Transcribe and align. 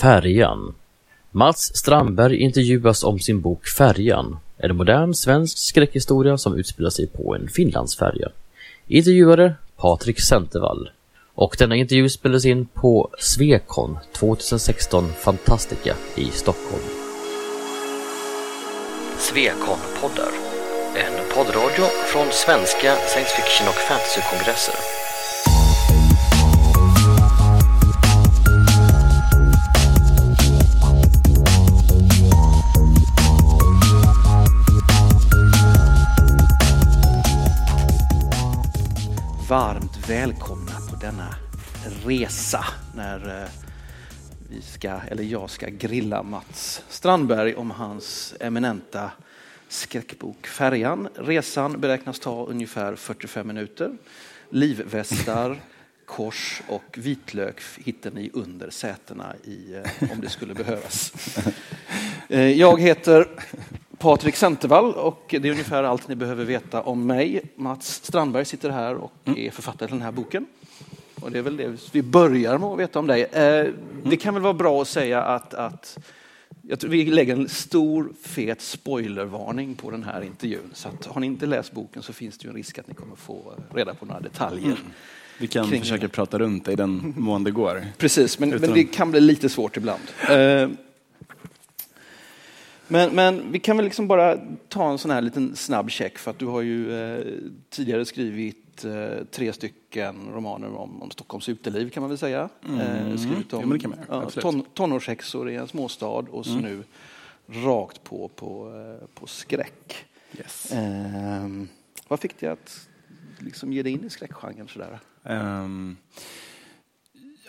Färjan. 0.00 0.74
Mats 1.30 1.76
Strandberg 1.76 2.36
intervjuas 2.36 3.04
om 3.04 3.18
sin 3.18 3.40
bok 3.40 3.66
Färjan, 3.66 4.36
en 4.56 4.76
modern 4.76 5.14
svensk 5.14 5.58
skräckhistoria 5.58 6.38
som 6.38 6.58
utspelar 6.58 6.90
sig 6.90 7.06
på 7.06 7.34
en 7.34 7.48
Finlandsfärja. 7.48 8.28
Intervjuare 8.86 9.54
Patrik 9.76 10.20
Centervall. 10.20 10.90
Och 11.34 11.56
denna 11.58 11.76
intervju 11.76 12.08
spelades 12.08 12.44
in 12.44 12.66
på 12.66 13.10
Svekon 13.18 13.98
2016 14.12 15.12
Fantastica 15.12 15.94
i 16.14 16.24
Stockholm. 16.24 16.84
Svekon-poddar. 19.18 20.32
En 20.96 21.34
poddradio 21.34 21.84
från 22.12 22.26
svenska 22.30 22.96
science 22.96 23.36
fiction 23.36 23.68
och 23.68 23.74
fantasykongresser. 23.74 24.95
Varmt 39.56 40.08
välkomna 40.08 40.72
på 40.90 40.96
denna 40.96 41.34
resa 42.04 42.64
när 42.96 43.42
eh, 43.42 43.48
vi 44.50 44.62
ska, 44.62 45.00
eller 45.08 45.22
jag 45.22 45.50
ska 45.50 45.68
grilla 45.68 46.22
Mats 46.22 46.82
Strandberg 46.88 47.54
om 47.54 47.70
hans 47.70 48.34
eminenta 48.40 49.10
skräckbok 49.68 50.46
Färjan. 50.46 51.08
Resan 51.14 51.80
beräknas 51.80 52.20
ta 52.20 52.46
ungefär 52.46 52.96
45 52.96 53.46
minuter. 53.46 53.96
Livvästar, 54.50 55.60
kors 56.06 56.62
och 56.68 56.98
vitlök 56.98 57.60
hittar 57.76 58.10
ni 58.10 58.30
under 58.34 58.70
sätena 58.70 59.34
i, 59.44 59.74
eh, 59.74 60.12
om 60.12 60.20
det 60.20 60.28
skulle 60.28 60.54
behövas. 60.54 61.12
Eh, 62.28 62.50
Jag 62.50 62.80
heter 62.80 63.28
Patrik 63.98 64.36
Centervall 64.36 64.92
och 64.94 65.24
det 65.40 65.48
är 65.48 65.52
ungefär 65.52 65.82
allt 65.84 66.08
ni 66.08 66.14
behöver 66.16 66.44
veta 66.44 66.82
om 66.82 67.06
mig. 67.06 67.42
Mats 67.56 67.94
Strandberg 68.04 68.44
sitter 68.44 68.70
här 68.70 68.94
och 68.94 69.12
är 69.24 69.50
författare 69.50 69.88
till 69.88 69.96
den 69.96 70.04
här 70.04 70.12
boken. 70.12 70.46
Och 71.20 71.30
det 71.30 71.38
är 71.38 71.42
väl 71.42 71.56
det 71.56 71.72
vi 71.92 72.02
börjar 72.02 72.58
med 72.58 72.68
att 72.68 72.78
veta 72.78 72.98
om 72.98 73.06
dig. 73.06 73.22
Eh, 73.22 73.66
Det 74.04 74.16
kan 74.16 74.34
väl 74.34 74.42
vara 74.42 74.54
bra 74.54 74.82
att 74.82 74.88
säga 74.88 75.22
att, 75.22 75.54
att 75.54 75.98
jag 76.62 76.80
tror 76.80 76.90
vi 76.90 77.04
lägger 77.06 77.36
en 77.36 77.48
stor 77.48 78.08
fet 78.22 78.60
spoilervarning 78.60 79.74
på 79.74 79.90
den 79.90 80.02
här 80.02 80.22
intervjun. 80.22 80.70
Så 80.72 80.88
att 80.88 81.06
har 81.06 81.20
ni 81.20 81.26
inte 81.26 81.46
läst 81.46 81.72
boken 81.72 82.02
så 82.02 82.12
finns 82.12 82.38
det 82.38 82.44
ju 82.44 82.50
en 82.50 82.56
risk 82.56 82.78
att 82.78 82.88
ni 82.88 82.94
kommer 82.94 83.16
få 83.16 83.52
reda 83.74 83.94
på 83.94 84.06
några 84.06 84.20
detaljer. 84.20 84.76
Vi 85.38 85.46
kan 85.46 85.68
försöka 85.70 86.08
prata 86.08 86.38
runt 86.38 86.64
det 86.64 86.72
i 86.72 86.76
den 86.76 87.14
mån 87.16 87.44
det 87.44 87.50
går. 87.50 87.86
Precis, 87.98 88.38
men, 88.38 88.48
men 88.48 88.58
Utan- 88.62 88.74
det 88.74 88.84
kan 88.84 89.10
bli 89.10 89.20
lite 89.20 89.48
svårt 89.48 89.76
ibland. 89.76 90.02
Men, 92.88 93.14
men 93.14 93.52
vi 93.52 93.58
kan 93.58 93.76
väl 93.76 93.84
liksom 93.84 94.08
bara 94.08 94.38
ta 94.68 94.90
en 94.90 94.98
sån 94.98 95.10
här 95.10 95.22
liten 95.22 95.56
snabb 95.56 95.90
check 95.90 96.18
för 96.18 96.30
att 96.30 96.38
du 96.38 96.46
har 96.46 96.60
ju 96.60 97.00
eh, 97.00 97.24
tidigare 97.70 98.04
skrivit 98.04 98.84
eh, 98.84 99.24
tre 99.30 99.52
stycken 99.52 100.16
romaner 100.34 100.76
om, 100.76 101.02
om 101.02 101.10
Stockholms 101.10 101.48
uteliv 101.48 101.90
kan 101.90 102.00
man 102.00 102.10
väl 102.10 102.18
säga. 102.18 102.48
Eh, 102.64 103.16
skrivit 103.16 103.52
om 103.52 103.80
ja, 103.82 104.22
Absolut. 104.22 104.42
ton, 104.42 104.64
tonårshäxor 104.74 105.50
i 105.50 105.56
en 105.56 105.68
småstad 105.68 106.06
och 106.06 106.46
så 106.46 106.54
nu 106.54 106.82
rakt 107.48 108.04
på, 108.04 108.28
på, 108.28 108.72
eh, 108.74 109.08
på 109.14 109.26
skräck. 109.26 110.04
Yes. 110.38 110.72
Eh, 110.72 111.48
vad 112.08 112.20
fick 112.20 112.40
dig 112.40 112.48
att 112.48 112.88
liksom 113.38 113.72
ge 113.72 113.82
dig 113.82 113.92
in 113.92 114.04
i 114.04 114.10
skräckgenren 114.10 114.68
sådär? 114.68 114.98
Ehm, 115.24 115.96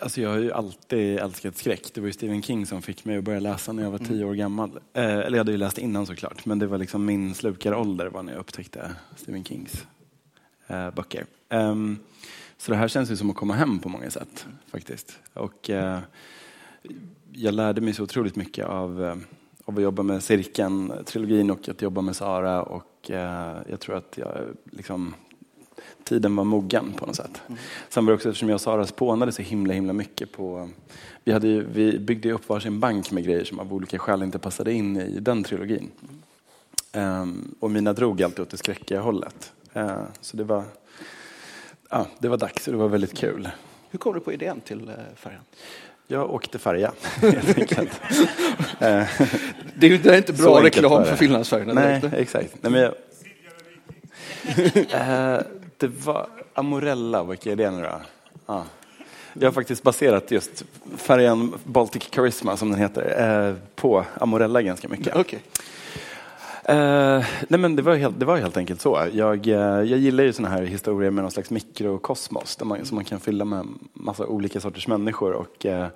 alltså 0.00 0.20
jag 0.20 0.30
har 0.30 0.38
ju 0.38 0.52
alltid 0.52 1.18
älskat 1.18 1.56
skräck. 1.56 1.94
Det 1.94 2.00
var 2.00 2.06
ju 2.06 2.12
Stephen 2.12 2.42
King 2.42 2.66
som 2.66 2.82
fick 2.82 3.04
mig 3.04 3.16
att 3.16 3.24
börja 3.24 3.40
läsa 3.40 3.72
när 3.72 3.82
jag 3.82 3.90
var 3.90 3.98
tio 3.98 4.24
år 4.24 4.34
gammal. 4.34 4.80
Eh, 4.92 5.04
eller 5.04 5.30
jag 5.30 5.38
hade 5.38 5.52
ju 5.52 5.58
läst 5.58 5.78
innan 5.78 6.06
såklart, 6.06 6.46
men 6.46 6.58
det 6.58 6.66
var 6.66 6.78
liksom 6.78 7.04
min 7.04 7.34
slukarålder 7.34 8.06
var 8.06 8.22
när 8.22 8.32
jag 8.32 8.40
upptäckte 8.40 8.90
Stephen 9.16 9.44
Kings 9.44 9.86
eh, 10.66 10.90
böcker. 10.90 11.26
Ehm, 11.48 11.98
så 12.56 12.70
det 12.70 12.76
här 12.76 12.88
känns 12.88 13.10
ju 13.10 13.16
som 13.16 13.30
att 13.30 13.36
komma 13.36 13.54
hem 13.54 13.78
på 13.78 13.88
många 13.88 14.10
sätt 14.10 14.46
faktiskt. 14.66 15.18
Och 15.34 15.70
eh, 15.70 15.98
jag 17.32 17.54
lärde 17.54 17.80
mig 17.80 17.94
så 17.94 18.02
otroligt 18.02 18.36
mycket 18.36 18.66
av, 18.66 19.04
eh, 19.04 19.16
av 19.64 19.76
att 19.76 19.82
jobba 19.82 20.02
med 20.02 20.22
cirkeln, 20.22 20.92
trilogin 21.04 21.50
och 21.50 21.68
att 21.68 21.82
jobba 21.82 22.00
med 22.00 22.16
Sara 22.16 22.62
och 22.62 23.10
eh, 23.10 23.56
jag 23.68 23.80
tror 23.80 23.96
att 23.96 24.18
jag 24.18 24.38
liksom 24.70 25.14
tiden 26.04 26.36
var 26.36 26.44
mogen 26.44 26.92
på 26.96 27.06
något 27.06 27.16
sätt. 27.16 27.42
Sen 27.88 28.06
var 28.06 28.12
det 28.12 28.16
också 28.16 28.28
eftersom 28.28 28.48
jag 28.48 28.54
och 28.54 28.60
Sara 28.60 28.86
spånade 28.86 29.32
så 29.32 29.42
himla 29.42 29.74
himla 29.74 29.92
mycket 29.92 30.32
på 30.32 30.68
vi, 31.24 31.32
hade 31.32 31.48
ju, 31.48 31.66
vi 31.72 31.98
byggde 31.98 32.32
upp 32.32 32.48
varsin 32.48 32.80
bank 32.80 33.10
med 33.10 33.24
grejer 33.24 33.44
som 33.44 33.58
av 33.60 33.74
olika 33.74 33.98
skäl 33.98 34.22
inte 34.22 34.38
passade 34.38 34.72
in 34.72 34.96
i 34.96 35.20
den 35.20 35.44
trilogin. 35.44 35.90
Ehm, 36.92 37.54
och 37.60 37.70
mina 37.70 37.92
drog 37.92 38.22
alltid 38.22 38.40
åt 38.40 38.50
det 38.50 38.56
skräckiga 38.56 39.00
hållet. 39.00 39.52
Eh, 39.72 39.98
så 40.20 40.36
det 40.36 40.44
var, 40.44 40.64
ja, 41.90 42.06
det 42.18 42.28
var 42.28 42.36
dags 42.36 42.66
och 42.66 42.72
det 42.72 42.78
var 42.78 42.88
väldigt 42.88 43.18
kul. 43.18 43.48
Hur 43.90 43.98
kom 43.98 44.14
du 44.14 44.20
på 44.20 44.32
idén 44.32 44.60
till 44.60 44.88
eh, 44.88 44.94
färjan? 45.16 45.42
Jag 46.06 46.30
åkte 46.34 46.58
färja 46.58 46.92
helt 47.20 47.58
enkelt. 47.58 48.00
Eh, 48.80 49.06
Det 49.74 49.86
är 49.86 49.90
ju 49.90 49.98
det 49.98 50.12
är 50.12 50.16
inte 50.16 50.32
bra 50.32 50.62
reklam 50.62 51.04
för. 51.04 51.16
Finlandsfärjorna. 51.16 51.72
Nej, 51.74 52.00
direkt. 52.00 52.16
exakt. 52.18 52.56
Nej, 52.62 52.72
men 52.72 52.80
jag... 52.80 52.94
det 55.78 55.88
var 55.88 56.26
Amorella, 56.54 57.24
vilka 57.24 57.52
är 57.52 57.56
det 57.56 57.70
nu 57.70 57.82
då? 57.82 58.00
Ja. 58.46 58.64
Jag 59.32 59.46
har 59.46 59.52
faktiskt 59.52 59.82
baserat 59.82 60.30
just 60.30 60.64
färjan 60.96 61.54
Baltic 61.64 62.08
Charisma, 62.12 62.56
som 62.56 62.70
den 62.70 62.80
heter, 62.80 63.48
eh, 63.48 63.54
på 63.74 64.04
Amorella 64.20 64.62
ganska 64.62 64.88
mycket. 64.88 65.16
Okej. 65.16 65.42
Eh, 66.64 67.24
nej 67.48 67.60
men 67.60 67.76
det, 67.76 67.82
var 67.82 67.94
helt, 67.94 68.20
det 68.20 68.26
var 68.26 68.36
helt 68.36 68.56
enkelt 68.56 68.80
så. 68.80 69.06
Jag, 69.12 69.46
eh, 69.46 69.54
jag 69.58 69.98
gillar 69.98 70.24
ju 70.24 70.32
såna 70.32 70.48
här 70.48 70.62
historier 70.62 71.10
med 71.10 71.24
någon 71.24 71.30
slags 71.30 71.50
mikrokosmos 71.50 72.56
där 72.56 72.64
man, 72.64 72.84
som 72.84 72.94
man 72.94 73.04
kan 73.04 73.20
fylla 73.20 73.44
med 73.44 73.66
massa 73.92 74.26
olika 74.26 74.60
sorters 74.60 74.88
människor. 74.88 75.32
Och, 75.32 75.66
eh, 75.66 75.86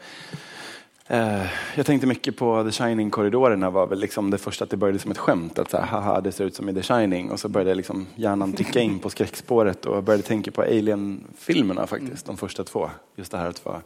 Eh, 1.13 1.47
jag 1.75 1.87
tänkte 1.87 2.07
mycket 2.07 2.37
på 2.37 2.65
The 2.65 2.71
Shining-korridorerna 2.71 3.71
var 3.71 3.87
väl 3.87 4.01
liksom 4.01 4.31
det 4.31 4.39
första 4.39 4.65
att 4.65 4.71
det 4.71 4.77
började 4.77 4.99
som 4.99 5.11
ett 5.11 5.19
skämt. 5.19 5.59
Att 5.59 5.71
så 5.71 5.77
här, 5.77 5.87
haha, 5.87 6.21
det 6.21 6.33
ser 6.33 6.45
ut 6.45 6.55
som 6.55 6.69
i 6.69 6.75
The 6.75 6.83
Shining. 6.83 7.31
Och 7.31 7.41
så 7.41 7.49
började 7.49 7.75
liksom 7.75 8.07
hjärnan 8.15 8.53
ticka 8.53 8.81
in 8.81 8.99
på 8.99 9.11
skräckspåret 9.11 9.87
och 9.87 9.97
jag 9.97 10.05
började 10.05 10.23
tänka 10.23 10.51
på 10.51 10.63
Alien-filmerna 10.63 11.87
faktiskt. 11.87 12.27
De 12.27 12.37
första 12.37 12.65
två. 12.65 12.91
Just 13.17 13.33
det 13.33 13.39
här 13.39 13.49
att 13.49 13.65
vara 13.65 13.83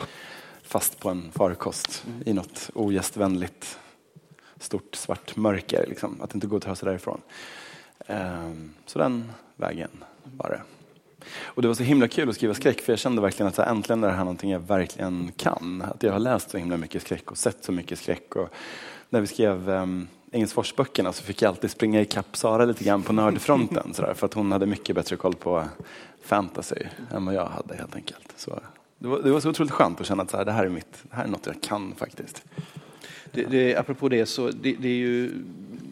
fast 0.63 1.01
på 1.01 1.09
en 1.09 1.31
farkost 1.33 2.05
i 2.25 2.33
något 2.33 2.71
ogästvänligt 2.75 3.79
stort 4.61 4.95
svart 4.95 5.37
mörker, 5.37 5.87
liksom, 5.89 6.21
att 6.21 6.35
inte 6.35 6.47
gå 6.47 6.57
att 6.57 6.63
ta 6.63 6.75
sig 6.75 6.87
därifrån. 6.87 7.21
Ehm, 8.07 8.75
så 8.87 8.99
den 8.99 9.33
vägen 9.57 9.91
var 10.25 10.49
det. 10.49 10.76
Och 11.43 11.63
det 11.63 11.69
var 11.69 11.75
så 11.75 11.83
himla 11.83 12.09
kul 12.09 12.29
att 12.29 12.35
skriva 12.35 12.55
skräck 12.55 12.81
för 12.81 12.93
jag 12.93 12.99
kände 12.99 13.23
verkligen 13.23 13.49
att 13.49 13.57
här, 13.57 13.67
äntligen 13.67 14.05
är 14.05 14.09
det 14.09 14.15
här 14.15 14.25
någonting 14.25 14.51
jag 14.51 14.61
verkligen 14.61 15.33
kan. 15.37 15.83
Att 15.83 16.03
jag 16.03 16.13
har 16.13 16.19
läst 16.19 16.51
så 16.51 16.59
himla 16.59 16.77
mycket 16.77 17.03
skräck 17.03 17.31
och 17.31 17.39
sett 17.39 17.65
så 17.65 17.73
mycket 17.73 17.99
skräck. 17.99 18.37
Och 18.37 18.49
när 19.11 19.21
vi 19.21 19.27
skrev 19.27 19.69
um, 19.69 20.09
Engelsforsböckerna 20.33 21.13
så 21.13 21.23
fick 21.23 21.43
jag 21.43 21.49
alltid 21.49 21.71
springa 21.71 22.01
ikapp 22.01 22.37
Sara 22.37 22.65
lite 22.65 22.85
grann 22.85 23.03
på 23.03 23.13
nördfronten 23.13 23.95
så 23.95 24.03
där, 24.03 24.15
för 24.15 24.27
att 24.27 24.35
hon 24.35 24.53
hade 24.53 24.67
mycket 24.67 24.97
bättre 24.97 25.17
koll 25.17 25.35
på 25.35 25.65
fantasy 26.25 26.83
än 27.13 27.27
vad 27.27 27.35
jag 27.35 27.47
hade 27.47 27.77
helt 27.77 27.97
enkelt. 27.97 28.33
Så 28.37 28.61
det, 28.99 29.09
var, 29.09 29.23
det 29.23 29.31
var 29.31 29.41
så 29.41 29.51
otroligt 29.51 29.73
skönt 29.73 30.01
att 30.01 30.07
känna 30.07 30.23
att 30.23 30.31
så 30.31 30.37
här, 30.37 30.45
det 30.45 30.53
här 30.53 30.65
är 30.65 30.69
mitt, 30.69 31.03
det 31.03 31.17
här 31.17 31.25
är 31.25 31.29
något 31.29 31.47
jag 31.47 31.63
kan 31.63 31.95
faktiskt. 31.97 32.43
Det, 33.33 33.45
det, 33.45 33.77
apropå 33.77 34.09
det 34.09 34.27
så 34.27 34.51
det, 34.51 34.77
det 34.81 34.89
är 34.89 34.97
ju 34.97 35.33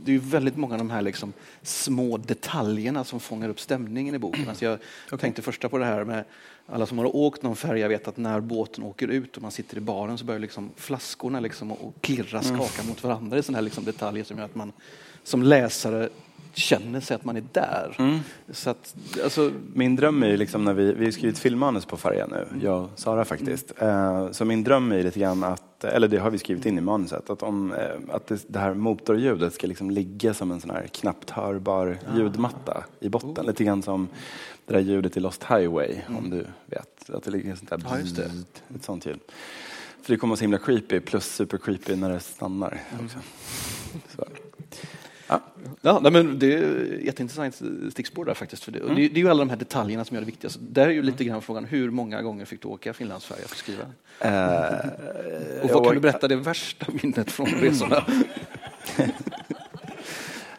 det 0.05 0.11
är 0.11 0.13
ju 0.13 0.19
väldigt 0.19 0.57
många 0.57 0.75
av 0.75 0.79
de 0.79 0.91
här 0.91 1.03
liksom 1.03 1.33
små 1.63 2.17
detaljerna 2.17 3.05
som 3.05 3.21
fångar 3.21 3.49
upp 3.49 3.61
stämningen 3.61 4.15
i 4.15 4.19
boken. 4.19 4.49
Alltså 4.49 4.79
jag 5.11 5.21
tänkte 5.21 5.43
första 5.43 5.69
på 5.69 5.79
det 5.79 5.85
här 5.85 6.05
med 6.05 6.25
alla 6.67 6.87
som 6.87 6.99
har 6.99 7.17
åkt 7.17 7.43
någon 7.43 7.57
färja 7.57 7.89
vet 7.89 8.09
att 8.09 8.17
när 8.17 8.41
båten 8.41 8.85
åker 8.85 9.09
ut 9.09 9.37
och 9.37 9.43
man 9.43 9.51
sitter 9.51 9.77
i 9.77 9.81
baren 9.81 10.19
så 10.19 10.25
börjar 10.25 10.41
liksom 10.41 10.71
flaskorna 10.77 11.41
liksom 11.41 11.73
att 11.73 11.79
klirra, 12.01 12.43
skaka 12.43 12.83
mot 12.83 13.03
varandra. 13.03 13.35
Det 13.35 13.41
är 13.41 13.43
sådana 13.43 13.59
här 13.59 13.63
liksom 13.63 13.85
detaljer 13.85 14.25
som 14.25 14.39
gör 14.39 14.45
att 14.45 14.55
man 14.55 14.73
som 15.23 15.43
läsare 15.43 16.09
känner 16.55 17.01
sig 17.01 17.15
att 17.15 17.25
man 17.25 17.37
är 17.37 17.45
där. 17.53 18.21
Så 18.51 18.71
att, 18.71 18.95
alltså, 19.25 19.53
Min 19.75 19.97
dröm 19.97 20.23
är 20.23 20.27
ju 20.29 20.37
liksom 20.37 20.65
när 20.65 20.75
vi, 20.75 20.93
vi 20.93 21.05
har 21.05 21.13
skrivit 21.13 21.39
filmmanus 21.39 21.85
på 21.85 21.97
färjan 21.97 22.31
nu, 22.31 22.47
jag 22.63 22.83
och 22.85 22.91
Sara 22.95 23.25
faktiskt. 23.25 23.73
Eh, 23.79 24.31
Så 24.31 24.45
min 24.45 24.65
dröm 24.65 24.93
är 24.93 25.03
lite 25.03 25.21
grann 25.21 25.45
att, 25.45 25.85
eller 25.85 26.09
det 26.09 26.17
har 26.19 26.31
vi 26.31 26.39
skrivit 26.39 26.67
in 26.67 26.79
i 26.79 26.81
manuset, 26.81 27.31
att, 27.31 27.43
om, 27.43 27.73
eh, 27.73 28.15
att 28.15 28.33
det, 28.47 28.59
här 28.59 28.75
motorljudet 28.75 29.55
ska 29.55 29.67
liksom 29.67 29.91
ligga 29.91 30.35
som 30.35 30.51
en 30.51 30.61
sån 30.61 30.71
här 30.71 30.87
knappt 30.87 31.31
hörbar 31.31 31.99
ljudmatta 32.17 32.85
i 33.01 33.09
botten. 33.09 33.47
Lite 33.47 33.65
grann 33.65 33.83
som 33.83 34.09
det 34.67 34.73
där 34.73 34.81
ljudet 34.81 35.17
i 35.17 35.21
Lost 35.21 35.45
Highway, 35.45 35.97
om 36.19 36.31
du 36.31 36.47
vet. 36.67 37.11
Att 37.11 37.23
det 37.23 37.31
ligger 37.31 37.55
sånt 37.55 37.71
där 37.71 37.83
Ja, 37.91 37.99
just 37.99 38.17
det. 38.17 38.31
ett 38.75 38.85
sånt 38.85 39.07
ljud. 39.07 39.21
För 40.03 40.13
det 40.13 40.19
kommer 40.19 40.37
så 40.37 40.41
himla 40.41 40.59
creepy, 40.59 41.01
plus 41.01 41.25
super 41.35 41.59
creepy 41.59 41.97
när 41.97 42.11
det 42.11 42.21
stannar 42.21 42.81
också. 43.05 43.19
Så. 44.17 44.25
Ja. 45.81 45.99
Nej, 46.03 46.13
men 46.13 46.39
det 46.39 46.55
är 46.55 46.99
jätteintressant 47.05 47.63
stickspår 47.93 48.25
där 48.25 48.35
faktiskt. 48.35 48.65
För 48.65 48.73
det. 48.73 48.81
Och 48.81 48.89
det, 48.95 49.09
det 49.09 49.15
är 49.21 49.23
ju 49.25 49.29
alla 49.29 49.39
de 49.45 49.51
här 49.51 49.57
detaljerna 49.57 50.05
som 50.05 50.15
gör 50.15 50.21
det 50.21 50.27
viktigaste. 50.27 50.59
Där 50.63 50.87
är 50.87 50.91
ju 50.93 51.03
lite 51.03 51.25
grann 51.25 51.43
frågan, 51.43 51.65
hur 51.65 51.91
många 51.91 52.23
gånger 52.23 52.45
fick 52.45 52.63
du 52.63 52.69
åka 52.69 52.93
Finlandsfärja 52.93 53.43
för 53.47 53.55
att 53.55 53.59
skriva? 53.59 53.83
Eh, 54.21 55.63
Och 55.63 55.71
vad 55.71 55.85
kan 55.85 55.95
du 55.95 56.01
berätta 56.01 56.29
det 56.29 56.37
värsta 56.37 56.87
minnet 57.03 57.31
från 57.33 57.47
resorna? 57.61 58.05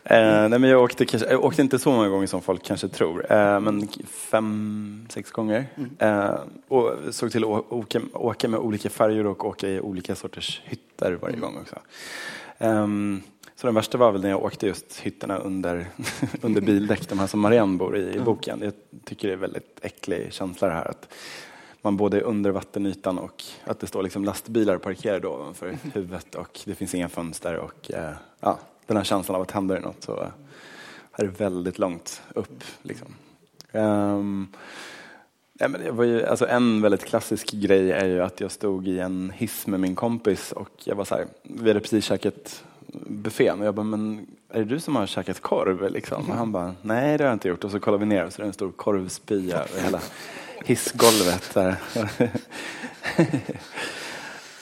Eh, 0.07 0.50
nej, 0.50 0.60
men 0.60 0.63
jag, 0.63 0.84
åkte, 0.84 1.06
kanske- 1.06 1.30
jag 1.31 1.44
åkte 1.46 1.62
inte 1.62 1.80
så 1.80 1.92
många 1.92 2.10
gånger 2.10 2.28
som 2.28 2.42
folk 2.42 2.63
kanske 2.63 2.88
tror, 2.88 3.31
eh, 3.31 3.60
men 3.60 3.88
fem, 4.08 5.06
sex 5.10 5.31
gånger. 5.31 5.66
Eh, 6.00 6.36
och 6.68 6.92
såg 7.12 7.31
till 7.31 7.44
att 7.44 7.50
åka, 7.50 8.01
åka 8.13 8.48
med 8.48 8.60
olika 8.60 8.90
färger 8.90 9.25
och 9.25 9.46
åka 9.46 9.68
i 9.69 9.80
olika 9.80 10.16
sorters 10.16 10.62
hytter 10.66 11.12
varje 11.22 11.38
gång 11.38 11.58
också. 11.62 11.75
Så 13.56 13.68
den 13.68 13.75
värsta 13.75 13.98
var 13.98 14.12
väl 14.12 14.22
när 14.22 14.30
jag 14.30 14.44
åkte 14.44 14.68
just 14.68 15.00
hytterna 15.00 15.38
under, 15.38 15.88
under 16.42 16.62
bildäck, 16.62 17.10
de 17.10 17.19
här 17.19 17.28
som 17.28 17.40
Marianne 17.40 17.78
bor 17.78 17.98
i, 17.98 18.16
i 18.16 18.19
boken. 18.19 18.62
Jag 18.63 18.74
tycker 19.06 19.28
det 19.28 19.34
är 19.34 19.38
väldigt 19.38 19.80
äcklig 19.81 20.34
känsla 20.34 20.68
det 20.68 20.74
här 20.74 20.86
att 20.86 21.13
man 21.81 21.98
både 21.98 22.18
är 22.18 22.22
under 22.22 22.52
vattenytan 22.52 23.18
och 23.18 23.44
att 23.63 23.80
det 23.80 23.88
står 23.88 24.04
liksom 24.04 24.25
lastbilar 24.25 24.78
parkerade 24.78 25.28
ovanför 25.28 25.78
huvudet 25.94 26.36
och 26.36 26.60
det 26.66 26.75
finns 26.75 26.96
inga 26.96 27.10
fönster 27.10 27.56
och 27.56 27.92
eh, 27.92 28.13
ja, 28.40 28.60
den 28.86 28.98
här 28.98 29.04
känslan 29.04 29.36
av 29.36 29.42
att 29.42 29.52
händer 29.52 29.80
något 29.80 30.04
så 30.04 30.28
är 31.12 31.24
det 31.24 31.40
väldigt 31.40 31.80
långt 31.80 32.22
upp. 32.34 32.63
Liksom. 32.81 33.08
Ehm, 33.72 34.48
ja, 35.54 35.68
men 35.68 35.81
det 35.81 35.92
var 35.92 36.04
ju, 36.04 36.25
alltså 36.25 36.48
en 36.48 36.81
väldigt 36.81 37.06
klassisk 37.06 37.51
grej 37.51 37.92
är 37.92 38.06
ju 38.06 38.22
att 38.22 38.40
jag 38.40 38.51
stod 38.51 38.88
i 38.88 39.00
en 39.00 39.30
hiss 39.36 39.68
med 39.68 39.80
min 39.80 39.96
kompis 39.96 40.51
och 40.51 40.69
jag 40.84 40.96
var 40.96 41.06
så 41.06 41.16
här, 41.16 41.25
vi 41.44 41.69
hade 41.69 41.80
precis 41.80 42.06
käkat 42.06 42.63
buffén 42.94 43.60
och 43.60 43.66
jag 43.66 43.76
bara, 43.76 43.84
men 43.84 44.28
är 44.50 44.60
det 44.60 44.66
du 44.66 44.80
som 44.80 44.96
har 44.96 45.08
käkat 45.08 45.40
korv? 45.40 45.92
Liksom? 45.92 46.30
Och 46.30 46.36
han 46.36 46.52
bara, 46.52 46.76
nej 46.82 47.18
det 47.18 47.24
har 47.24 47.30
jag 47.30 47.36
inte 47.36 47.48
gjort. 47.48 47.64
Och 47.64 47.72
så 47.72 47.80
kollar 47.80 47.98
vi 47.98 48.06
ner 48.06 48.26
och 48.26 48.34
så 48.34 48.42
är 48.42 48.44
det 48.44 48.50
en 48.50 48.54
stor 48.54 48.72
korvspya 48.72 49.58
över 49.58 49.82
hela 49.82 50.00
hissgolvet. 50.66 51.54
Där. 51.54 51.76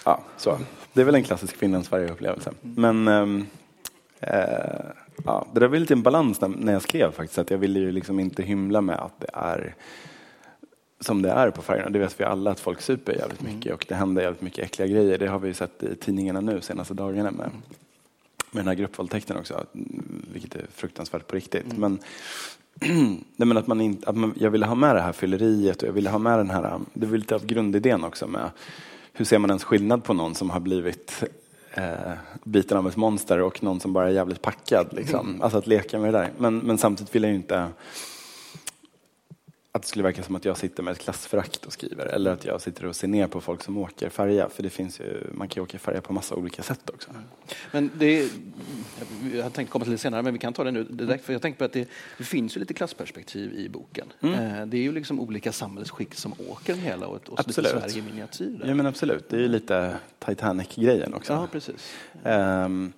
ja, 0.05 0.23
så. 0.37 0.57
Det 0.93 1.01
är 1.01 1.05
väl 1.05 1.15
en 1.15 1.23
klassisk 1.23 1.55
Finland-Sverige-upplevelse. 1.55 2.51
Men 2.61 3.07
ehm, 3.07 3.45
eh, 4.19 4.37
ja, 5.25 5.47
det 5.53 5.59
där 5.59 5.67
var 5.67 5.77
lite 5.77 5.93
en 5.93 6.03
balans 6.03 6.41
när, 6.41 6.47
när 6.47 6.73
jag 6.73 6.81
skrev 6.81 7.11
faktiskt. 7.11 7.39
Att 7.39 7.51
jag 7.51 7.57
ville 7.57 7.79
ju 7.79 7.91
liksom 7.91 8.19
inte 8.19 8.43
hymla 8.43 8.81
med 8.81 8.95
att 8.95 9.19
det 9.19 9.29
är 9.33 9.75
som 11.03 11.21
det 11.21 11.29
är 11.29 11.51
på 11.51 11.61
färgerna. 11.61 11.89
Det 11.89 11.99
vet 11.99 12.19
vi 12.19 12.23
alla 12.23 12.51
att 12.51 12.59
folk 12.59 12.81
super 12.81 13.13
jävligt 13.13 13.41
mycket 13.41 13.73
och 13.73 13.85
det 13.89 13.95
händer 13.95 14.21
jävligt 14.21 14.41
mycket 14.41 14.65
äckliga 14.65 14.87
grejer. 14.87 15.17
Det 15.17 15.27
har 15.27 15.39
vi 15.39 15.47
ju 15.47 15.53
sett 15.53 15.83
i 15.83 15.95
tidningarna 15.95 16.41
nu 16.41 16.61
senaste 16.61 16.93
dagarna 16.93 17.31
med, 17.31 17.49
med 18.53 18.63
den 18.63 18.67
här 18.67 18.75
gruppvåldtäkten 18.75 19.37
också, 19.37 19.65
vilket 20.33 20.55
är 20.55 20.65
fruktansvärt 20.75 21.27
på 21.27 21.35
riktigt. 21.35 21.77
Men, 21.77 21.99
nej, 23.35 23.47
men 23.47 23.57
att 23.57 23.67
man 23.67 23.81
inte, 23.81 24.09
att 24.09 24.15
man, 24.15 24.33
jag 24.39 24.51
ville 24.51 24.65
ha 24.65 24.75
med 24.75 24.95
det 24.95 25.01
här 25.01 25.13
fylleriet 25.13 25.81
och 25.81 25.87
jag 25.87 25.93
ville 25.93 26.09
ha 26.09 26.17
med 26.17 26.39
den 26.39 26.49
här, 26.49 26.79
det 26.93 27.05
var 27.05 27.17
lite 27.17 27.35
av 27.35 27.45
grundidén 27.45 28.03
också 28.03 28.27
med 28.27 28.49
hur 29.13 29.25
ser 29.25 29.39
man 29.39 29.49
ens 29.49 29.63
skillnad 29.63 30.03
på 30.03 30.13
någon 30.13 30.35
som 30.35 30.49
har 30.49 30.59
blivit 30.59 31.23
eh, 31.73 32.11
biten 32.43 32.77
av 32.77 32.87
ett 32.87 32.95
monster 32.95 33.41
och 33.41 33.63
någon 33.63 33.79
som 33.79 33.93
bara 33.93 34.07
är 34.07 34.11
jävligt 34.11 34.41
packad. 34.41 34.87
Liksom. 34.91 35.41
Alltså 35.41 35.57
att 35.57 35.67
leka 35.67 35.99
med 35.99 36.13
det 36.13 36.19
där. 36.19 36.31
Men, 36.37 36.57
men 36.57 36.77
samtidigt 36.77 37.15
vill 37.15 37.23
jag 37.23 37.29
ju 37.29 37.35
inte 37.35 37.67
att 39.75 39.81
det 39.81 39.87
skulle 39.87 40.03
verka 40.03 40.23
som 40.23 40.35
att 40.35 40.45
jag 40.45 40.57
sitter 40.57 40.83
med 40.83 40.91
ett 40.91 40.99
klassförakt 40.99 41.65
och 41.65 41.73
skriver 41.73 42.05
eller 42.05 42.31
att 42.31 42.45
jag 42.45 42.61
sitter 42.61 42.85
och 42.85 42.95
ser 42.95 43.07
ner 43.07 43.27
på 43.27 43.41
folk 43.41 43.63
som 43.63 43.77
åker 43.77 44.09
färja. 44.09 44.49
För 44.49 44.63
det 44.63 44.69
finns 44.69 44.99
ju, 44.99 45.27
man 45.33 45.47
kan 45.47 45.61
ju 45.61 45.63
åka 45.63 45.79
färja 45.79 46.01
på 46.01 46.13
massa 46.13 46.35
olika 46.35 46.63
sätt 46.63 46.89
också. 46.89 47.09
Men 47.71 47.91
det 47.97 48.29
jag 49.33 49.43
har 49.43 49.49
tänkt 49.49 49.69
komma 49.69 49.85
till 49.85 49.91
det 49.91 49.97
senare, 49.97 50.21
men 50.21 50.33
vi 50.33 50.39
kan 50.39 50.53
ta 50.53 50.63
det 50.63 50.71
nu 50.71 50.83
direkt. 50.83 51.25
För 51.25 51.33
jag 51.33 51.41
tänker 51.41 51.57
på 51.59 51.65
att 51.65 51.73
det, 51.73 51.87
det 52.17 52.23
finns 52.23 52.55
ju 52.55 52.59
lite 52.59 52.73
klassperspektiv 52.73 53.53
i 53.53 53.69
boken. 53.69 54.07
Eh, 54.21 54.65
Det 54.65 54.77
är 54.77 54.81
ju 54.81 54.91
liksom 54.91 55.19
olika 55.19 55.51
samhällsskick 55.51 56.13
som 56.15 56.33
åker 56.49 56.75
med 56.75 56.83
hela 56.83 57.07
och, 57.07 57.15
och 57.15 57.21
så 57.25 57.31
lite 57.31 57.41
Absolut. 57.61 57.71
Sverige 57.71 57.97
i 57.97 58.01
miniatyr. 58.01 58.61
Ja 58.65 58.73
men 58.75 58.85
absolut, 58.85 59.29
det 59.29 59.35
är 59.35 59.41
ju 59.41 59.47
lite 59.47 59.97
Titanic-grejen 60.25 61.13
också. 61.13 61.33
Ja, 61.33 61.47
precis. 61.51 61.93
Ehm, 62.23 62.93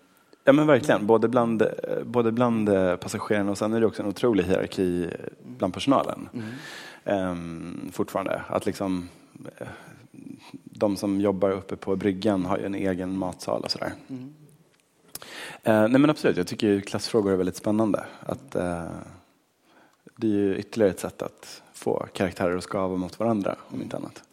ja 0.46 0.54
men 0.54 0.68
verkligen, 0.68 1.06
både 1.06 1.28
bland, 1.28 1.62
eh, 1.62 1.70
både 2.04 2.32
bland 2.32 2.70
eh, 2.70 2.96
passagerarna 2.96 3.52
och 3.52 3.58
sen 3.58 3.74
är 3.74 3.80
det 3.80 3.86
också 3.86 4.02
en 4.04 4.10
otrolig 4.10 4.44
hierarki 4.44 5.04
eh, 5.04 5.10
bland 5.58 5.74
personalen. 5.74 6.30
Ehm, 7.04 7.90
fortfarande. 7.92 8.42
Att 8.48 8.66
liksom 8.66 9.10
de 10.64 10.98
som 10.98 11.22
jobbar 11.22 11.52
uppe 11.52 11.76
på 11.76 11.96
bryggan 11.96 12.46
har 12.46 12.58
ju 12.58 12.66
en 12.66 12.76
egen 12.76 13.18
matsal 13.18 13.62
och 13.62 13.72
sådär. 13.72 13.94
Eh, 15.64 15.88
nej 15.88 16.02
men 16.02 16.10
absolut, 16.10 16.38
jag 16.38 16.48
tycker 16.48 16.82
klassfrågor 16.82 17.32
är 17.32 17.36
väldigt 17.36 17.56
spännande. 17.56 18.06
Att, 18.20 18.56
eh, 18.56 18.86
det 20.16 20.28
är 20.28 20.32
ju 20.32 20.58
ytterligare 20.58 20.92
ett 20.92 21.00
sätt 21.00 21.22
att 21.22 21.62
få 21.74 22.08
karaktärer 22.14 22.58
att 22.58 22.64
skava 22.64 22.98
mot 22.98 23.20
varandra, 23.20 23.56
om 23.70 23.82
inte 23.82 23.98
annat. 23.98 24.24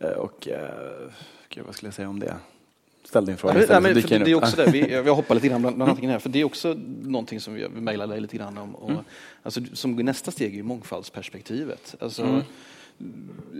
Eh, 0.00 0.10
och, 0.10 0.48
eh, 0.48 1.10
gud, 1.48 1.64
vad 1.66 1.74
skulle 1.74 1.88
jag 1.88 1.94
säga 1.94 2.08
om 2.08 2.20
det? 2.20 2.34
Ställ 3.08 3.26
din 3.26 3.36
fråga 3.36 3.54
Ja, 3.54 3.60
istället, 3.60 3.82
men, 3.82 4.02
så 4.02 4.08
för 4.08 4.18
det, 4.18 4.30
är 4.30 4.34
också 4.34 4.56
det. 4.56 4.70
Vi, 4.70 4.92
jag 4.92 5.14
hoppar 5.14 5.34
lite 5.34 5.48
grann 5.48 5.60
bland, 5.60 5.76
bland 5.76 5.90
antingen 5.90 6.10
här, 6.10 6.18
för 6.18 6.28
det 6.28 6.40
är 6.40 6.44
också 6.44 6.74
någonting 7.02 7.40
som 7.40 7.54
vi, 7.54 7.68
mejlade 7.68 8.12
dig 8.12 8.20
lite 8.20 8.36
grann 8.36 8.58
om. 8.58 8.74
Och, 8.74 8.92
alltså, 9.42 9.60
som 9.72 9.96
nästa 9.96 10.30
steg 10.30 10.52
är 10.52 10.56
ju 10.56 10.62
mångfaldsperspektivet. 10.62 11.94
Alltså, 12.00 12.42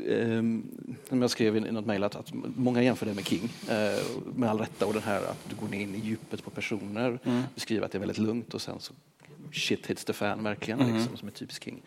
ehm, 0.08 0.62
som 1.08 1.22
jag 1.22 1.31
skrev 1.31 1.56
i 1.56 1.60
något 1.60 1.87
mejl 1.87 2.04
att, 2.04 2.16
att 2.16 2.32
många 2.56 2.82
jämför 2.82 3.06
det 3.06 3.14
med 3.14 3.26
King, 3.26 3.48
eh, 3.69 4.04
med 4.34 4.50
all 4.50 4.58
rätta, 4.58 4.87
och 4.87 4.93
den 4.93 5.02
här 5.02 5.16
att 5.16 5.48
du 5.48 5.56
går 5.56 5.75
in 5.75 5.94
i 5.94 5.98
djupet 5.98 6.44
på 6.44 6.50
personer, 6.50 7.19
beskriver 7.54 7.87
att 7.87 7.93
det 7.93 7.98
är 7.98 8.00
väldigt 8.00 8.19
lugnt 8.19 8.54
och 8.54 8.62
sen 8.62 8.81
så 8.81 8.93
shit 9.52 9.87
hits 9.87 10.04
the 10.04 10.12
fan 10.12 10.43
verkligen, 10.43 10.78
liksom, 10.78 11.16
som 11.16 11.28
är 11.28 11.32
typiskt 11.32 11.64
King. 11.64 11.82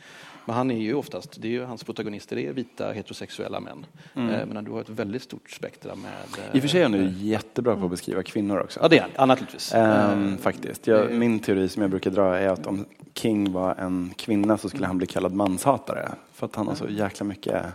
Men 0.46 0.56
han 0.56 0.72
är 0.72 0.78
ju 0.78 0.94
oftast, 0.94 1.42
det 1.42 1.48
är 1.48 1.52
ju 1.52 1.64
hans 1.64 1.84
protagonister 1.84 2.38
är 2.38 2.54
vita 2.54 2.92
heterosexuella 2.92 3.60
män. 3.60 3.86
Eh, 4.16 4.46
men 4.46 4.64
du 4.64 4.72
har 4.72 4.82
ett 4.82 4.90
väldigt 4.90 5.24
stort 5.24 5.50
spektra 5.52 5.96
med... 5.96 6.12
eh, 6.50 6.56
I 6.56 6.58
och 6.58 6.62
för 6.62 6.70
sig 6.70 6.80
är 6.80 6.84
han 6.90 6.94
ju 6.94 7.10
jättebra 7.30 7.76
på 7.76 7.86
att 7.86 7.92
beskriva 7.92 8.24
kvinnor 8.24 8.60
också. 8.60 8.80
Ja, 8.82 8.88
det 8.88 8.98
är 8.98 9.02
han. 9.02 9.12
Ja, 9.16 9.26
naturligtvis. 9.26 9.74
Ehm, 9.74 10.38
faktiskt. 10.38 10.88
Jag, 10.88 11.12
min 11.14 11.40
teori 11.40 11.70
som 11.70 11.82
jag 11.82 11.92
brukar 11.92 12.12
dra 12.12 12.38
är 12.38 12.48
att 12.48 12.68
om 12.68 12.86
King 13.14 13.52
var 13.52 13.76
en 13.76 14.14
kvinna 14.18 14.58
så 14.58 14.70
skulle 14.70 14.88
han 14.88 14.98
bli 14.98 15.08
kallad 15.08 15.34
manshatare. 15.34 16.10
För 16.34 16.46
att 16.46 16.56
han 16.56 16.68
har 16.68 16.76
så 16.76 16.90
jäkla 16.90 17.26
mycket 17.26 17.66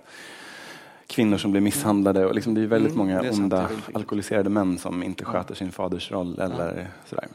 kvinnor 1.06 1.37
som 1.38 1.50
blir 1.50 1.60
misshandlade. 1.60 2.26
Och 2.26 2.34
liksom 2.34 2.55
det 2.55 2.60
är 2.60 2.67
väldigt 2.67 2.93
Mm, 2.93 3.06
många 3.06 3.22
det 3.22 3.28
är 3.28 3.32
onda 3.32 3.69
alkoholiserade 3.94 4.50
män 4.50 4.78
som 4.78 5.02
inte 5.02 5.25
sköter 5.25 5.55
sin 5.55 5.72
fadersroll 5.72 6.38
eller 6.38 6.88
sådär. 7.06 7.26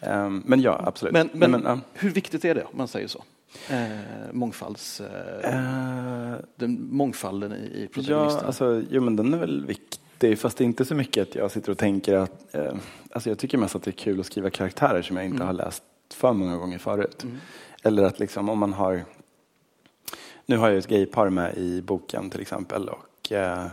Ehm, 0.00 0.42
men 0.46 0.60
ja, 0.60 0.82
absolut. 0.86 1.12
Men, 1.12 1.30
Nej, 1.32 1.48
men, 1.48 1.62
ja. 1.64 1.78
hur 1.94 2.10
viktigt 2.10 2.44
är 2.44 2.54
det 2.54 2.62
om 2.62 2.78
man 2.78 2.88
säger 2.88 3.08
så? 3.08 3.22
Eh, 3.68 3.88
mångfalds... 4.32 5.00
Eh, 5.00 5.54
Eh, 5.54 6.34
den 6.56 6.88
mångfalden 6.90 7.52
i, 7.52 7.56
i 7.56 7.82
Ja, 7.82 7.88
protagonisterna. 7.94 8.46
alltså, 8.46 8.82
jo, 8.90 9.02
men 9.02 9.16
den 9.16 9.34
är 9.34 9.38
väl 9.38 9.66
viktig. 9.66 10.38
Fast 10.38 10.58
det 10.58 10.64
är 10.64 10.66
inte 10.66 10.84
så 10.84 10.94
mycket 10.94 11.28
att 11.28 11.34
jag 11.34 11.50
sitter 11.50 11.72
och 11.72 11.78
tänker 11.78 12.14
att... 12.16 12.54
Eh, 12.54 12.74
alltså 13.12 13.28
jag 13.30 13.38
tycker 13.38 13.58
mest 13.58 13.76
att 13.76 13.82
det 13.82 13.90
är 13.90 13.92
kul 13.92 14.20
att 14.20 14.26
skriva 14.26 14.50
karaktärer 14.50 15.02
som 15.02 15.16
jag 15.16 15.26
inte 15.26 15.44
har 15.44 15.52
läst 15.52 15.82
för 16.14 16.32
många 16.32 16.56
gånger 16.56 16.78
förut. 16.78 17.24
Eller 17.82 18.02
att 18.02 18.18
liksom 18.18 18.48
om 18.48 18.58
man 18.58 18.72
har... 18.72 19.04
Nu 20.46 20.56
har 20.56 20.68
jag 20.68 20.78
ett 20.78 20.86
gaypar 20.86 21.28
med 21.30 21.54
i 21.56 21.82
boken 21.82 22.30
till 22.30 22.40
exempel. 22.40 22.88
Och 22.88 23.32
eh, 23.32 23.66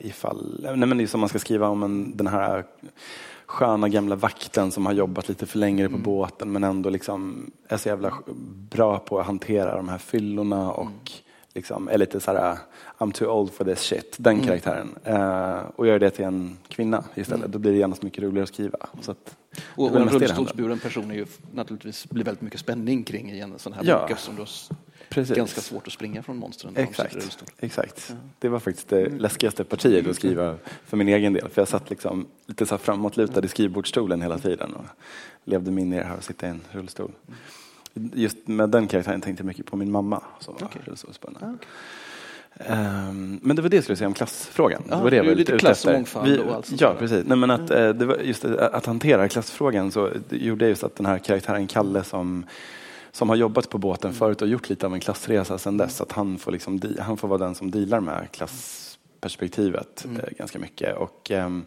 ifall... 0.00 0.60
Nej, 0.76 0.76
men 0.88 0.98
det 0.98 1.04
är 1.04 1.06
som 1.06 1.20
man 1.20 1.28
ska 1.28 1.38
skriva 1.38 1.68
om 1.68 1.82
en, 1.82 2.16
den 2.16 2.26
här 2.26 2.64
sköna 3.46 3.88
gamla 3.88 4.16
vakten 4.16 4.70
som 4.72 4.86
har 4.86 4.92
jobbat 4.92 5.28
lite 5.28 5.46
för 5.46 5.58
länge 5.58 5.88
på 5.88 5.98
båten 5.98 6.52
men 6.52 6.64
ändå 6.64 6.90
liksom 6.90 7.50
är 7.68 7.76
så 7.76 7.88
jävla 7.88 8.12
bra 8.70 8.98
på 8.98 9.20
att 9.20 9.26
hantera 9.26 9.76
de 9.76 9.88
här 9.88 9.98
fyllorna 9.98 10.72
och 10.72 11.12
liksom 11.54 11.88
är 11.88 11.98
lite 11.98 12.20
så 12.20 12.32
här 12.32 12.58
I'm 12.98 13.12
too 13.12 13.30
old 13.30 13.52
for 13.52 13.64
this 13.64 13.80
shit, 13.80 14.16
den 14.18 14.40
karaktären. 14.40 14.88
Eh, 15.04 15.58
och 15.76 15.86
gör 15.86 15.98
det 15.98 16.10
till 16.10 16.24
en 16.24 16.56
kvinna 16.68 17.04
istället. 17.14 17.52
Då 17.52 17.58
blir 17.58 17.72
det 17.72 17.78
genast 17.78 18.02
mycket 18.02 18.22
roligare 18.22 18.42
att 18.42 18.48
skriva. 18.48 18.78
Så 19.00 19.10
att, 19.10 19.36
och, 19.76 19.90
och 19.90 20.00
en 20.00 20.08
rullstolsburen 20.08 20.78
person 20.78 21.10
är 21.10 21.14
ju 21.14 21.26
naturligtvis 21.52 22.10
blir 22.10 22.24
väldigt 22.24 22.42
mycket 22.42 22.60
spänning 22.60 23.04
kring 23.04 23.30
i 23.30 23.40
en 23.40 23.58
sån 23.58 23.72
här 23.72 23.84
Ja, 23.84 24.00
bok 24.00 24.10
eftersom 24.10 24.34
du 24.34 24.40
har 24.40 24.48
Precis. 25.16 25.36
ganska 25.36 25.60
svårt 25.60 25.86
att 25.86 25.92
springa 25.92 26.22
från 26.22 26.36
monstren 26.36 26.76
Exakt. 26.76 27.44
Exakt. 27.58 28.14
Det 28.38 28.48
var 28.48 28.58
faktiskt 28.58 28.88
det 28.88 29.08
läskigaste 29.08 29.64
partiet 29.64 30.06
att 30.06 30.16
skriva 30.16 30.56
för 30.86 30.96
min 30.96 31.08
egen 31.08 31.32
del. 31.32 31.48
För 31.48 31.60
jag 31.60 31.68
satt 31.68 31.90
liksom 31.90 32.26
lite 32.46 32.66
så 32.66 32.74
här 32.74 32.78
framåtlutad 32.78 33.44
i 33.44 33.48
skrivbordsstolen 33.48 34.22
hela 34.22 34.38
tiden 34.38 34.74
och 34.74 34.84
levde 35.44 35.70
mig 35.70 35.84
in 35.84 35.92
i 35.92 35.96
det 35.96 36.04
här 36.04 36.16
och 36.16 36.24
sitta 36.24 36.46
i 36.46 36.50
en 36.50 36.60
rullstol. 36.70 37.12
Just 37.94 38.48
med 38.48 38.70
den 38.70 38.88
karaktären 38.88 39.20
tänkte 39.20 39.42
jag 39.42 39.46
mycket 39.46 39.66
på 39.66 39.76
min 39.76 39.90
mamma 39.90 40.22
som 40.40 40.54
var 40.60 40.70
rullstolsbunden. 40.84 41.44
Ah, 41.44 41.54
okej. 41.54 41.68
Ehm, 42.58 43.40
men 43.42 43.56
det 43.56 43.62
var 43.62 43.68
det 43.68 43.76
jag 43.76 43.84
skulle 43.84 43.96
säga 43.96 44.08
om 44.08 44.14
klassfrågan. 44.14 44.82
Ja, 44.88 44.96
det 44.96 45.02
var 45.02 45.10
det 45.10 45.16
jag 45.16 45.24
var 45.24 45.34
lite 45.34 45.58
klass 45.58 45.84
och 45.84 45.92
mångfald 45.92 46.40
och 46.40 46.54
allt 46.54 46.66
sånt 46.66 46.80
Ja, 46.80 46.94
precis. 46.98 47.24
Nej, 47.26 47.36
men 47.38 47.50
att, 47.50 47.70
eh, 47.70 47.88
det 47.88 48.06
var 48.06 48.16
just 48.16 48.42
det, 48.42 48.68
att 48.68 48.86
hantera 48.86 49.28
klassfrågan 49.28 49.92
så 49.92 50.10
gjorde 50.30 50.68
just 50.68 50.84
att 50.84 50.96
den 50.96 51.06
här 51.06 51.18
karaktären 51.18 51.66
Kalle 51.66 52.04
som 52.04 52.44
som 53.16 53.28
har 53.28 53.36
jobbat 53.36 53.70
på 53.70 53.78
båten 53.78 54.12
förut 54.12 54.42
och 54.42 54.48
gjort 54.48 54.68
lite 54.68 54.86
av 54.86 54.94
en 54.94 55.00
klassresa 55.00 55.58
sedan 55.58 55.76
dess. 55.76 56.00
Att 56.00 56.12
han 56.12 56.38
får, 56.38 56.52
liksom, 56.52 56.80
han 57.00 57.16
får 57.16 57.28
vara 57.28 57.38
den 57.38 57.54
som 57.54 57.70
dealar 57.70 58.00
med 58.00 58.28
klassperspektivet 58.30 60.06
eh, 60.06 60.36
ganska 60.38 60.58
mycket. 60.58 60.96
Och, 60.96 61.30
ehm, 61.30 61.64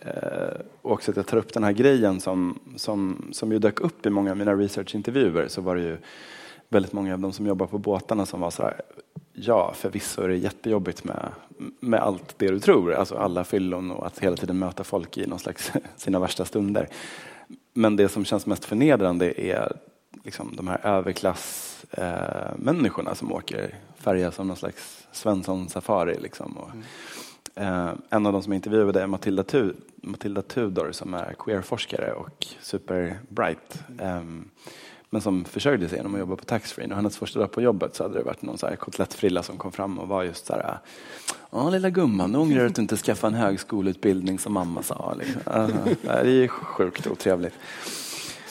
eh, 0.00 0.60
och 0.82 0.92
också 0.92 1.10
att 1.10 1.16
jag 1.16 1.26
tar 1.26 1.36
upp 1.36 1.52
den 1.52 1.64
här 1.64 1.72
grejen 1.72 2.20
som, 2.20 2.58
som, 2.76 3.28
som 3.32 3.52
ju 3.52 3.58
dök 3.58 3.80
upp 3.80 4.06
i 4.06 4.10
många 4.10 4.30
av 4.30 4.36
mina 4.36 4.54
researchintervjuer 4.54 5.48
så 5.48 5.60
var 5.60 5.76
det 5.76 5.82
ju 5.82 5.96
väldigt 6.68 6.92
många 6.92 7.14
av 7.14 7.20
de 7.20 7.32
som 7.32 7.46
jobbar 7.46 7.66
på 7.66 7.78
båtarna 7.78 8.26
som 8.26 8.40
var 8.40 8.50
så 8.50 8.62
här, 8.62 8.80
ja 9.32 9.72
förvisso 9.76 10.22
är 10.22 10.28
det 10.28 10.36
jättejobbigt 10.36 11.04
med, 11.04 11.28
med 11.80 12.00
allt 12.00 12.34
det 12.36 12.48
du 12.48 12.60
tror, 12.60 12.94
alltså 12.94 13.14
alla 13.14 13.44
fyllon 13.44 13.90
och 13.90 14.06
att 14.06 14.18
hela 14.18 14.36
tiden 14.36 14.58
möta 14.58 14.84
folk 14.84 15.18
i 15.18 15.26
någon 15.26 15.38
slags 15.38 15.72
sina 15.96 16.18
värsta 16.18 16.44
stunder. 16.44 16.88
Men 17.74 17.96
det 17.96 18.08
som 18.08 18.24
känns 18.24 18.46
mest 18.46 18.64
förnedrande 18.64 19.40
är 19.40 19.72
liksom 20.24 20.56
de 20.56 20.68
här 20.68 20.86
överklassmänniskorna 20.86 23.10
eh, 23.10 23.16
som 23.16 23.32
åker 23.32 23.74
färja 23.96 24.30
som 24.30 24.48
någon 24.48 24.56
slags 24.56 25.06
Svensson-safari. 25.12 26.20
Liksom. 26.20 26.56
Och, 26.56 26.70
mm. 26.70 26.82
eh, 27.54 27.90
en 28.10 28.26
av 28.26 28.32
de 28.32 28.42
som 28.42 28.52
intervjuade 28.52 29.02
är 29.02 29.06
Matilda, 29.06 29.42
tu 29.42 29.74
Matilda 29.96 30.42
Tudor 30.42 30.92
som 30.92 31.14
är 31.14 31.34
queerforskare 31.38 32.12
och 32.12 32.46
superbright. 32.60 33.84
Mm. 33.88 34.06
Eh, 34.06 34.22
men 35.10 35.22
som 35.22 35.44
försörjde 35.44 35.88
sig 35.88 35.98
genom 35.98 36.14
att 36.14 36.20
jobba 36.20 36.36
på 36.36 36.44
taxfree. 36.44 36.86
Och 36.86 36.96
hennes 36.96 37.16
första 37.16 37.40
dag 37.40 37.52
på 37.52 37.62
jobbet 37.62 37.94
så 37.94 38.02
hade 38.02 38.18
det 38.18 38.24
varit 38.24 38.42
någon 38.42 38.58
så 38.58 38.66
här 38.66 38.76
kotlettfrilla 38.76 39.42
som 39.42 39.58
kom 39.58 39.72
fram 39.72 39.98
och 39.98 40.08
var 40.08 40.22
just 40.22 40.46
så 40.46 40.52
här 40.52 40.78
Ja 41.50 41.70
lilla 41.70 41.90
gumman, 41.90 42.32
nu 42.32 42.38
ångrar 42.38 42.60
du 42.60 42.66
att 42.66 42.74
du 42.74 42.82
inte 42.82 42.96
skaffade 42.96 43.36
en 43.36 43.42
högskoleutbildning 43.42 44.38
som 44.38 44.52
mamma 44.52 44.82
sa. 44.82 45.14
Liksom. 45.18 45.42
det 46.02 46.44
är 46.44 46.48
sjukt 46.48 47.06
otrevligt. 47.06 47.54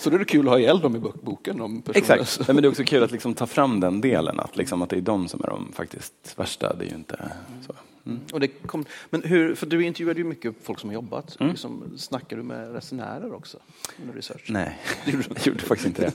Så 0.02 0.10
då 0.10 0.16
är 0.16 0.20
det 0.20 0.26
kul 0.26 0.48
att 0.48 0.52
ha 0.52 0.60
ihjäl 0.60 0.80
dem 0.80 0.96
i 0.96 1.00
boken? 1.00 1.62
Om 1.62 1.84
Exakt, 1.94 2.42
men 2.48 2.56
det 2.56 2.68
är 2.68 2.70
också 2.70 2.84
kul 2.84 3.04
att 3.04 3.12
liksom 3.12 3.34
ta 3.34 3.46
fram 3.46 3.80
den 3.80 4.02
delen, 4.02 4.40
att, 4.40 4.58
liksom, 4.58 4.82
att 4.82 4.90
det 4.90 4.98
är 4.98 5.02
de 5.02 5.28
som 5.28 5.44
är 5.44 5.48
de 5.48 5.72
faktiskt 5.74 6.14
värsta. 6.36 6.76
Det 6.76 6.86
är 6.86 6.90
ju 6.90 6.96
inte 6.96 7.32
så. 7.68 7.74
Mm. 8.06 8.20
Och 8.34 8.40
det 8.40 8.48
kom, 8.48 8.86
men 9.10 9.24
hur, 9.24 9.56
för 9.56 9.66
du 9.66 9.84
intervjuade 9.84 10.20
ju 10.20 10.26
mycket 10.26 10.56
folk 10.62 10.80
som 10.80 10.90
har 10.90 10.94
jobbat. 10.94 11.40
Mm. 11.40 11.52
Liksom, 11.52 11.94
snackar 11.98 12.38
du 12.38 12.44
med 12.44 12.74
resenärer 12.74 13.34
också? 13.34 13.58
Under 14.02 14.14
research? 14.14 14.46
Nej, 14.50 14.78
jag 15.06 15.48
gjorde 15.48 15.60
faktiskt 15.60 15.88
inte 15.88 16.12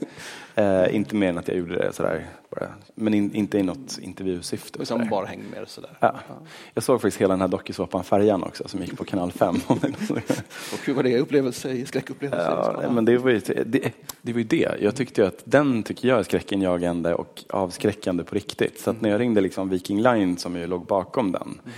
det. 0.54 0.62
Uh, 0.62 0.96
inte 0.96 1.14
mer 1.14 1.28
än 1.28 1.38
att 1.38 1.48
jag 1.48 1.56
gjorde 1.56 1.76
det 1.76 1.92
sådär. 1.92 2.26
Bara. 2.50 2.68
Men 2.94 3.14
in, 3.14 3.34
inte 3.34 3.58
i 3.58 3.62
något 3.62 3.98
intervjusyfte. 3.98 4.86
Som 4.86 5.08
bara 5.08 5.26
hängde 5.26 5.44
med 5.50 5.68
sådär? 5.68 5.90
Ja. 6.00 6.14
ja. 6.28 6.34
Jag 6.74 6.84
såg 6.84 7.00
faktiskt 7.00 7.20
hela 7.20 7.34
den 7.34 7.40
här 7.40 7.48
dokusåpan 7.48 8.04
Färjan 8.04 8.42
också 8.42 8.68
som 8.68 8.80
gick 8.80 8.96
på 8.96 9.04
kanal 9.04 9.32
5. 9.32 9.56
och 9.68 10.78
hur 10.84 10.94
var 10.94 11.02
det 11.02 11.18
upplevelse, 11.18 11.86
skräckupplevelse? 11.86 12.46
Ja, 12.82 12.90
men 12.90 13.04
det 13.04 13.18
var, 13.18 13.30
ju, 13.30 13.38
det, 13.66 13.92
det 14.22 14.32
var 14.32 14.38
ju 14.38 14.44
det. 14.44 14.76
Jag 14.80 14.96
tyckte 14.96 15.26
att 15.26 15.42
den 15.44 15.82
tycker 15.82 16.08
jag 16.08 16.18
är 16.18 16.22
skräckinjagande 16.22 17.14
och 17.14 17.44
avskräckande 17.48 18.24
på 18.24 18.34
riktigt. 18.34 18.80
Så 18.80 18.90
att 18.90 19.00
när 19.00 19.10
jag 19.10 19.20
ringde 19.20 19.40
liksom 19.40 19.68
Viking 19.68 20.02
Line 20.02 20.36
som 20.36 20.56
ju 20.56 20.66
låg 20.66 20.86
bakom 20.86 21.32
den 21.32 21.42
mm 21.42 21.74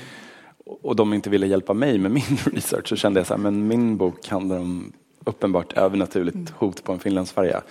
och 0.69 0.97
de 0.97 1.15
inte 1.15 1.31
ville 1.31 1.47
hjälpa 1.47 1.75
mig 1.75 1.99
med 1.99 2.11
min 2.11 2.37
research 2.53 2.89
så 2.89 2.97
kände 2.97 3.21
jag 3.21 3.27
så 3.27 3.35
här, 3.35 3.41
men 3.41 3.67
min 3.67 3.97
bok 3.97 4.29
handlar 4.29 4.59
om 4.59 4.93
uppenbart 5.25 5.73
övernaturligt 5.73 6.37
mm. 6.37 6.49
hot 6.57 6.85
på 6.85 6.93
en 6.93 6.99
finlandsfärja. 6.99 7.63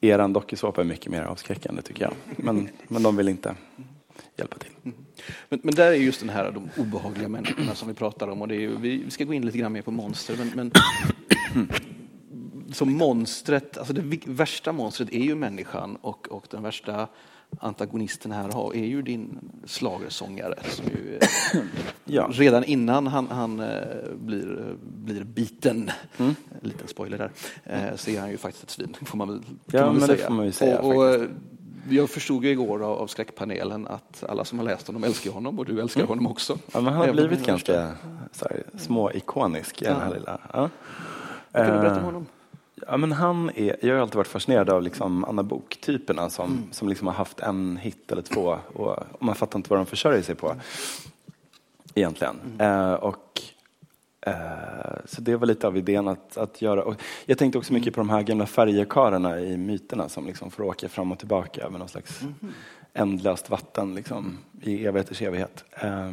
Eran 0.00 0.32
dokusåpa 0.32 0.80
är 0.80 0.84
mycket 0.84 1.12
mer 1.12 1.22
avskräckande 1.22 1.82
tycker 1.82 2.02
jag. 2.02 2.12
Men, 2.36 2.68
men 2.88 3.02
de 3.02 3.16
vill 3.16 3.28
inte 3.28 3.54
hjälpa 4.36 4.58
till. 4.58 4.70
Mm. 4.84 4.96
Men, 5.48 5.60
men 5.62 5.74
där 5.74 5.86
är 5.86 5.94
just 5.94 6.20
den 6.20 6.28
här 6.28 6.52
de 6.52 6.70
obehagliga 6.76 7.28
människorna 7.28 7.74
som 7.74 7.88
vi 7.88 7.94
pratar 7.94 8.28
om 8.28 8.42
och 8.42 8.48
det 8.48 8.64
är, 8.64 8.68
vi 8.68 9.10
ska 9.10 9.24
gå 9.24 9.34
in 9.34 9.46
lite 9.46 9.58
grann 9.58 9.72
mer 9.72 9.82
på 9.82 9.90
monster 9.90 10.36
men, 10.38 10.52
men 10.54 10.72
som 12.72 12.92
monstret, 12.92 13.78
alltså 13.78 13.92
det 13.92 14.26
värsta 14.26 14.72
monstret 14.72 15.12
är 15.12 15.22
ju 15.22 15.34
människan 15.34 15.96
och, 15.96 16.28
och 16.30 16.46
den 16.50 16.62
värsta 16.62 17.08
antagonisten 17.60 18.32
här 18.32 18.48
har 18.48 18.74
är 18.74 18.84
ju 18.84 19.02
din 19.02 19.38
slagersångare 19.64 20.58
som 20.68 20.86
ju 20.86 21.18
ja. 22.04 22.28
redan 22.30 22.64
innan 22.64 23.06
han, 23.06 23.28
han 23.30 23.60
eh, 23.60 23.68
blir, 24.14 24.76
blir 24.80 25.24
biten, 25.24 25.90
mm. 26.18 26.34
liten 26.62 26.88
spoiler 26.88 27.18
där, 27.18 27.30
eh, 27.64 27.96
så 27.96 28.10
är 28.10 28.20
han 28.20 28.30
ju 28.30 28.36
faktiskt 28.36 28.64
ett 28.64 28.70
svin, 28.70 28.96
får 29.04 29.18
man 29.18 29.28
väl, 29.28 29.42
ja, 29.66 29.86
man 29.86 29.98
väl 29.98 30.16
säga. 30.16 30.30
Man 30.30 30.52
säga 30.52 30.80
och, 30.80 31.14
och, 31.14 31.20
jag 31.88 32.10
förstod 32.10 32.44
ju 32.44 32.50
igår 32.50 32.82
av, 32.84 32.98
av 32.98 33.06
skräckpanelen 33.06 33.86
att 33.86 34.24
alla 34.28 34.44
som 34.44 34.58
har 34.58 34.66
läst 34.66 34.86
honom 34.86 35.04
älskar 35.04 35.30
honom 35.30 35.58
och 35.58 35.64
du 35.64 35.80
älskar 35.80 36.00
mm. 36.00 36.08
honom 36.08 36.26
också. 36.26 36.58
Ja, 36.72 36.80
men 36.80 36.92
han 36.92 37.06
har 37.06 37.12
blivit 37.12 37.46
ganska 37.46 37.80
här, 38.40 38.62
små 38.78 39.12
ikonisk 39.12 39.82
i 39.82 39.84
den 39.84 40.00
här 40.00 40.14
lilla. 40.14 40.40
Ja. 40.52 40.70
Kan 41.52 41.66
du 41.66 41.72
berätta 41.72 41.98
om 41.98 42.04
honom? 42.04 42.26
Ja, 42.86 42.96
men 42.96 43.12
han 43.12 43.50
är, 43.54 43.76
jag 43.80 43.94
har 43.94 44.02
alltid 44.02 44.16
varit 44.16 44.26
fascinerad 44.26 44.70
av 44.70 44.82
liksom 44.82 45.24
Anna 45.24 45.42
Bok-typerna 45.42 46.30
som, 46.30 46.50
mm. 46.50 46.64
som 46.70 46.88
liksom 46.88 47.06
har 47.06 47.14
haft 47.14 47.40
en 47.40 47.76
hit 47.76 48.12
eller 48.12 48.22
två 48.22 48.58
och, 48.74 48.98
och, 48.98 49.24
man 49.24 49.34
fattar 49.34 49.58
inte 49.58 49.70
vad 49.70 49.78
de 49.78 49.86
försörjer 49.86 50.22
sig 50.22 50.34
på. 50.34 50.54
Egentligen. 51.94 52.36
Mm. 52.58 52.90
Uh, 52.90 52.94
och, 52.94 53.40
uh, 54.26 54.32
så 55.04 55.20
det 55.20 55.36
var 55.36 55.46
lite 55.46 55.66
av 55.66 55.76
idén 55.76 56.08
att, 56.08 56.36
att 56.36 56.62
göra. 56.62 56.82
Och 56.82 57.02
jag 57.26 57.38
tänkte 57.38 57.58
också 57.58 57.72
mycket 57.72 57.94
på 57.94 58.00
de 58.00 58.10
här 58.10 58.22
gamla 58.22 58.46
färjekarlarna 58.46 59.40
i 59.40 59.56
myterna 59.56 60.08
som 60.08 60.26
liksom 60.26 60.50
får 60.50 60.62
åka 60.62 60.88
fram 60.88 61.12
och 61.12 61.18
tillbaka 61.18 61.62
över 61.62 61.78
någon 61.78 61.88
slags 61.88 62.22
mm. 62.22 62.34
ändlöst 62.92 63.50
vatten 63.50 63.94
liksom, 63.94 64.38
i 64.62 64.86
evigheters 64.86 65.22
evighet. 65.22 65.64
Uh, 65.84 66.12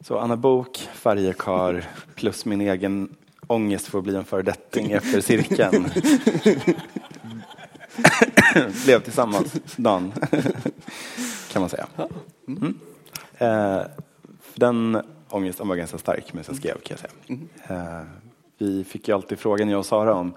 så 0.00 0.18
Anna 0.18 0.36
Bok, 0.36 0.76
färjekar 0.92 1.84
plus 2.14 2.44
min 2.44 2.60
egen 2.60 3.16
ångest 3.46 3.86
för 3.86 3.98
att 3.98 4.04
bli 4.04 4.16
en 4.16 4.24
föredetting 4.24 4.90
efter 4.90 5.20
cirkeln. 5.20 5.90
Blev 8.84 9.00
tillsammans 9.00 9.52
dagen, 9.76 10.12
kan 11.52 11.62
man 11.62 11.68
säga. 11.68 11.86
Mm. 12.48 12.78
Eh, 13.38 13.82
den 14.54 15.02
ångesten 15.28 15.68
var 15.68 15.76
ganska 15.76 15.98
stark 15.98 16.32
medan 16.32 16.44
jag 16.48 16.56
skrev, 16.56 16.74
kan 16.74 16.96
jag 16.96 16.98
säga. 16.98 17.12
Eh, 17.66 18.02
vi 18.58 18.84
fick 18.84 19.08
ju 19.08 19.14
alltid 19.14 19.38
frågan, 19.38 19.68
jag 19.68 19.78
och 19.78 19.86
Sara, 19.86 20.14
om 20.14 20.34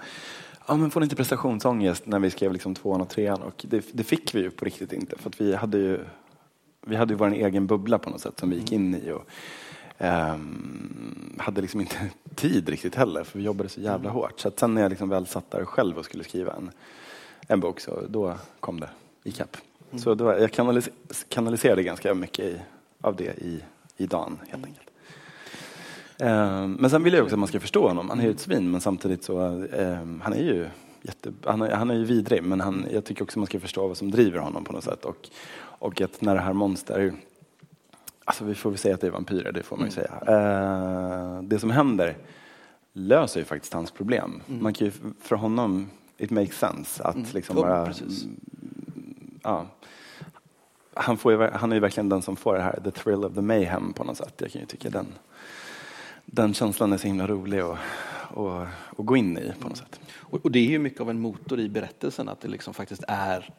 ja, 0.68 0.76
men 0.76 0.92
får 0.92 1.00
ni 1.00 1.04
inte 1.04 1.16
prestationsångest 1.16 2.06
när 2.06 2.20
vi 2.20 2.30
skrev 2.30 2.54
liksom 2.54 2.76
tvåan 2.76 3.02
och 3.02 3.10
trean? 3.10 3.42
Och 3.42 3.66
det, 3.68 3.86
det 3.92 4.04
fick 4.04 4.36
vi 4.36 4.42
ju 4.42 4.52
på 4.52 4.66
riktigt 4.66 4.94
inte, 4.94 5.18
för 5.18 5.32
vi 5.38 5.56
hade 5.56 5.78
ju 5.78 6.00
vi 6.88 6.96
hade 6.96 7.14
ju 7.14 7.18
vår 7.18 7.34
egen 7.34 7.68
bubbla 7.68 7.98
på 7.98 8.10
något 8.10 8.22
sätt 8.22 8.40
som 8.40 8.50
vi 8.50 8.56
gick 8.56 8.72
in 8.72 8.96
i. 8.96 9.12
Och, 9.12 9.28
Um, 9.98 11.36
hade 11.38 11.62
liksom 11.62 11.82
inte 11.82 11.96
tid 12.36 12.70
riktigt 12.70 12.96
heller 12.96 13.24
för 13.24 13.40
vi 13.40 13.46
jobbade 13.46 13.70
så 13.70 13.82
jävla 13.82 14.10
hårt. 14.10 14.40
Så 14.40 14.48
att 14.48 14.60
sen 14.60 14.74
när 14.74 14.82
jag 14.82 14.90
liksom 14.90 15.10
väl 15.10 15.28
satt 15.28 15.52
där 15.52 15.66
själv 15.66 15.98
och 15.98 16.06
skulle 16.06 16.24
skriva 16.24 16.54
en, 16.54 16.72
en 17.48 17.60
bok 17.60 17.80
så 17.80 18.02
då 18.10 18.34
kom 18.60 18.80
det 18.80 18.90
ikapp. 19.24 19.58
Mm. 19.90 20.00
Så 20.00 20.16
då, 20.16 20.26
jag 20.26 20.52
kanalis 20.52 20.90
kanaliserade 21.30 21.84
ganska 21.84 22.14
mycket 22.14 22.46
i, 22.46 22.62
av 23.02 23.16
det 23.16 23.38
i, 23.38 23.64
i 23.98 24.06
dagen 24.08 24.40
helt 24.50 24.66
enkelt. 24.66 24.90
Um, 26.20 26.72
men 26.80 26.90
sen 26.90 27.04
vill 27.04 27.14
jag 27.14 27.24
också 27.24 27.36
att 27.36 27.40
man 27.40 27.48
ska 27.48 27.60
förstå 27.60 27.88
honom. 27.88 28.10
Han 28.10 28.20
är 28.20 28.24
ju 28.24 28.32
ett 28.32 28.40
svin 28.40 28.72
men 28.72 28.82
samtidigt 28.82 29.24
så, 29.24 29.40
um, 29.40 30.22
han 30.24 30.34
är 30.34 30.42
ju 30.42 30.68
jätte, 31.02 31.34
han, 31.44 31.62
är, 31.62 31.72
han 31.72 31.90
är 31.90 31.96
ju 31.96 32.06
vidrig 32.06 32.44
men 32.44 32.62
han, 32.62 32.86
jag 32.92 33.06
tycker 33.06 33.24
också 33.24 33.34
att 33.34 33.42
man 33.42 33.48
ska 33.48 33.60
förstå 33.60 33.88
vad 33.88 33.98
som 33.98 34.12
driver 34.12 34.40
honom 34.40 34.64
på 34.64 34.74
något 34.74 34.84
sätt. 34.84 35.06
Och, 35.06 35.30
och 35.58 36.02
att 36.02 36.22
när 36.22 36.36
det 36.36 36.42
här 36.42 36.54
monster 36.54 37.14
Alltså 38.26 38.46
vi 38.46 38.56
får 38.56 38.70
väl 38.70 38.80
säga 38.80 38.96
att 38.96 39.02
det 39.02 39.08
är 39.08 39.12
vampyrer, 39.12 39.52
det 39.52 39.64
får 39.64 39.78
man 39.78 39.90
ju 39.90 39.98
mm. 39.98 40.08
säga. 40.08 40.38
Uh, 40.38 41.44
det 41.44 41.60
som 41.60 41.70
händer 41.70 42.18
löser 42.94 43.40
ju 43.40 43.46
faktiskt 43.46 43.74
hans 43.74 43.92
problem. 43.92 44.42
Mm. 44.48 44.64
Man 44.64 44.74
kan 44.74 44.88
ju, 44.88 44.94
för 45.22 45.36
honom, 45.36 45.90
it 46.18 46.32
makes 46.32 46.58
sense 46.58 47.04
att 47.04 47.16
mm. 47.16 47.28
liksom 47.34 47.56
bara... 47.56 47.94
Ja, 49.44 49.66
han, 50.94 51.18
får 51.18 51.32
ju, 51.32 51.50
han 51.50 51.72
är 51.72 51.76
ju 51.76 51.80
verkligen 51.80 52.10
den 52.10 52.22
som 52.22 52.36
får 52.36 52.56
det 52.56 52.62
här, 52.62 52.80
the 52.84 52.92
thrill 52.92 53.26
of 53.26 53.36
the 53.36 53.42
mayhem 53.42 53.94
på 53.94 54.04
något 54.04 54.18
sätt. 54.18 54.34
Jag 54.38 54.52
kan 54.52 54.62
ju 54.62 54.68
tycka 54.68 54.90
den, 54.90 55.08
den 56.26 56.54
känslan 56.54 56.94
är 56.94 56.98
så 56.98 57.08
himla 57.08 57.28
rolig 57.28 57.60
att 57.60 57.78
och, 58.30 58.68
och 58.70 59.06
gå 59.06 59.18
in 59.18 59.38
i 59.38 59.54
på 59.60 59.68
något 59.68 59.78
sätt. 59.78 60.00
Och, 60.16 60.46
och 60.46 60.52
det 60.52 60.60
är 60.60 60.70
ju 60.70 60.80
mycket 60.80 61.02
av 61.02 61.10
en 61.10 61.20
motor 61.20 61.60
i 61.60 61.70
berättelsen 61.70 62.30
att 62.30 62.42
det 62.42 62.48
liksom 62.48 62.74
faktiskt 62.74 63.04
är 63.08 63.54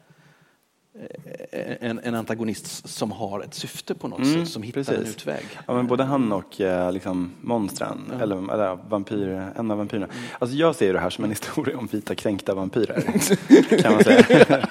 en, 1.79 1.99
en, 2.03 2.15
antagonist 2.15 2.89
som 2.89 3.11
har 3.11 3.41
ett 3.41 3.53
syfte 3.53 3.95
på 3.95 4.07
något 4.07 4.19
mm, 4.19 4.45
sätt, 4.45 4.53
som 4.53 4.63
hittar 4.63 4.81
precis. 4.81 4.97
en 4.97 5.05
utväg. 5.05 5.45
Ja, 5.67 5.73
men 5.73 5.87
både 5.87 6.03
han 6.03 6.31
och 6.31 6.61
eh, 6.61 6.91
liksom, 6.91 7.31
monstren, 7.41 8.11
ja. 8.11 8.23
eller, 8.23 8.53
eller 8.53 8.77
vampyr, 8.89 9.51
en 9.55 9.71
av 9.71 9.77
vampyrerna. 9.77 10.05
Mm. 10.05 10.17
Alltså, 10.39 10.57
jag 10.57 10.75
ser 10.75 10.93
det 10.93 10.99
här 10.99 11.09
som 11.09 11.23
en 11.23 11.29
historia 11.29 11.77
om 11.77 11.87
vita 11.91 12.15
kränkta 12.15 12.53
vampyrer, 12.53 13.01
kan 13.81 13.93
man 13.93 14.03
säga. 14.03 14.67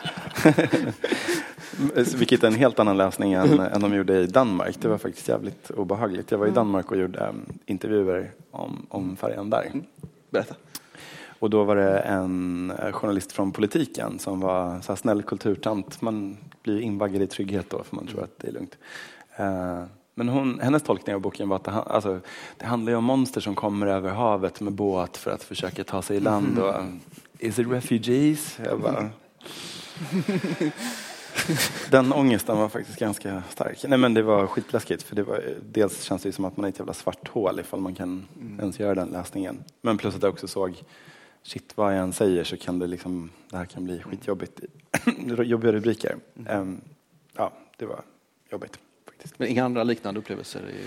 Vilket 2.17 2.43
är 2.43 2.47
en 2.47 2.55
helt 2.55 2.79
annan 2.79 2.97
läsning 2.97 3.33
än, 3.33 3.61
än 3.61 3.81
de 3.81 3.95
gjorde 3.95 4.21
i 4.21 4.27
Danmark. 4.27 4.77
Det 4.81 4.89
var 4.89 4.99
faktiskt 4.99 5.29
jävligt 5.29 5.71
obehagligt. 5.71 6.31
Jag 6.31 6.39
var 6.39 6.47
i. 6.47 6.51
Danmark 6.51 6.91
och 6.91 6.97
gjorde 6.97 7.19
um, 7.19 7.59
intervjuer 7.67 8.31
om, 8.51 8.87
om 8.89 9.17
färjan 9.17 9.51
där. 9.51 9.67
Mm. 9.73 9.85
Berätta. 10.31 10.55
Och 11.39 11.51
då 11.51 11.65
var 11.65 11.77
det 11.77 11.99
en 11.99 12.71
eh, 12.71 12.93
journalist 12.93 13.33
från 13.33 13.53
politiken 13.53 14.19
som 14.19 14.41
var 14.41 14.81
så 14.81 14.93
här 14.93 14.97
snäll 14.97 15.23
kulturtant. 15.23 16.03
Man 16.03 16.37
blir 16.63 16.81
invaggad 16.81 17.23
i 17.23 17.27
trygghet 17.27 17.71
då 17.71 17.83
för 17.83 17.97
man 17.97 18.07
tror 18.07 18.23
att 18.23 18.39
det 18.39 18.49
är 18.49 18.53
lugnt. 18.53 18.79
Eh, 19.37 19.85
men 20.15 20.29
hon, 20.29 20.61
hennes 20.61 20.83
tolkning 20.83 21.15
av 21.15 21.21
boken 21.21 21.49
var 21.49 21.57
att 21.57 21.65
det, 21.65 21.71
alltså, 21.73 22.21
det 22.57 22.67
handlar 22.67 22.93
om 22.93 23.05
monster 23.05 23.41
som 23.41 23.55
kommer 23.55 23.87
över 23.87 24.11
havet 24.11 24.61
med 24.61 24.73
båt 24.73 25.17
för 25.17 25.31
att 25.31 25.43
försöka 25.43 25.85
ta 25.85 26.03
sig 26.03 26.17
i 26.17 26.21
land. 26.21 26.59
Och, 26.59 26.75
Is 27.39 27.59
it 27.59 27.67
refugees? 27.69 28.59
Jag 28.65 28.81
bara, 28.81 29.11
Den 31.91 32.13
ångesten 32.13 32.59
var 32.59 32.69
faktiskt 32.69 32.99
ganska 32.99 33.43
stark. 33.51 33.85
Nej 33.89 33.99
men 33.99 34.15
det 34.15 34.23
var 34.23 34.47
skitläskigt 34.47 35.03
för 35.03 35.17
det 35.17 35.23
var, 35.23 35.43
dels 35.73 36.03
känns 36.03 36.23
det 36.23 36.33
som 36.33 36.45
att 36.45 36.57
man 36.57 36.65
är 36.65 36.69
ett 36.69 36.79
jävla 36.79 36.95
svart 36.95 37.29
hål 37.29 37.61
ifall 37.61 37.81
man 37.81 37.95
kan 37.95 38.27
mm. 38.41 38.61
ens 38.61 38.81
göra 38.81 38.95
den 38.95 39.09
läsningen. 39.09 39.65
Men 39.83 39.99
plus 39.99 40.15
att 40.15 40.23
jag 40.23 40.33
också 40.33 40.49
såg, 40.49 40.83
shit 41.47 41.77
vad 41.77 41.95
jag 41.95 42.03
än 42.03 42.13
säger 42.13 42.45
så 42.45 42.57
kan 42.57 42.79
det 42.79 42.87
liksom, 42.87 43.31
det 43.51 43.57
här 43.57 43.65
kan 43.65 43.85
bli 43.85 44.03
skitjobbigt. 44.03 44.61
Jobbiga 45.45 45.73
rubriker. 45.73 46.17
Um, 46.51 46.81
ja, 47.37 47.53
det 47.77 47.87
var 47.87 48.03
jobbigt. 48.51 48.79
Faktiskt. 49.07 49.39
Men 49.39 49.49
inga 49.49 49.65
andra 49.65 49.85
liknande 49.85 50.21
upplevelser 50.21 50.71
i 50.71 50.85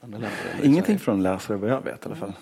andra 0.00 0.18
länder? 0.18 0.60
Ingenting 0.62 0.98
från 0.98 1.22
läsare 1.22 1.56
vad 1.56 1.70
jag 1.70 1.80
vet 1.80 2.02
i 2.02 2.06
alla 2.06 2.16
fall. 2.16 2.32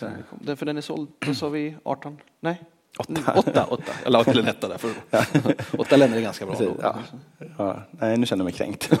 Mm. 0.00 0.56
För 0.56 0.66
den 0.66 0.76
är 0.76 0.80
såld, 0.80 1.08
då 1.18 1.34
sa 1.34 1.48
vi 1.48 1.76
18? 1.82 2.18
Nej? 2.40 2.62
Åtta. 2.98 3.32
Åtta, 3.36 3.64
åtta. 3.64 3.92
Jag 4.04 4.12
la 4.12 4.24
till 4.24 4.38
en 4.38 4.46
etta 4.46 4.68
där. 4.68 4.78
För 4.78 4.90
åtta 5.78 5.96
länder 5.96 6.18
är 6.18 6.22
ganska 6.22 6.46
bra. 6.46 6.56
Ja. 6.82 6.98
Ja. 7.58 7.82
Nej, 7.90 8.16
nu 8.16 8.26
känner 8.26 8.40
jag 8.40 8.44
mig 8.44 8.52
kränkt. 8.52 8.90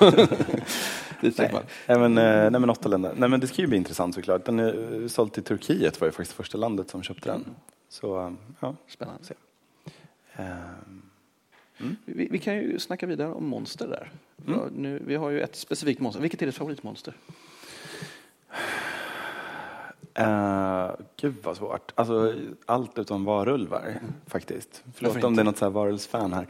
nej. 1.20 1.50
Men, 1.86 2.18
eh, 2.18 2.50
nej, 2.50 2.60
men 2.60 2.70
åtta 2.70 2.88
länder. 2.88 3.12
Nej, 3.16 3.28
men 3.28 3.40
det 3.40 3.46
ska 3.46 3.62
ju 3.62 3.68
bli 3.68 3.76
intressant 3.76 4.14
såklart. 4.14 4.44
Den 4.44 4.58
är 4.58 5.08
såld 5.08 5.32
till 5.32 5.42
Turkiet 5.42 6.00
var 6.00 6.08
ju 6.08 6.12
faktiskt 6.12 6.32
första 6.32 6.58
landet 6.58 6.90
som 6.90 7.02
köpte 7.02 7.28
den. 7.28 7.44
Så, 7.88 8.20
eh, 8.20 8.32
ja. 8.60 8.74
Spännande. 8.88 9.22
Mm. 11.78 11.96
Vi, 12.04 12.28
vi, 12.30 12.38
kan 12.38 12.54
ju 12.54 12.78
snacka 12.78 13.06
vidare 13.06 13.32
om 13.32 13.46
monster 13.46 13.88
där. 13.88 14.10
Mm. 14.46 14.60
Nu, 14.74 15.02
vi 15.06 15.14
har 15.14 15.30
ju 15.30 15.40
ett 15.40 15.56
specifikt 15.56 16.00
monster. 16.00 16.22
Vilket 16.22 16.42
är 16.42 16.46
ditt 16.46 16.54
favoritmonster? 16.54 17.14
Uh, 20.20 20.90
gud 21.16 21.34
vad 21.42 21.56
svårt. 21.56 21.92
Alltså, 21.94 22.34
allt 22.66 22.98
utom 22.98 23.24
varulvar 23.24 23.86
mm. 23.88 24.12
faktiskt. 24.26 24.84
Förlåt 24.94 25.24
om 25.24 25.36
det 25.36 25.42
är 25.42 25.44
något 25.44 25.60
varulvsfan 25.60 26.32
här. 26.32 26.46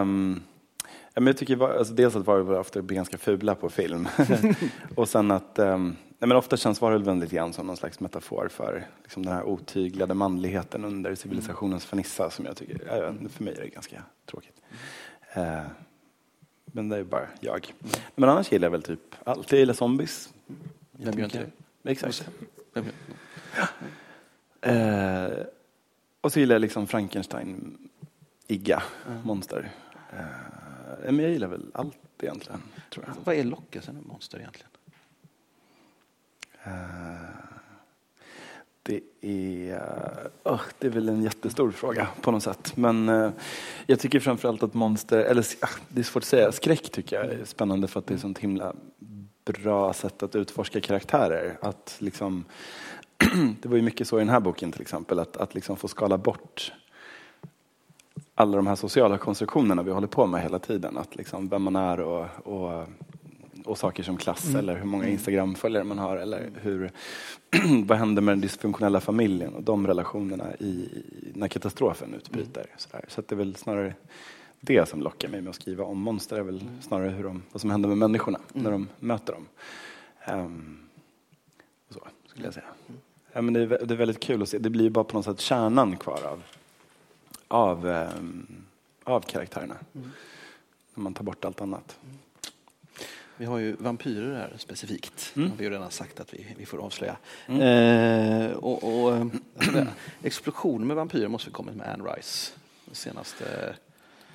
Um, 0.00 0.42
men 1.14 1.26
jag 1.26 1.36
tycker 1.36 1.78
alltså, 1.78 1.94
dels 1.94 2.16
att 2.16 2.26
varulvar 2.26 2.58
ofta 2.58 2.82
blir 2.82 2.96
ganska 2.96 3.18
fula 3.18 3.54
på 3.54 3.70
film. 3.70 4.08
och 4.94 5.08
sen 5.08 5.30
att 5.30 5.58
um, 5.58 5.96
nej, 6.18 6.28
men 6.28 6.36
ofta 6.36 6.56
känns 6.56 6.80
varulven 6.80 7.20
lite 7.20 7.36
grann 7.36 7.52
som 7.52 7.66
någon 7.66 7.76
slags 7.76 8.00
metafor 8.00 8.48
för 8.48 8.86
liksom, 9.02 9.24
den 9.24 9.34
här 9.34 9.44
otyglade 9.44 10.14
manligheten 10.14 10.84
under 10.84 11.14
civilisationens 11.14 11.84
fernissa 11.84 12.30
som 12.30 12.44
jag 12.44 12.56
tycker, 12.56 12.78
för 13.28 13.44
mig 13.44 13.54
är 13.54 13.60
det 13.60 13.68
ganska 13.68 14.02
tråkigt. 14.26 14.60
Uh, 15.36 15.60
men 16.64 16.88
det 16.88 16.96
är 16.96 17.04
bara 17.04 17.26
jag. 17.40 17.72
Mm. 17.80 17.92
Men 18.14 18.28
annars 18.28 18.52
gillar 18.52 18.66
jag 18.66 18.70
väl 18.70 18.82
typ 18.82 19.14
allt. 19.24 19.52
Jag 19.52 19.58
gillar 19.58 19.74
zombies. 19.74 20.32
Vem 20.92 21.18
gör 21.18 21.24
inte 21.24 21.38
det? 21.82 21.90
Exakt. 21.90 22.28
Eh, 24.60 25.28
och 26.20 26.32
så 26.32 26.40
gillar 26.40 26.54
jag 26.54 26.60
liksom 26.60 26.86
Frankenstein, 26.86 27.78
Igga, 28.46 28.82
mm. 29.08 29.22
monster. 29.24 29.70
Eh, 30.12 31.12
men 31.12 31.18
jag 31.18 31.30
gillar 31.30 31.48
väl 31.48 31.70
allt 31.74 31.96
egentligen. 32.22 32.62
Tror 32.90 33.04
jag. 33.06 33.14
Vad 33.24 33.34
är 33.34 33.44
lockelsen 33.44 33.94
med 33.94 34.06
monster 34.06 34.38
egentligen? 34.38 34.70
Eh, 36.64 37.46
det 38.82 39.00
är, 39.20 39.80
oh, 40.44 40.60
det 40.78 40.86
är 40.86 40.90
väl 40.90 41.08
en 41.08 41.22
jättestor 41.22 41.70
fråga 41.70 42.08
på 42.20 42.30
något 42.30 42.42
sätt. 42.42 42.76
Men 42.76 43.08
uh, 43.08 43.30
jag 43.86 44.00
tycker 44.00 44.20
framförallt 44.20 44.62
att 44.62 44.74
monster, 44.74 45.18
eller 45.18 45.42
uh, 45.42 45.70
det 45.88 46.00
är 46.00 46.04
svårt 46.04 46.22
att 46.22 46.28
säga, 46.28 46.52
skräck 46.52 46.90
tycker 46.90 47.16
jag 47.16 47.26
är 47.26 47.44
spännande 47.44 47.88
för 47.88 48.00
att 48.00 48.06
det 48.06 48.14
är 48.14 48.18
sånt 48.18 48.38
himla 48.38 48.74
bra 49.52 49.92
sätt 49.92 50.22
att 50.22 50.36
utforska 50.36 50.80
karaktärer. 50.80 51.58
Att 51.62 51.96
liksom, 51.98 52.44
det 53.62 53.68
var 53.68 53.76
ju 53.76 53.82
mycket 53.82 54.08
så 54.08 54.16
i 54.16 54.20
den 54.20 54.28
här 54.28 54.40
boken 54.40 54.72
till 54.72 54.82
exempel, 54.82 55.18
att, 55.18 55.36
att 55.36 55.54
liksom 55.54 55.76
få 55.76 55.88
skala 55.88 56.18
bort 56.18 56.72
alla 58.34 58.56
de 58.56 58.66
här 58.66 58.74
sociala 58.74 59.18
konstruktionerna 59.18 59.82
vi 59.82 59.90
håller 59.90 60.06
på 60.06 60.26
med 60.26 60.42
hela 60.42 60.58
tiden. 60.58 60.96
Att 60.96 61.16
liksom 61.16 61.48
vem 61.48 61.62
man 61.62 61.76
är 61.76 62.00
och, 62.00 62.26
och, 62.44 62.88
och 63.64 63.78
saker 63.78 64.02
som 64.02 64.16
klass 64.16 64.46
mm. 64.46 64.56
eller 64.56 64.76
hur 64.76 64.84
många 64.84 65.08
Instagram-följare 65.08 65.84
man 65.84 65.98
har 65.98 66.16
eller 66.16 66.50
hur, 66.62 66.90
vad 67.86 67.98
händer 67.98 68.22
med 68.22 68.32
den 68.32 68.40
dysfunktionella 68.40 69.00
familjen 69.00 69.54
och 69.54 69.62
de 69.62 69.86
relationerna 69.86 70.54
i, 70.54 70.88
när 71.34 71.48
katastrofen 71.48 72.14
utbryter. 72.14 72.60
Mm. 72.60 72.74
Så, 72.76 72.88
så 73.08 73.20
det 73.20 73.34
är 73.34 73.36
väl 73.36 73.56
snarare 73.56 73.94
det 74.60 74.88
som 74.88 75.02
lockar 75.02 75.28
mig 75.28 75.40
med 75.40 75.50
att 75.50 75.56
skriva 75.56 75.84
om 75.84 75.98
monster 75.98 76.36
är 76.36 76.42
väl 76.42 76.64
snarare 76.80 77.08
hur 77.08 77.24
de, 77.24 77.42
vad 77.52 77.60
som 77.60 77.70
händer 77.70 77.88
med 77.88 77.98
människorna 77.98 78.38
mm. 78.54 78.64
när 78.64 78.70
de 78.70 78.88
möter 79.00 79.32
dem. 79.32 79.48
Um, 80.28 80.78
så 81.90 82.00
skulle 82.26 82.44
jag 82.46 82.54
säga. 82.54 82.66
Mm. 82.88 83.00
Ja, 83.32 83.42
men 83.42 83.54
det, 83.54 83.60
är, 83.60 83.86
det 83.86 83.94
är 83.94 83.98
väldigt 83.98 84.20
kul 84.20 84.42
att 84.42 84.48
se. 84.48 84.58
Det 84.58 84.70
blir 84.70 84.90
bara 84.90 85.04
på 85.04 85.16
något 85.16 85.24
sätt 85.24 85.40
kärnan 85.40 85.96
kvar 85.96 86.20
av, 86.24 86.42
av, 87.48 87.86
um, 87.86 88.64
av 89.04 89.20
karaktärerna. 89.20 89.76
Mm. 89.94 90.10
När 90.94 91.02
man 91.02 91.14
tar 91.14 91.24
bort 91.24 91.44
allt 91.44 91.60
annat. 91.60 91.98
Mm. 92.04 92.18
Vi 93.36 93.44
har 93.44 93.58
ju 93.58 93.76
vampyrer 93.78 94.34
här 94.34 94.52
specifikt. 94.58 95.32
Mm. 95.36 95.50
har 95.50 95.56
vi 95.56 95.64
ju 95.64 95.70
redan 95.70 95.90
sagt 95.90 96.20
att 96.20 96.34
vi, 96.34 96.54
vi 96.58 96.66
får 96.66 96.78
avslöja. 96.78 97.16
Mm. 97.46 97.60
Eh, 97.60 98.52
och, 98.52 99.04
och 99.04 99.16
äh, 99.76 99.86
explosionen 100.22 100.86
med 100.86 100.96
vampyrer 100.96 101.28
måste 101.28 101.50
ha 101.50 101.54
kommit 101.54 101.76
med 101.76 101.92
Anne 101.92 102.04
Rice. 102.04 102.52
Senaste 102.92 103.76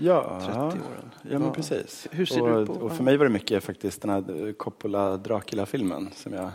ja, 0.01 0.39
30 0.39 0.55
åren. 0.55 1.11
Ja, 1.31 1.39
men 1.39 1.51
precis. 1.51 2.07
Hur 2.11 2.25
ser 2.25 2.41
och, 2.41 2.59
du 2.59 2.65
på? 2.65 2.73
Och 2.73 2.91
för 2.91 3.03
mig 3.03 3.17
var 3.17 3.25
det 3.25 3.31
mycket 3.31 3.63
faktiskt 3.63 4.01
den 4.01 4.11
här 4.11 4.53
Coppola 4.53 5.17
Dracula-filmen 5.17 6.09
som 6.15 6.33
jag 6.33 6.51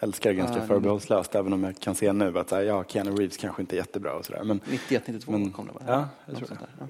älskar 0.00 0.32
ganska 0.32 0.62
ah, 0.62 0.66
förbehållslöst, 0.66 1.34
även 1.34 1.52
om 1.52 1.64
jag 1.64 1.80
kan 1.80 1.94
se 1.94 2.12
nu 2.12 2.38
att 2.38 2.50
ja, 2.50 2.84
Keanu 2.84 3.10
Reeves 3.10 3.36
kanske 3.36 3.62
inte 3.62 3.76
är 3.76 3.78
jättebra 3.78 4.12
och 4.12 4.24
sådär. 4.24 4.44
Men, 4.44 4.60
91, 4.70 5.06
92 5.06 5.32
men, 5.32 5.52
kom 5.52 5.66
det 5.66 5.72
va? 5.72 5.80
Ja, 5.86 6.08
jag 6.26 6.36
tror 6.36 6.48
det. 6.48 6.56
Ja. 6.78 6.86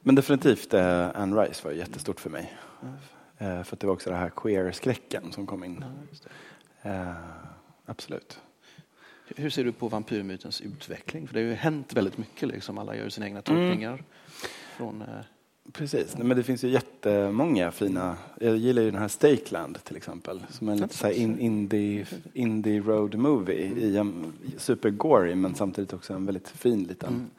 Men 0.00 0.14
definitivt, 0.14 0.74
eh, 0.74 1.08
Anne 1.14 1.42
Rice 1.42 1.64
var 1.64 1.72
jättestort 1.72 2.20
för 2.20 2.30
mig. 2.30 2.54
Mm. 3.38 3.64
för 3.64 3.76
att 3.76 3.80
det 3.80 3.86
var 3.86 3.94
också 3.94 4.10
det 4.10 4.16
här 4.16 4.30
queer-skräcken 4.30 5.32
som 5.32 5.46
kom 5.46 5.64
in. 5.64 5.84
Ja, 6.82 6.90
eh, 6.90 7.12
absolut. 7.86 8.40
Hur 9.36 9.50
ser 9.50 9.64
du 9.64 9.72
på 9.72 9.88
vampyrmytens 9.88 10.60
utveckling? 10.60 11.26
För 11.26 11.34
det 11.34 11.40
har 11.40 11.46
ju 11.46 11.54
hänt 11.54 11.92
väldigt 11.92 12.18
mycket, 12.18 12.48
liksom. 12.48 12.78
alla 12.78 12.96
gör 12.96 13.08
sina 13.08 13.26
egna 13.26 13.42
tolkningar. 13.42 13.92
Mm. 13.92 14.04
Från, 14.78 15.02
eh... 15.02 15.06
Precis, 15.72 16.16
men 16.18 16.36
det 16.36 16.42
finns 16.42 16.64
ju 16.64 16.68
jättemånga 16.68 17.70
fina, 17.70 18.16
jag 18.40 18.56
gillar 18.56 18.82
ju 18.82 18.90
den 18.90 19.00
här 19.00 19.08
Stakeland 19.08 19.84
till 19.84 19.96
exempel, 19.96 20.42
som 20.50 20.68
är 20.68 20.72
en 20.72 20.78
lite 20.78 20.94
så 20.94 21.10
in, 21.10 21.38
indie, 21.38 22.06
indie 22.32 22.80
road 22.80 23.14
movie, 23.14 23.72
i 23.76 23.96
en 23.96 24.32
super 24.56 24.90
gory 24.90 25.34
men 25.34 25.54
samtidigt 25.54 25.92
också 25.92 26.14
en 26.14 26.26
väldigt 26.26 26.48
fin 26.48 26.82
liten 26.84 27.30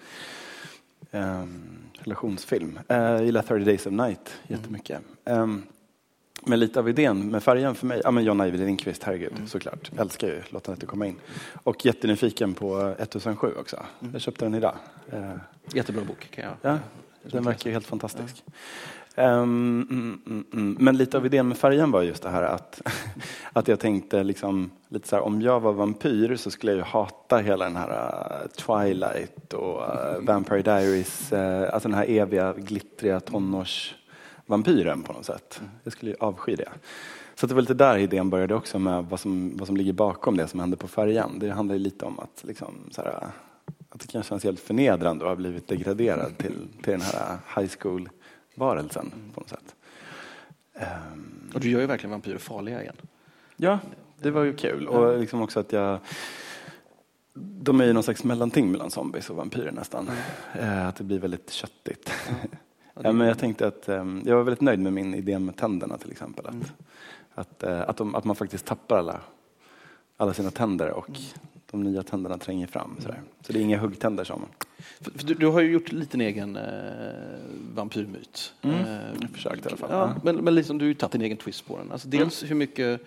mm. 1.12 1.42
um, 1.42 1.64
relationsfilm. 1.94 2.80
Uh, 2.92 2.98
jag 2.98 3.26
gillar 3.26 3.42
30 3.42 3.66
Days 3.66 3.86
of 3.86 3.94
Night 3.94 4.40
jättemycket. 4.48 5.02
Um, 5.26 5.64
men 6.42 6.60
lite 6.60 6.80
av 6.80 6.90
idén 6.90 7.32
med 7.32 7.44
färgen 7.44 7.76
för 7.76 7.88
mig, 7.88 8.02
ja 8.04 8.12
men 8.12 8.24
John 8.24 8.42
Ajvide 8.42 8.66
Lindqvist, 8.66 9.04
herregud, 9.04 9.34
mm. 9.36 9.48
såklart. 9.48 9.92
Älskar 9.98 10.28
ju 10.28 10.42
Låt 10.50 10.68
inte 10.68 10.86
komma 10.86 11.08
in. 11.08 11.16
Och 11.64 11.86
jättenyfiken 11.86 12.54
på 12.54 12.96
1007 13.00 13.48
också. 13.60 13.78
Mm. 14.02 14.14
Jag 14.14 14.22
köpte 14.22 14.46
den 14.46 14.56
idag. 14.56 14.76
Uh, 15.14 15.36
Jättebra 15.74 16.04
bok 16.04 16.28
kan 16.32 16.44
jag. 16.44 16.54
Ja, 16.62 16.80
den 17.24 17.44
verkar 17.44 17.70
ju 17.70 17.74
helt 17.74 17.88
fantastisk. 17.88 18.44
Um, 19.16 19.26
mm, 19.90 20.22
mm, 20.28 20.46
mm. 20.54 20.78
Men 20.80 20.98
lite 20.98 21.18
av 21.18 21.26
idén 21.26 21.48
med 21.48 21.58
färgen 21.58 21.92
var 21.92 22.02
just 22.02 22.24
det 22.24 22.30
här 22.30 22.44
att, 22.44 22.82
att 23.54 23.68
jag 23.68 23.80
tänkte 23.80 24.24
liksom, 24.24 24.72
lite 24.90 25.08
så 25.08 25.16
här, 25.16 25.24
om 25.24 25.42
jag 25.42 25.60
var 25.60 25.74
vampyr 25.74 26.36
så 26.36 26.52
skulle 26.52 26.72
jag 26.72 26.78
ju 26.78 26.84
hata 26.84 27.38
hela 27.38 27.66
den 27.66 27.76
här 27.76 27.90
uh, 27.90 28.48
Twilight 28.48 29.54
och 29.54 29.82
uh, 29.82 30.26
Vampire 30.26 30.62
Diaries, 30.62 31.34
uh, 31.34 31.74
alltså 31.74 31.90
den 31.90 31.98
här 31.98 32.10
eviga 32.10 32.54
glittriga 32.54 33.20
tonårsvampyren 33.20 35.04
på 35.04 35.14
något 35.14 35.26
sätt. 35.26 35.58
Mm. 35.60 35.72
Jag 35.84 35.94
skulle 35.94 36.12
ju 36.12 36.18
avsky 36.20 36.56
det. 36.56 36.70
Så 37.36 37.48
det 37.48 37.54
var 37.54 37.62
lite 37.62 37.74
där 37.74 37.98
idén 37.98 38.30
började 38.30 38.56
också 38.56 38.80
med 38.80 39.06
vad 39.06 39.20
som, 39.20 39.58
vad 39.58 39.68
som 39.68 39.78
ligger 39.78 39.94
bakom 39.94 40.38
det 40.38 40.48
som 40.48 40.60
hände 40.60 40.78
på 40.78 40.88
färjan. 40.88 41.40
Det 41.40 41.50
handlar 41.50 41.76
ju 41.76 41.80
lite 41.80 42.06
om 42.06 42.20
att 42.20 42.44
liksom, 42.44 42.76
så 42.92 43.02
här, 43.02 43.28
att 43.90 44.00
det 44.00 44.08
kan 44.08 44.24
kännas 44.24 44.44
helt 44.44 44.60
förnedrande 44.60 45.26
att 45.26 45.30
ha 45.30 45.36
blivit 45.36 45.68
degraderad 45.68 46.38
till, 46.38 46.68
till 46.82 46.92
den 46.92 47.02
här 47.02 47.38
high 47.56 47.72
school-varelsen 47.80 49.12
på 49.34 49.42
något 49.42 49.50
sätt. 49.50 49.76
Um, 50.74 51.52
och 51.54 51.60
du 51.60 51.70
gör 51.70 51.80
ju 51.80 51.86
verkligen 51.86 52.12
vampyrer 52.12 52.38
farliga 52.38 52.82
igen. 52.82 52.96
Ja, 53.58 53.80
det 54.22 54.32
var 54.32 54.44
ju 54.44 54.56
kul. 54.56 54.88
Och 54.88 55.20
liksom 55.20 55.42
också 55.42 55.60
att 55.60 55.72
jag 55.72 56.00
de 57.42 57.82
är 57.82 57.86
ju 57.86 57.94
någon 57.94 58.04
slags 58.04 58.24
mellanting 58.24 58.72
mellan 58.72 58.92
zombies 58.92 59.30
och 59.30 59.36
vampyrer 59.36 59.72
nästan. 59.72 60.10
Mm. 60.54 60.88
Att 60.88 60.96
det 60.96 61.04
blir 61.04 61.20
väldigt 61.20 61.52
köttigt. 61.52 62.12
Ja, 63.04 63.12
men 63.14 63.28
jag 63.28 63.40
tänkte 63.40 63.68
att 63.68 63.90
um, 63.90 64.24
jag 64.26 64.36
var 64.36 64.44
väldigt 64.44 64.62
nöjd 64.62 64.80
med 64.80 64.94
min 64.94 65.14
idé 65.14 65.40
med 65.40 65.56
tänderna 65.56 65.98
till 65.98 66.12
exempel. 66.12 66.46
Att, 66.46 66.54
mm. 66.54 66.66
att, 67.34 67.64
uh, 67.68 67.90
att, 67.90 67.98
de, 67.98 68.16
att, 68.16 68.24
man 68.24 68.36
faktiskt 68.36 68.66
tappar 68.66 68.98
alla, 68.98 69.22
alla 70.18 70.34
sina 70.34 70.52
tänder 70.52 70.92
och 70.92 71.10
mm 71.10 71.22
de 71.72 71.84
nya 71.84 72.04
tänderna 72.04 72.38
tränger 72.38 72.68
fram. 72.68 72.96
Sådär. 73.00 73.22
Så 73.42 73.54
det 73.54 73.60
är 73.60 73.64
inga 73.64 73.78
huggtänder. 73.78 74.24
För, 74.24 75.12
för 75.16 75.28
du, 75.28 75.34
du, 75.34 75.48
har 75.48 75.62
ju 75.62 75.72
gjort 75.72 75.92
lite 75.92 76.18
en 76.18 76.22
egen 76.22 76.56
eh, 76.56 76.64
vampyrmyt. 77.76 78.54
Mm. 78.62 78.76
Eh, 78.76 79.30
försökt 79.34 79.66
i 79.66 79.68
alla 79.68 79.78
fall. 79.78 79.90
Ja, 79.92 80.16
men, 80.24 80.36
men 80.36 80.56
liksom, 80.56 80.78
du 80.78 80.86
har 80.86 80.88
ju 80.88 80.94
tagit 80.94 81.12
din 81.12 81.22
egen 81.22 81.38
twist 81.38 81.68
på 81.68 81.78
den. 81.78 81.92
Alltså, 81.92 82.08
dels 82.08 82.42
mm. 82.42 82.50
hur 82.50 82.56
mycket 82.56 83.02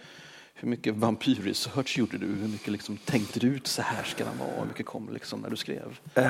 hur 0.55 0.69
mycket 0.69 0.95
vampyrresearch 0.95 1.99
gjorde 1.99 2.19
du? 2.19 2.27
Hur 2.27 2.49
mycket 2.49 2.73
liksom 2.73 2.97
tänkte 2.97 3.41
du 3.41 3.47
ut 3.47 3.67
så 3.67 3.83
här 3.83 4.05
ska 4.05 4.25
den 4.25 4.39
vara? 4.39 4.61
Hur 4.61 4.67
mycket 4.67 4.87
kom 4.87 5.13
liksom 5.13 5.41
när 5.41 5.51
du 5.51 5.57
skrev? 5.57 5.99
Uh, 6.19 6.25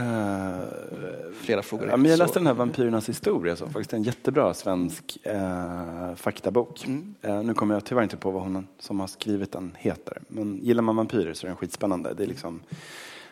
Flera 1.34 1.62
frågor. 1.62 1.88
Ja, 1.88 1.96
men 1.96 2.10
jag 2.10 2.18
läste 2.18 2.38
den 2.38 2.46
här 2.46 2.54
Vampyrernas 2.54 3.08
historia, 3.08 3.56
så 3.56 3.66
faktiskt 3.66 3.92
en 3.92 4.02
jättebra 4.02 4.54
svensk 4.54 5.18
uh, 5.26 6.14
faktabok. 6.14 6.86
Mm. 6.86 7.14
Uh, 7.24 7.42
nu 7.42 7.54
kommer 7.54 7.74
jag 7.74 7.84
tyvärr 7.84 8.02
inte 8.02 8.16
på 8.16 8.30
vad 8.30 8.42
hon 8.42 8.66
som 8.78 9.00
har 9.00 9.06
skrivit 9.06 9.52
den 9.52 9.76
heter. 9.78 10.18
Men 10.28 10.58
gillar 10.58 10.82
man 10.82 10.96
vampyrer 10.96 11.34
så 11.34 11.46
är 11.46 11.48
den 11.48 11.56
skitspännande. 11.56 12.14
Det 12.14 12.22
är 12.22 12.26
liksom 12.26 12.60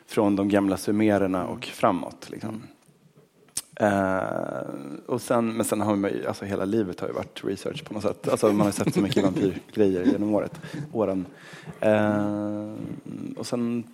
från 0.07 0.37
de 0.37 0.49
gamla 0.49 0.77
sumererna 0.77 1.47
och 1.47 1.65
framåt. 1.65 2.31
Liksom. 2.31 2.63
Uh, 3.83 4.63
och 5.07 5.23
sen, 5.23 5.53
men 5.57 5.65
sen 5.65 5.81
har 5.81 5.97
man 5.97 6.11
ju, 6.11 6.27
alltså 6.27 6.45
hela 6.45 6.65
livet 6.65 7.01
har 7.01 7.09
ju 7.09 7.15
varit 7.15 7.45
research 7.45 7.85
på 7.85 7.95
något 7.95 8.03
sätt. 8.03 8.29
Alltså 8.29 8.53
man 8.53 8.67
har 8.67 8.73
sett 8.73 8.95
så 8.95 9.01
mycket 9.01 9.25
vampyrgrejer 9.25 10.05
genom 10.05 10.35
året, 10.35 10.61
åren. 10.93 11.27
Uh, 11.87 12.75
och 13.37 13.47
sen 13.47 13.85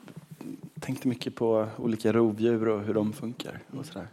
tänkte 0.80 1.08
mycket 1.08 1.34
på 1.34 1.66
olika 1.76 2.12
rovdjur 2.12 2.68
och 2.68 2.80
hur 2.80 2.94
de 2.94 3.12
funkar 3.12 3.58
och 3.78 3.86
sådär. 3.86 4.08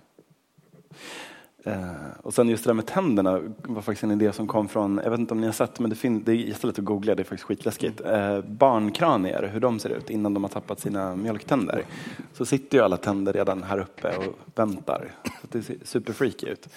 Eh, 1.66 1.92
och 2.22 2.34
sen 2.34 2.50
just 2.50 2.64
det 2.64 2.70
där 2.70 2.74
med 2.74 2.86
tänderna 2.86 3.42
var 3.58 3.82
faktiskt 3.82 4.04
en 4.04 4.12
idé 4.12 4.34
som 4.34 4.48
kom 4.48 4.68
från, 4.68 5.02
jag 5.04 5.12
vet 5.12 5.20
inte 5.20 5.34
om 5.34 5.40
ni 5.42 5.46
har 5.46 5.54
sett, 5.54 5.80
men 5.80 5.90
det, 5.90 5.96
fin- 5.96 6.24
det 6.24 6.32
är 6.32 6.36
jättelätt 6.36 6.80
att 6.80 6.86
googla, 6.86 7.16
det 7.16 7.22
är 7.22 7.24
faktiskt 7.24 7.44
skitläskigt. 7.44 8.02
Eh, 8.02 8.42
barnkranier, 8.42 9.50
hur 9.54 9.60
de 9.60 9.80
ser 9.80 9.90
ut 9.90 10.10
innan 10.10 10.34
de 10.34 10.44
har 10.44 10.50
tappat 10.50 10.80
sina 10.80 11.16
mjölktänder. 11.16 11.86
Så 12.34 12.46
sitter 12.46 12.78
ju 12.78 12.84
alla 12.84 12.98
tänder 12.98 13.34
redan 13.34 13.64
här 13.64 13.78
uppe 13.80 14.18
och 14.18 14.40
väntar. 14.56 15.12
Så 15.24 15.48
det 15.52 15.64
ser 15.64 15.78
superfreaky 15.84 16.48
ut. 16.48 16.70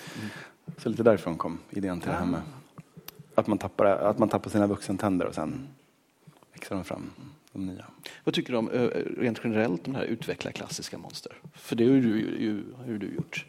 Så 0.78 0.88
lite 0.88 1.02
därifrån 1.02 1.36
kom 1.36 1.58
idén 1.70 2.00
till 2.00 2.10
det 2.10 2.16
här 2.16 2.26
med 2.26 2.40
att 3.34 3.46
man 3.46 3.58
tappar, 3.58 3.86
att 3.86 4.18
man 4.18 4.28
tappar 4.28 4.50
sina 4.50 4.66
vuxentänder 4.66 5.26
och 5.26 5.34
sen 5.34 5.68
växer 6.52 6.74
de 6.74 6.84
fram. 6.84 7.10
Nya. 7.52 7.84
Vad 8.24 8.34
tycker 8.34 8.52
du 8.52 8.58
om 8.58 8.70
eh, 8.70 8.88
rent 9.18 9.40
generellt 9.44 9.86
om 9.86 9.92
det 9.92 9.98
här 9.98 10.06
utveckla 10.06 10.52
klassiska 10.52 10.98
monster? 10.98 11.32
För 11.54 11.76
det 11.76 11.84
har 11.84 11.92
ju, 11.92 12.36
ju, 12.38 12.62
har 12.76 12.92
du 12.98 13.14
gjort. 13.14 13.46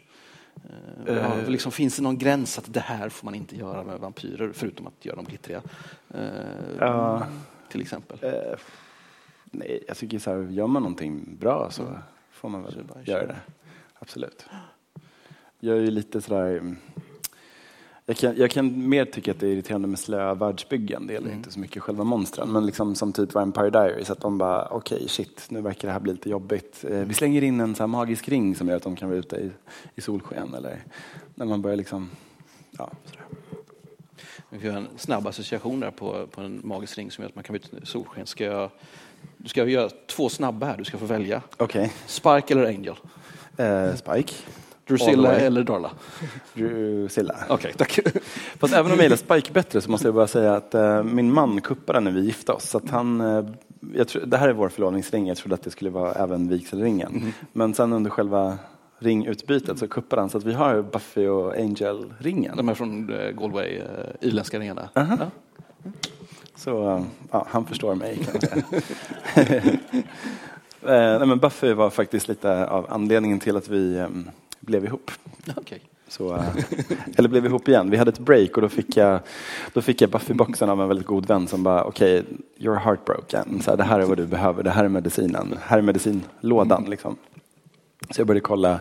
Uh, 1.08 1.48
liksom, 1.48 1.72
finns 1.72 1.96
det 1.96 2.02
någon 2.02 2.18
gräns 2.18 2.58
att 2.58 2.72
det 2.74 2.80
här 2.80 3.08
får 3.08 3.24
man 3.24 3.34
inte 3.34 3.56
göra 3.56 3.84
med 3.84 4.00
vampyrer 4.00 4.52
förutom 4.54 4.86
att 4.86 5.04
göra 5.04 5.16
dem 5.16 5.24
glittriga? 5.24 5.62
Uh, 6.14 6.82
uh, 6.82 7.22
till 7.68 7.80
exempel. 7.80 8.18
nej, 9.44 9.84
jag 9.88 9.96
tycker 9.96 10.18
så 10.18 10.30
här, 10.30 10.42
gör 10.50 10.66
man 10.66 10.82
någonting 10.82 11.36
bra 11.40 11.70
så 11.70 11.82
mm. 11.82 11.94
får 12.30 12.48
man 12.48 12.62
väl 12.62 12.84
göra 13.04 13.26
det. 13.26 13.36
Absolut. 13.98 14.46
Jag 15.60 15.76
är 15.76 15.80
ju 15.80 15.90
lite 15.90 16.20
sådär 16.20 16.76
jag 18.08 18.16
kan, 18.16 18.36
jag 18.36 18.50
kan 18.50 18.88
mer 18.88 19.04
tycka 19.04 19.30
att 19.30 19.40
det 19.40 19.46
är 19.46 19.50
irriterande 19.50 19.88
med 19.88 19.98
slöa 19.98 20.34
världsbyggen. 20.34 21.06
Det 21.06 21.12
gäller 21.12 21.26
mm. 21.26 21.38
inte 21.38 21.52
så 21.52 21.60
mycket 21.60 21.82
själva 21.82 22.04
monstren. 22.04 22.52
Men 22.52 22.66
liksom 22.66 22.94
som 22.94 23.12
typ 23.12 23.34
Vampire 23.34 23.70
Diaries, 23.70 24.10
att 24.10 24.20
de 24.20 24.38
bara, 24.38 24.68
okej 24.70 24.96
okay, 24.96 25.08
shit, 25.08 25.46
nu 25.48 25.60
verkar 25.60 25.88
det 25.88 25.92
här 25.92 26.00
bli 26.00 26.12
lite 26.12 26.30
jobbigt. 26.30 26.84
Eh, 26.90 26.98
vi 26.98 27.14
slänger 27.14 27.42
in 27.42 27.60
en 27.60 27.74
så 27.74 27.86
magisk 27.86 28.28
ring 28.28 28.56
som 28.56 28.68
gör 28.68 28.76
att 28.76 28.82
de 28.82 28.96
kan 28.96 29.08
vara 29.08 29.18
ute 29.18 29.36
i, 29.36 29.50
i 29.94 30.00
solsken. 30.00 30.54
Eller 30.54 30.84
när 31.34 31.46
man 31.46 31.62
börjar 31.62 31.76
liksom, 31.76 32.10
ja 32.70 32.90
sådär. 33.04 33.24
Vi 34.50 34.68
har 34.68 34.76
en 34.76 34.88
snabb 34.96 35.26
association 35.26 35.80
där 35.80 35.90
på, 35.90 36.26
på 36.26 36.40
en 36.40 36.60
magisk 36.64 36.98
ring 36.98 37.10
som 37.10 37.22
gör 37.22 37.28
att 37.28 37.34
man 37.34 37.44
kan 37.44 37.56
i 37.56 37.60
solsken. 37.82 38.26
Ska 38.26 38.44
jag, 38.44 38.70
du 39.36 39.48
ska 39.48 39.64
göra 39.64 39.90
två 40.06 40.28
snabba 40.28 40.66
här, 40.66 40.76
du 40.76 40.84
ska 40.84 40.98
få 40.98 41.06
välja. 41.06 41.42
Okay. 41.58 41.88
Spike 42.06 42.54
eller 42.54 42.66
Angel? 42.66 42.96
Uh, 43.60 43.94
Spike. 43.96 44.34
Drusilla 44.88 45.36
eller 45.36 45.64
Darla? 45.64 45.90
Drusilla. 46.54 47.34
Okej, 47.48 47.54
okay, 47.54 47.72
tack. 47.72 47.98
Fast 48.58 48.74
även 48.74 48.92
om 48.92 48.98
jag 48.98 49.02
gillar 49.02 49.16
Spike 49.16 49.52
bättre 49.52 49.80
så 49.80 49.90
måste 49.90 50.06
jag 50.06 50.14
bara 50.14 50.26
säga 50.26 50.54
att 50.54 50.74
uh, 50.74 51.02
min 51.02 51.32
man 51.32 51.60
kuppade 51.60 52.00
när 52.00 52.10
vi 52.10 52.20
gifte 52.20 52.52
oss. 52.52 52.70
Så 52.70 52.80
han, 52.90 53.20
uh, 53.20 53.50
jag 53.94 54.08
tror, 54.08 54.22
det 54.26 54.36
här 54.36 54.48
är 54.48 54.52
vår 54.52 54.68
förlovningsring, 54.68 55.28
jag 55.28 55.36
trodde 55.36 55.54
att 55.54 55.62
det 55.62 55.70
skulle 55.70 55.90
vara 55.90 56.12
även 56.12 56.48
vigselringen. 56.48 57.16
Mm. 57.16 57.32
Men 57.52 57.74
sen 57.74 57.92
under 57.92 58.10
själva 58.10 58.58
ringutbytet 58.98 59.78
så 59.78 59.88
kuppade 59.88 60.22
han 60.22 60.30
så 60.30 60.38
att 60.38 60.44
vi 60.44 60.52
har 60.52 60.82
Buffy 60.82 61.26
och 61.28 61.56
Angel-ringen. 61.56 62.56
De 62.56 62.68
är 62.68 62.74
från 62.74 63.10
uh, 63.10 63.30
Galway, 63.30 63.78
uh, 63.78 63.84
irländska 64.20 64.58
ringarna. 64.58 64.82
Uh 64.82 65.02
-huh. 65.02 65.18
ja. 65.20 65.90
Så 66.56 66.96
uh, 66.96 67.42
han 67.46 67.66
förstår 67.66 67.94
mig 67.94 68.16
kan 68.16 68.32
man 68.32 68.40
säga. 68.40 69.62
nej, 71.18 71.26
men 71.26 71.38
Buffy 71.38 71.72
var 71.72 71.90
faktiskt 71.90 72.28
lite 72.28 72.66
av 72.66 72.86
anledningen 72.88 73.40
till 73.40 73.56
att 73.56 73.68
vi 73.68 73.98
um, 73.98 74.30
blev 74.60 74.84
ihop. 74.84 75.10
Okay. 75.56 75.78
Så, 76.08 76.34
uh, 76.34 76.42
eller 77.16 77.28
blev 77.28 77.46
ihop 77.46 77.68
igen. 77.68 77.90
Vi 77.90 77.96
hade 77.96 78.08
ett 78.08 78.18
break 78.18 78.56
och 78.56 78.62
då 78.62 78.68
fick 78.68 78.96
jag, 78.96 79.20
då 79.72 79.82
fick 79.82 80.00
jag 80.00 80.10
Buffy-boxen 80.10 80.70
av 80.70 80.82
en 80.82 80.88
väldigt 80.88 81.06
god 81.06 81.26
vän 81.26 81.48
som 81.48 81.62
bara, 81.62 81.84
okej, 81.84 82.20
okay, 82.20 82.36
you're 82.56 82.78
heartbroken. 82.78 83.62
Så 83.62 83.70
här, 83.70 83.76
det 83.76 83.84
här 83.84 84.00
är 84.00 84.04
vad 84.04 84.16
du 84.16 84.26
behöver, 84.26 84.62
det 84.62 84.70
här 84.70 84.84
är 84.84 84.88
medicinen. 84.88 85.58
Här 85.62 85.78
är 85.78 85.82
medicinlådan. 85.82 86.84
Liksom. 86.84 87.16
Så 88.10 88.20
jag 88.20 88.26
började 88.26 88.40
kolla 88.40 88.80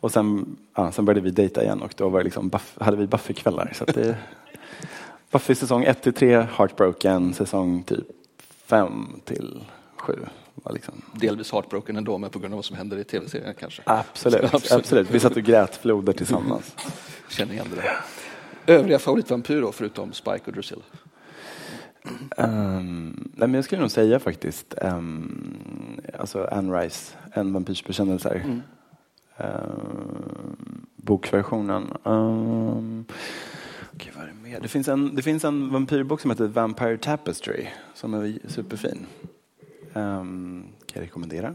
och 0.00 0.12
sen, 0.12 0.56
ja, 0.74 0.92
sen 0.92 1.04
började 1.04 1.20
vi 1.20 1.30
dejta 1.30 1.62
igen 1.62 1.82
och 1.82 1.94
då 1.96 2.08
var 2.08 2.22
liksom 2.22 2.48
Buff, 2.48 2.76
hade 2.80 2.96
vi 2.96 3.06
Buffy-kvällar. 3.06 3.72
Så 3.74 3.84
det, 3.84 4.16
Buffy 5.30 5.54
säsong 5.54 5.84
1 5.84 6.02
till 6.02 6.12
3, 6.12 6.46
Heartbroken, 6.56 7.34
säsong 7.34 7.82
typ 7.82 8.06
5 8.66 9.20
till 9.24 9.64
7 9.96 10.18
var 10.20 10.45
liksom... 10.70 11.02
Delvis 11.12 11.52
heartbroken 11.52 11.96
ändå, 11.96 12.18
men 12.18 12.30
på 12.30 12.38
grund 12.38 12.54
av 12.54 12.58
vad 12.58 12.64
som 12.64 12.76
händer 12.76 12.96
i 12.96 13.04
tv-serien 13.04 13.54
kanske. 13.58 13.82
Absolut, 13.86 14.44
absolut. 14.54 14.72
absolut. 14.72 15.10
Vi 15.10 15.20
satt 15.20 15.36
och 15.36 15.42
grät 15.42 15.76
floder 15.76 16.12
tillsammans. 16.12 16.76
Känner 17.28 17.52
igen 17.52 17.66
det. 17.74 18.72
Övriga 18.72 18.98
favoritvampyr 18.98 19.60
då, 19.60 19.72
förutom 19.72 20.12
Spike 20.12 20.42
och 20.46 20.52
Drusilla? 20.52 20.82
Um, 22.36 23.30
nej, 23.34 23.48
men 23.48 23.54
jag 23.54 23.64
skulle 23.64 23.80
nog 23.80 23.90
säga 23.90 24.18
faktiskt 24.18 24.74
um, 24.82 26.00
alltså 26.18 26.48
Anne 26.52 26.80
Rice, 26.80 27.16
En 27.32 27.52
vampyrs 27.52 27.84
bekännelser. 27.84 28.42
Mm. 28.44 28.62
Um, 29.38 30.86
bokversionen. 30.96 31.96
Um, 32.02 33.04
okay, 33.94 34.12
vad 34.16 34.24
är 34.24 34.28
det, 34.28 34.48
mer? 34.50 34.60
Det, 34.60 34.68
finns 34.68 34.88
en, 34.88 35.14
det 35.14 35.22
finns 35.22 35.44
en 35.44 35.72
vampyrbok 35.72 36.20
som 36.20 36.30
heter 36.30 36.46
Vampire 36.46 36.98
Tapestry 36.98 37.66
som 37.94 38.14
är 38.14 38.38
superfin. 38.48 39.06
Um, 39.96 40.66
kan 40.86 41.00
jag 41.00 41.02
rekommendera. 41.02 41.54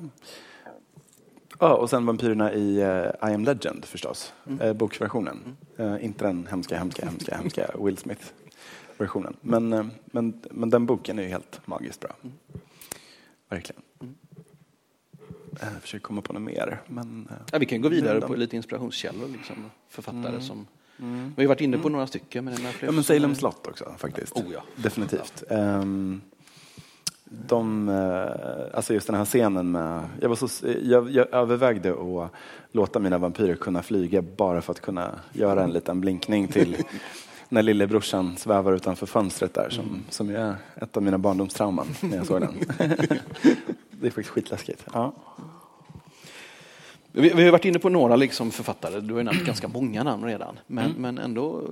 Ja, 1.60 1.74
och 1.74 1.90
sen 1.90 2.06
vampyrerna 2.06 2.54
i 2.54 2.84
uh, 2.84 3.30
I 3.32 3.34
am 3.34 3.44
Legend 3.44 3.86
förstås, 3.86 4.34
mm. 4.48 4.62
uh, 4.62 4.74
bokversionen. 4.74 5.56
Mm. 5.78 5.94
Uh, 5.94 6.06
inte 6.06 6.26
den 6.26 6.48
hemska, 6.48 6.78
hemska, 6.78 7.06
hemska, 7.06 7.38
hemska 7.38 7.72
Will 7.80 7.98
Smith-versionen. 7.98 9.36
Men, 9.42 9.92
men, 10.06 10.42
men 10.52 10.70
den 10.70 10.86
boken 10.86 11.20
är 11.20 11.24
ju 11.24 11.30
helt 11.30 11.68
magiskt 11.68 12.00
bra. 12.00 12.16
Mm. 12.22 12.36
Verkligen. 13.50 13.82
Mm. 14.00 14.16
Jag 15.60 15.82
försöker 15.82 16.04
komma 16.04 16.22
på 16.22 16.34
något 16.34 16.42
mer. 16.42 16.82
Men, 16.88 17.28
ja, 17.52 17.60
vi 17.60 17.66
kan 17.66 17.82
gå 17.82 17.90
vidare 17.90 18.22
på 18.22 18.36
lite 18.36 18.56
inspirationskällor, 18.56 19.28
liksom, 19.28 19.72
författare 19.90 20.30
mm. 20.30 20.42
som 20.42 20.68
Mm. 21.02 21.34
Vi 21.38 21.44
har 21.44 21.48
varit 21.48 21.62
inne 21.62 21.78
på 21.78 21.88
mm. 21.88 21.92
några 21.92 22.08
stycken. 22.08 22.46
Men 22.46 22.58
ja, 22.82 22.92
men 22.92 23.04
Salem 23.04 23.36
slott 23.36 23.68
också 23.68 23.96
faktiskt. 23.98 24.38
Oh, 24.38 24.54
ja. 24.54 24.64
Definitivt. 24.76 25.44
Um, 25.50 26.22
de, 27.48 27.90
eh, 27.90 28.76
alltså 28.78 28.94
just 28.94 29.08
den 29.08 29.16
här 29.16 29.26
scenen 29.26 29.72
med, 29.72 30.02
jag, 30.22 30.30
var 30.30 30.36
så, 30.36 30.68
jag, 30.84 31.12
jag 31.12 31.34
övervägde 31.34 31.92
att 31.92 32.32
låta 32.72 33.00
mina 33.00 33.18
vampyrer 33.18 33.56
kunna 33.56 33.84
flyga 33.84 34.22
bara 34.22 34.62
för 34.62 34.72
att 34.72 34.82
kunna 34.82 35.12
göra 35.34 35.64
en 35.64 35.72
liten 35.72 36.02
blinkning 36.02 36.48
till 36.48 36.78
när 37.50 37.64
lillebrorsan 37.64 38.38
svävar 38.38 38.74
utanför 38.74 39.06
fönstret 39.06 39.54
där 39.54 39.70
som, 39.70 40.04
som 40.10 40.30
är 40.30 40.56
ett 40.76 40.98
av 40.98 41.04
mina 41.04 41.18
barndomstrauman 41.18 41.88
när 42.02 42.18
jag 42.18 42.26
såg 42.26 42.42
den. 42.42 42.54
det 43.92 44.08
är 44.08 44.12
faktiskt 44.12 44.30
skitläskigt. 44.30 44.86
Ja. 44.94 45.14
Vi, 47.12 47.30
vi 47.30 47.44
har 47.44 47.52
varit 47.52 47.66
inne 47.66 47.80
på 47.80 47.90
några 47.90 48.16
liksom 48.16 48.52
författare, 48.52 49.00
du 49.00 49.14
har 49.14 49.24
nämnt 49.24 49.46
ganska 49.46 49.68
många 49.68 50.04
namn 50.04 50.26
redan. 50.26 50.60
Men, 50.68 50.86
mm. 50.86 51.02
men 51.02 51.18
ändå 51.18 51.64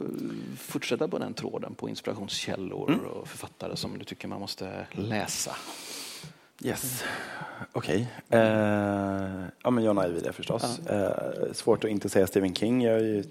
fortsätta 0.57 1.07
på 1.07 1.19
den 1.19 1.33
tråden 1.33 1.75
på 1.75 1.89
inspirationskällor 1.89 2.89
mm. 2.89 3.05
och 3.05 3.27
författare 3.27 3.75
som 3.75 3.97
du 3.97 4.05
tycker 4.05 4.27
man 4.27 4.39
måste 4.39 4.87
läsa. 4.91 5.55
Yes, 6.63 7.03
okej. 7.71 8.07
Okay. 8.27 8.39
Uh, 8.41 9.45
ja, 9.63 9.69
men 9.69 9.83
John 9.83 9.97
Ajvide 9.97 10.33
förstås. 10.33 10.79
Uh. 10.89 10.95
Uh, 10.95 11.53
svårt 11.53 11.83
att 11.83 11.89
inte 11.89 12.09
säga 12.09 12.27
Stephen 12.27 12.55
King. 12.55 12.83
Jag 12.83 12.95
är 12.95 13.03
ju, 13.03 13.23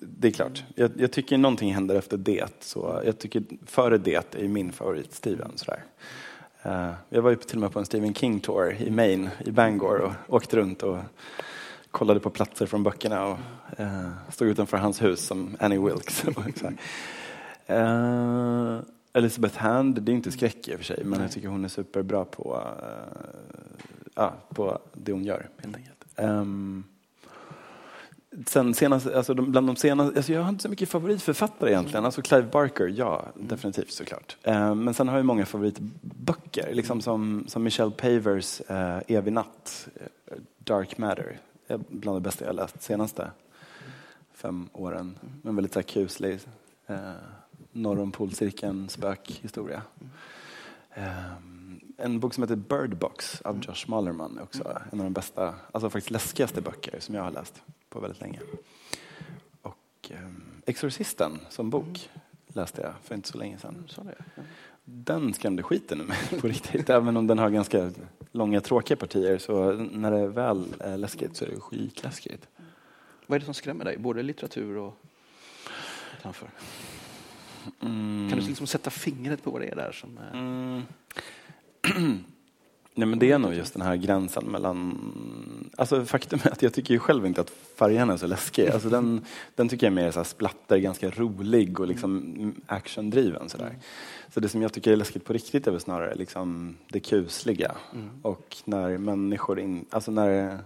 det 0.00 0.28
är 0.28 0.32
klart. 0.32 0.64
Jag, 0.74 0.90
jag, 0.96 1.12
tycker 1.12 1.38
någonting 1.38 1.74
händer 1.74 1.94
efter 1.94 2.16
det. 2.16 2.62
Så 2.64 3.02
jag 3.04 3.18
tycker 3.18 3.42
före 3.66 3.98
det 3.98 4.34
är 4.34 4.48
min 4.48 4.72
favorit 4.72 5.14
Steven. 5.14 5.52
Sådär. 5.54 5.84
Eh, 6.62 6.92
jag 7.08 7.22
var 7.22 7.30
ju 7.30 7.36
till 7.36 7.56
och 7.56 7.60
med 7.60 7.72
på 7.72 7.78
en 7.78 7.86
Stephen 7.86 8.14
King-tour 8.14 8.76
i 8.82 8.90
Maine, 8.90 9.30
i 9.44 9.50
Bangor 9.50 10.00
och 10.00 10.12
åkte 10.34 10.56
runt 10.56 10.82
och 10.82 10.98
kollade 11.90 12.20
på 12.20 12.30
platser 12.30 12.66
från 12.66 12.82
böckerna 12.82 13.26
och 13.26 13.38
eh, 13.76 14.10
stod 14.30 14.48
utanför 14.48 14.76
hans 14.76 15.02
hus 15.02 15.26
som 15.26 15.56
Annie 15.60 15.78
Wilkes. 15.78 16.24
uh, 17.70 18.80
Elizabeth 19.12 19.58
Hand, 19.58 20.02
det 20.02 20.12
är 20.12 20.14
inte 20.14 20.32
skräck 20.32 20.68
i 20.68 20.74
och 20.74 20.78
för 20.78 20.84
sig, 20.84 21.04
men 21.04 21.20
jag 21.20 21.32
tycker 21.32 21.48
hon 21.48 21.64
är 21.64 21.68
superbra 21.68 22.24
på, 22.24 22.60
uh, 24.18 24.30
på 24.54 24.78
det 24.92 25.12
hon 25.12 25.24
gör. 25.24 25.48
Helt 25.62 25.76
enkelt. 25.76 26.04
Um, 26.16 26.84
sen 28.46 28.74
senast, 28.74 29.06
alltså 29.06 29.34
de, 29.34 29.52
bland 29.52 29.66
de 29.66 29.76
senaste, 29.76 30.16
alltså 30.16 30.32
jag 30.32 30.42
har 30.42 30.48
inte 30.48 30.62
så 30.62 30.68
mycket 30.68 30.88
favoritförfattare 30.88 31.70
egentligen. 31.70 32.04
Alltså 32.04 32.22
Clive 32.22 32.48
Barker, 32.52 32.94
ja, 32.96 33.24
definitivt 33.34 33.92
såklart. 33.92 34.36
Eh, 34.42 34.74
men 34.74 34.94
sen 34.94 35.08
har 35.08 35.16
jag 35.16 35.26
många 35.26 35.46
favoritböcker, 35.46 36.41
liksom 36.56 37.00
som, 37.00 37.44
som 37.48 37.62
Michelle 37.62 37.90
Pavers 37.90 38.60
eh, 38.60 38.98
Evig 39.08 39.32
natt, 39.32 39.88
eh, 40.26 40.36
Dark 40.58 40.98
Matter. 40.98 41.38
är 41.66 41.80
Bland 41.88 42.16
det 42.16 42.20
bästa 42.20 42.44
jag 42.44 42.54
läst 42.56 42.82
senaste 42.82 43.30
fem 44.42 44.68
åren. 44.72 45.18
En 45.44 45.56
väldigt 45.56 45.72
så 45.72 45.82
kuslig, 45.82 46.40
eh, 46.86 47.12
norr 47.72 47.98
om 47.98 48.12
polcirkeln 48.12 48.88
spökhistoria. 48.88 49.82
Eh, 50.90 51.32
en 51.96 52.20
bok 52.20 52.34
som 52.34 52.42
heter 52.42 52.56
Bird 52.56 52.96
Box 52.96 53.40
av 53.40 53.60
Josh 53.64 53.84
Malerman 53.86 54.38
är 54.38 54.42
också 54.42 54.78
en 54.92 55.00
av 55.00 55.04
de 55.04 55.12
bästa, 55.12 55.54
alltså 55.72 55.90
faktiskt 55.90 56.10
läskigaste 56.10 56.60
böcker 56.60 57.00
som 57.00 57.14
jag 57.14 57.22
har 57.22 57.30
läst 57.30 57.62
på 57.88 58.00
väldigt 58.00 58.20
länge. 58.20 58.40
Och 59.62 60.10
eh, 60.10 60.30
Exorcisten 60.66 61.38
som 61.48 61.70
bok 61.70 62.10
läste 62.46 62.82
jag 62.82 62.92
för 63.02 63.14
inte 63.14 63.28
så 63.28 63.38
länge 63.38 63.58
sedan. 63.58 63.88
Den 64.84 65.34
skrämde 65.34 65.62
skiten 65.62 66.00
ur 66.00 66.04
mig 66.04 66.18
på 66.40 66.48
riktigt. 66.48 66.90
Även 66.90 67.16
om 67.16 67.26
den 67.26 67.38
har 67.38 67.50
ganska 67.50 67.90
långa 68.32 68.60
tråkiga 68.60 68.96
partier 68.96 69.38
så 69.38 69.72
när 69.72 70.10
det 70.10 70.18
är 70.18 70.26
väl 70.26 70.64
är 70.78 70.96
läskigt 70.96 71.36
så 71.36 71.44
är 71.44 71.48
det 71.48 71.60
skitläskigt. 71.60 72.48
Vad 73.26 73.36
är 73.36 73.40
det 73.40 73.44
som 73.44 73.54
skrämmer 73.54 73.84
dig, 73.84 73.98
både 73.98 74.22
litteratur 74.22 74.76
och 74.76 74.94
utanför? 76.18 76.50
Mm. 77.80 78.30
Kan 78.30 78.38
du 78.38 78.46
liksom 78.46 78.66
sätta 78.66 78.90
fingret 78.90 79.42
på 79.42 79.50
vad 79.50 79.60
det 79.60 79.68
är 79.68 79.76
där 79.76 79.92
som... 79.92 80.18
Mm. 80.32 80.82
Nej 82.94 83.08
men 83.08 83.18
det 83.18 83.30
är 83.30 83.38
nog 83.38 83.54
just 83.54 83.72
den 83.72 83.82
här 83.82 83.96
gränsen 83.96 84.44
mellan... 84.44 84.98
Alltså 85.76 86.04
faktum 86.04 86.38
är 86.44 86.52
att 86.52 86.62
jag 86.62 86.74
tycker 86.74 86.94
ju 86.94 87.00
själv 87.00 87.26
inte 87.26 87.40
att 87.40 87.50
färgerna 87.50 88.12
är 88.12 88.16
så 88.16 88.26
läskiga. 88.26 88.72
Alltså 88.72 88.88
den, 88.88 89.24
den 89.54 89.68
tycker 89.68 89.86
jag 89.86 89.90
är 89.92 90.04
mer 90.04 90.10
så 90.10 90.18
här 90.18 90.24
splatter, 90.24 90.78
ganska 90.78 91.10
rolig 91.10 91.80
och 91.80 91.86
liksom 91.86 92.54
actiondriven 92.66 93.48
sådär. 93.48 93.76
Så 94.34 94.40
det 94.40 94.48
som 94.48 94.62
jag 94.62 94.72
tycker 94.72 94.92
är 94.92 94.96
läskigt 94.96 95.24
på 95.24 95.32
riktigt 95.32 95.66
är 95.66 95.70
väl 95.70 95.80
snarare 95.80 96.14
liksom 96.14 96.76
det 96.88 97.00
kusliga. 97.00 97.72
Och 98.22 98.56
när 98.64 98.98
människor, 98.98 99.60
in, 99.60 99.84
alltså 99.90 100.10
när, 100.10 100.58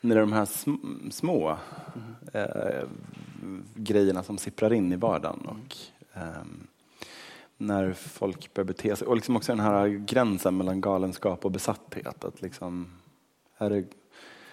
när 0.00 0.16
de 0.16 0.32
här 0.32 0.44
sm, 0.44 0.74
små 1.10 1.58
eh, 2.32 2.88
grejerna 3.74 4.22
som 4.22 4.38
sipprar 4.38 4.72
in 4.72 4.92
i 4.92 4.96
vardagen 4.96 5.40
och 5.46 5.76
ehm, 6.14 6.66
när 7.56 7.92
folk 7.92 8.54
börjar 8.54 8.66
bete 8.66 8.96
sig. 8.96 9.08
Och 9.08 9.16
liksom 9.16 9.36
också 9.36 9.52
den 9.52 9.60
här 9.60 9.88
gränsen 9.88 10.56
mellan 10.56 10.80
galenskap 10.80 11.44
och 11.44 11.50
besatthet. 11.50 12.24
Att 12.24 12.42
liksom, 12.42 12.88
är 13.58 13.70
det, 13.70 13.84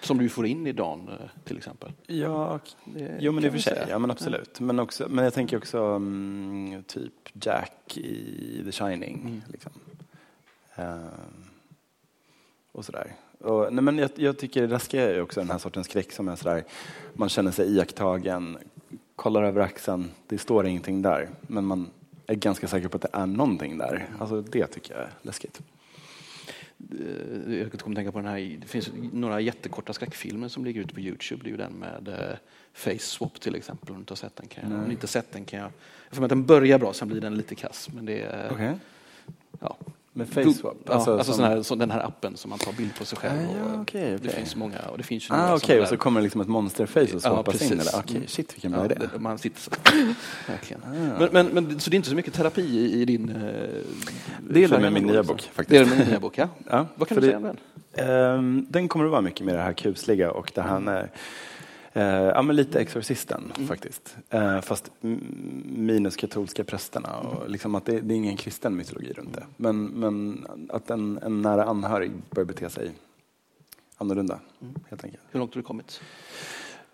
Som 0.00 0.18
du 0.18 0.28
får 0.28 0.46
in 0.46 0.66
i 0.66 0.72
dagen 0.72 1.08
eh, 1.08 1.14
till 1.44 1.56
exempel. 1.56 1.92
ja, 2.06 2.60
Det 2.84 3.18
jo 3.20 3.32
men 3.32 3.44
i 3.44 3.48
och 3.48 3.52
för 3.52 3.58
sig, 3.60 3.74
säga. 3.74 3.86
ja 3.90 3.98
men 3.98 4.10
absolut. 4.10 4.60
Men, 4.60 4.78
också, 4.78 5.06
men 5.08 5.24
jag 5.24 5.34
tänker 5.34 5.56
också 5.56 5.78
mm, 5.78 6.82
typ 6.82 7.12
Jack 7.32 7.96
i 7.96 8.62
The 8.64 8.72
Shining. 8.72 9.20
Mm. 9.20 9.42
Liksom. 9.48 9.72
Ehm, 10.74 11.44
och 12.72 12.84
sådär. 12.84 13.12
Och, 13.38 13.72
nej, 13.72 13.84
men 13.84 13.98
jag, 13.98 14.10
jag 14.14 14.38
tycker 14.38 14.62
det 14.62 14.68
läskiga 14.68 15.10
är 15.10 15.14
ju 15.14 15.20
också 15.20 15.40
den 15.40 15.50
här 15.50 15.58
sortens 15.58 15.86
skräck 15.86 16.12
som 16.12 16.28
är 16.28 16.36
sådär, 16.36 16.64
man 17.14 17.28
känner 17.28 17.50
sig 17.50 17.76
iakttagen, 17.76 18.58
kollar 19.16 19.42
över 19.42 19.60
axeln, 19.60 20.10
det 20.26 20.38
står 20.38 20.66
ingenting 20.66 21.02
där, 21.02 21.28
men 21.42 21.64
man 21.64 21.90
är 22.26 22.34
ganska 22.34 22.68
säker 22.68 22.88
på 22.88 22.96
att 22.96 23.02
det 23.02 23.08
är 23.12 23.26
någonting 23.26 23.78
där. 23.78 24.06
Alltså 24.18 24.42
det 24.42 24.66
tycker 24.66 24.94
jag 24.94 25.02
är 25.02 25.10
läskigt. 25.22 25.60
Eh, 27.00 27.54
Jag 27.54 27.72
kommer 27.80 27.96
tänka 27.96 28.12
på 28.12 28.18
den 28.18 28.28
här, 28.28 28.58
det 28.60 28.66
finns 28.66 28.90
några 29.12 29.40
jättekorta 29.40 29.92
skräckfilmer 29.92 30.48
som 30.48 30.64
ligger 30.64 30.80
ute 30.80 30.94
på 30.94 31.00
Youtube. 31.00 31.42
Det 31.44 31.48
är 31.48 31.50
ju 31.50 31.56
den 31.56 31.72
med 31.72 32.08
eh, 32.08 32.36
Face 32.72 32.98
Swap 32.98 33.40
till 33.40 33.54
exempel. 33.54 33.90
Om 33.90 33.94
du 33.96 34.00
inte 34.00 34.12
har 34.12 34.16
sett 34.16 34.36
den 34.36 34.46
kan 34.48 34.70
jag, 34.70 34.78
om 34.80 34.84
du 34.86 34.92
inte 34.92 35.06
sett 35.06 35.32
den 35.32 35.44
kan 35.44 35.58
jag... 35.60 35.70
Jag 36.08 36.16
får 36.16 36.24
att 36.24 36.28
den 36.28 36.46
börjar 36.46 36.78
bra, 36.78 36.92
sen 36.92 37.08
blir 37.08 37.20
den 37.20 37.34
lite 37.34 37.54
kass. 37.54 37.88
Men 37.94 38.06
det 38.06 38.22
är... 38.22 38.50
Okej. 38.52 38.74
Ja. 39.60 39.76
Med 40.14 40.28
face 40.28 40.52
swap? 40.54 40.76
Ja, 40.86 40.92
alltså, 40.94 41.24
som- 41.24 41.34
sån 41.34 41.44
här, 41.44 41.62
så 41.62 41.74
den 41.74 41.90
här 41.90 42.00
appen 42.06 42.36
som 42.36 42.50
man 42.50 42.58
tar 42.58 42.72
bild 42.72 42.94
på 42.98 43.04
sig 43.04 43.18
själv. 43.18 43.32
Ah, 43.38 43.58
ja, 43.68 43.74
och 43.74 43.80
okej, 43.80 44.18
Det 44.22 44.28
finns 44.28 44.56
många 44.56 44.78
och 44.78 44.98
det 44.98 45.04
finns 45.04 45.30
ju 45.30 45.34
Ah, 45.34 45.54
okej, 45.54 45.60
såna 45.68 45.82
och 45.82 45.88
så 45.88 45.96
kommer 45.96 46.20
det 46.20 46.22
liksom 46.22 46.40
ett 46.40 46.48
monsterface 46.48 47.00
och 47.02 47.08
Ja, 47.14 47.20
swappas 47.20 47.52
precis. 47.52 47.72
in? 47.72 47.80
Eller? 47.80 47.92
Okej, 47.98 48.16
Mm. 48.16 48.28
shit 48.28 48.54
vilken 48.54 48.72
bra 48.72 48.80
Ja, 48.80 48.86
idé. 48.92 49.06
Man 49.18 49.38
sitter 49.38 49.60
så. 49.60 49.70
Verkligen. 50.52 50.82
Ah. 50.82 51.18
Men, 51.18 51.28
men, 51.32 51.46
men, 51.46 51.80
så 51.80 51.90
det 51.90 51.94
är 51.94 51.96
inte 51.96 52.08
så 52.08 52.14
mycket 52.14 52.34
terapi 52.34 52.62
i, 52.62 53.00
i 53.02 53.04
din... 53.04 53.28
eh, 53.28 53.34
Det 54.50 54.64
är 54.64 54.68
det 54.68 54.78
med 54.78 54.92
min 54.92 55.06
nya 55.06 55.22
bok 55.22 55.38
Det 55.38 55.48
är 55.48 55.54
faktiskt. 55.54 55.68
det 55.90 55.96
med 55.96 55.98
din 55.98 56.08
nya 56.08 56.20
bok, 56.20 56.38
ja. 56.38 56.48
Ja, 56.70 56.86
Vad 56.94 57.08
kan 57.08 57.14
du 57.14 57.20
det- 57.20 57.26
säga 57.26 57.36
om 57.36 57.42
den? 57.42 57.56
Ehm, 57.94 58.66
den 58.68 58.88
kommer 58.88 59.04
att 59.04 59.10
vara 59.10 59.20
mycket 59.20 59.46
mer 59.46 59.54
det 59.54 59.62
här 59.62 59.72
kusliga 59.72 60.30
och 60.30 60.52
det 60.54 60.62
här 60.62 60.76
Mm. 60.76 61.08
Eh, 61.92 62.02
ja, 62.04 62.42
men 62.42 62.56
lite 62.56 62.80
Exorcisten 62.80 63.52
faktiskt. 63.68 64.16
Eh, 64.30 64.60
fast 64.60 64.90
minus 65.64 66.16
katolska 66.16 66.64
prästerna 66.64 67.16
och 67.18 67.50
liksom 67.50 67.74
att 67.74 67.84
det, 67.86 68.00
det 68.00 68.14
är 68.14 68.16
ingen 68.16 68.36
kristen 68.36 68.76
mytologi 68.76 69.12
runt 69.12 69.34
det. 69.34 69.46
Men, 69.56 69.84
men 69.84 70.46
att 70.70 70.90
en, 70.90 71.18
en 71.22 71.42
nära 71.42 71.64
anhörig 71.64 72.12
bör 72.30 72.44
bete 72.44 72.70
sig 72.70 72.92
annorlunda 73.98 74.38
Mm. 74.60 74.74
helt 74.90 75.04
enkelt. 75.04 75.22
Hur 75.30 75.40
långt 75.40 75.54
har 75.54 75.58
du 75.62 75.66
kommit? 75.66 76.00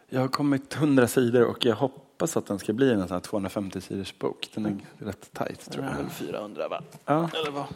Jag 0.08 0.20
har 0.20 0.28
kommit 0.28 0.74
100 0.76 1.08
sidor 1.08 1.44
och 1.44 1.64
jag 1.64 1.76
hoppas 1.76 2.36
att 2.36 2.46
den 2.46 2.58
ska 2.58 2.72
bli 2.72 2.92
en 2.92 3.00
sån 3.08 3.10
här 3.14 3.20
250 3.20 3.80
sidors 3.80 4.18
bok. 4.18 4.50
Den 4.54 4.66
är 4.66 5.04
rätt 5.04 5.30
tajt 5.32 5.70
tror 5.70 5.84
är 5.84 5.88
jag. 5.90 5.96
väl 5.96 6.10
400 6.10 6.68
va? 6.68 6.82
Ja, 7.04 7.30
Eller 7.34 7.50
vad? 7.50 7.66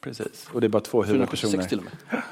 precis. 0.00 0.48
Och 0.52 0.60
det 0.60 0.66
är 0.66 0.68
bara 0.68 0.82
två 0.82 1.04
476 1.04 1.52
huvudpersoner. 1.52 1.68
till 1.68 1.78
och 1.78 1.84
med. 1.84 2.22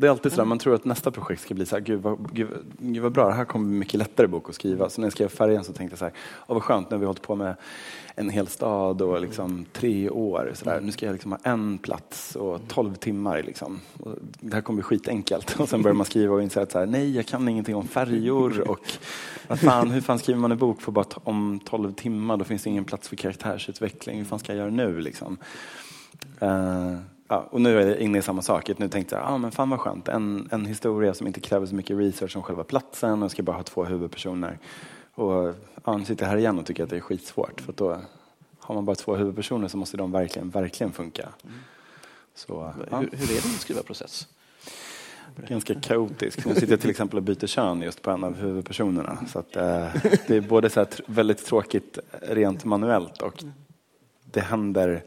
Det 0.00 0.06
är 0.06 0.10
alltid 0.10 0.32
så 0.32 0.44
man 0.44 0.58
tror 0.58 0.74
att 0.74 0.84
nästa 0.84 1.10
projekt 1.10 1.42
ska 1.42 1.54
bli 1.54 1.66
så 1.66 1.76
här, 1.76 1.82
gud 1.82 2.02
vad, 2.02 2.32
gud, 2.32 2.48
gud 2.78 3.02
vad 3.02 3.12
bra, 3.12 3.28
det 3.28 3.34
här 3.34 3.44
kommer 3.44 3.68
bli 3.68 3.78
mycket 3.78 3.94
lättare 3.94 4.26
bok 4.26 4.48
att 4.48 4.54
skriva. 4.54 4.90
Så 4.90 5.00
när 5.00 5.06
jag 5.06 5.12
skrev 5.12 5.28
Färgen 5.28 5.64
så 5.64 5.72
tänkte 5.72 5.92
jag 5.92 5.98
så 5.98 6.04
här, 6.04 6.14
oh, 6.46 6.54
vad 6.54 6.62
skönt, 6.62 6.90
nu 6.90 6.94
har 6.94 7.00
vi 7.00 7.06
hållit 7.06 7.22
på 7.22 7.34
med 7.34 7.54
en 8.14 8.30
hel 8.30 8.46
stad 8.46 9.02
och 9.02 9.20
liksom 9.20 9.66
tre 9.72 10.10
år. 10.10 10.52
Så 10.54 10.64
där. 10.64 10.80
Nu 10.80 10.92
ska 10.92 11.06
jag 11.06 11.12
liksom 11.12 11.32
ha 11.32 11.38
en 11.42 11.78
plats 11.78 12.36
och 12.36 12.60
tolv 12.68 12.94
timmar. 12.94 13.42
Liksom. 13.42 13.80
Och 13.98 14.14
det 14.40 14.54
här 14.54 14.60
kommer 14.60 14.76
bli 14.76 14.82
skitenkelt. 14.82 15.60
Och 15.60 15.68
sen 15.68 15.82
börjar 15.82 15.94
man 15.94 16.06
skriva 16.06 16.34
och 16.34 16.42
inser 16.42 16.60
att 16.60 16.72
så 16.72 16.78
här, 16.78 16.86
nej, 16.86 17.16
jag 17.16 17.26
kan 17.26 17.48
ingenting 17.48 17.76
om 17.76 17.88
färjor. 17.88 18.70
Och 18.70 18.92
vad 19.48 19.60
fan, 19.60 19.90
hur 19.90 20.00
fan 20.00 20.18
skriver 20.18 20.40
man 20.40 20.52
en 20.52 20.58
bok 20.58 20.80
på 20.82 20.90
bara 20.90 21.04
om 21.24 21.60
tolv 21.64 21.92
timmar? 21.92 22.36
Då 22.36 22.44
finns 22.44 22.62
det 22.62 22.70
ingen 22.70 22.84
plats 22.84 23.08
för 23.08 23.16
karaktärsutveckling. 23.16 24.18
Hur 24.18 24.24
fan 24.24 24.38
ska 24.38 24.52
jag 24.52 24.58
göra 24.58 24.70
nu? 24.70 25.00
Liksom? 25.00 25.36
Uh, 26.42 26.96
ja, 27.28 27.48
och 27.50 27.60
nu 27.60 27.80
är 27.80 27.86
jag 27.86 27.98
inne 27.98 28.18
i 28.18 28.22
samma 28.22 28.42
sak. 28.42 28.70
Nu 28.78 28.88
tänkte 28.88 29.16
jag, 29.16 29.24
ah, 29.26 29.38
men 29.38 29.50
fan 29.52 29.70
vad 29.70 29.80
skönt. 29.80 30.08
En, 30.08 30.48
en 30.50 30.66
historia 30.66 31.14
som 31.14 31.26
inte 31.26 31.40
kräver 31.40 31.66
så 31.66 31.74
mycket 31.74 31.98
research 31.98 32.32
som 32.32 32.42
själva 32.42 32.64
platsen. 32.64 33.22
Och 33.22 33.30
ska 33.30 33.42
bara 33.42 33.56
ha 33.56 33.62
två 33.62 33.84
huvudpersoner. 33.84 34.58
Och 35.14 35.54
ja, 35.84 35.96
nu 35.96 36.04
sitter 36.04 36.24
jag 36.24 36.30
här 36.30 36.38
igen 36.38 36.58
och 36.58 36.66
tycker 36.66 36.84
att 36.84 36.90
det 36.90 36.96
är 36.96 37.00
skitsvårt. 37.00 37.60
För 37.60 37.72
då 37.72 37.98
har 38.58 38.74
man 38.74 38.84
bara 38.84 38.96
två 38.96 39.16
huvudpersoner 39.16 39.68
så 39.68 39.76
måste 39.76 39.96
de 39.96 40.12
verkligen, 40.12 40.50
verkligen 40.50 40.92
funka. 40.92 41.28
Så, 42.34 42.72
ja, 42.90 42.96
Hur, 42.96 43.10
hur 43.12 43.36
är 43.36 43.42
din 43.42 43.58
skrivarprocess? 43.58 44.28
ganska 45.48 45.74
kaotisk. 45.74 46.46
Nu 46.46 46.54
sitter 46.54 46.70
jag 46.70 46.80
till 46.80 46.90
exempel 46.90 47.16
och 47.16 47.22
byter 47.22 47.46
kön 47.46 47.82
just 47.82 48.02
på 48.02 48.10
en 48.10 48.24
av 48.24 48.36
huvudpersonerna. 48.36 49.18
Så 49.32 49.38
att, 49.38 49.56
eh, 49.56 49.86
det 50.26 50.36
är 50.36 50.40
både 50.40 50.70
så 50.70 50.86
väldigt 51.06 51.46
tråkigt 51.46 51.98
rent 52.22 52.64
manuellt 52.64 53.22
och 53.22 53.44
det 54.24 54.40
händer 54.40 55.04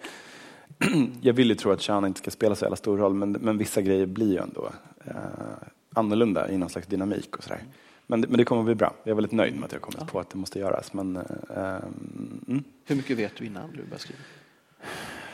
jag 1.21 1.33
vill 1.33 1.49
ju 1.49 1.55
tro 1.55 1.71
att 1.71 1.81
kön 1.81 2.05
inte 2.05 2.19
ska 2.19 2.31
spela 2.31 2.55
så 2.55 2.65
jävla 2.65 2.75
stor 2.75 2.97
roll 2.97 3.13
men, 3.13 3.31
men 3.31 3.57
vissa 3.57 3.81
grejer 3.81 4.05
blir 4.05 4.31
ju 4.31 4.37
ändå 4.37 4.69
eh, 5.05 5.13
annorlunda 5.93 6.51
i 6.51 6.57
någon 6.57 6.69
slags 6.69 6.87
dynamik 6.87 7.35
och 7.37 7.43
sådär. 7.43 7.63
Men, 8.07 8.19
men 8.21 8.37
det 8.37 8.45
kommer 8.45 8.61
att 8.61 8.65
bli 8.65 8.75
bra. 8.75 8.93
Jag 9.03 9.11
är 9.11 9.15
väldigt 9.15 9.31
nöjd 9.31 9.55
med 9.55 9.63
att 9.65 9.71
jag 9.71 9.79
har 9.79 9.91
kommit 9.91 10.11
på 10.11 10.19
att 10.19 10.29
det 10.29 10.37
måste 10.37 10.59
göras. 10.59 10.93
Men, 10.93 11.15
eh, 11.15 11.75
mm. 12.47 12.63
Hur 12.85 12.95
mycket 12.95 13.17
vet 13.17 13.35
du 13.37 13.45
innan 13.45 13.71
du 13.71 13.83
börjar 13.83 13.97
skriva? 13.97 14.19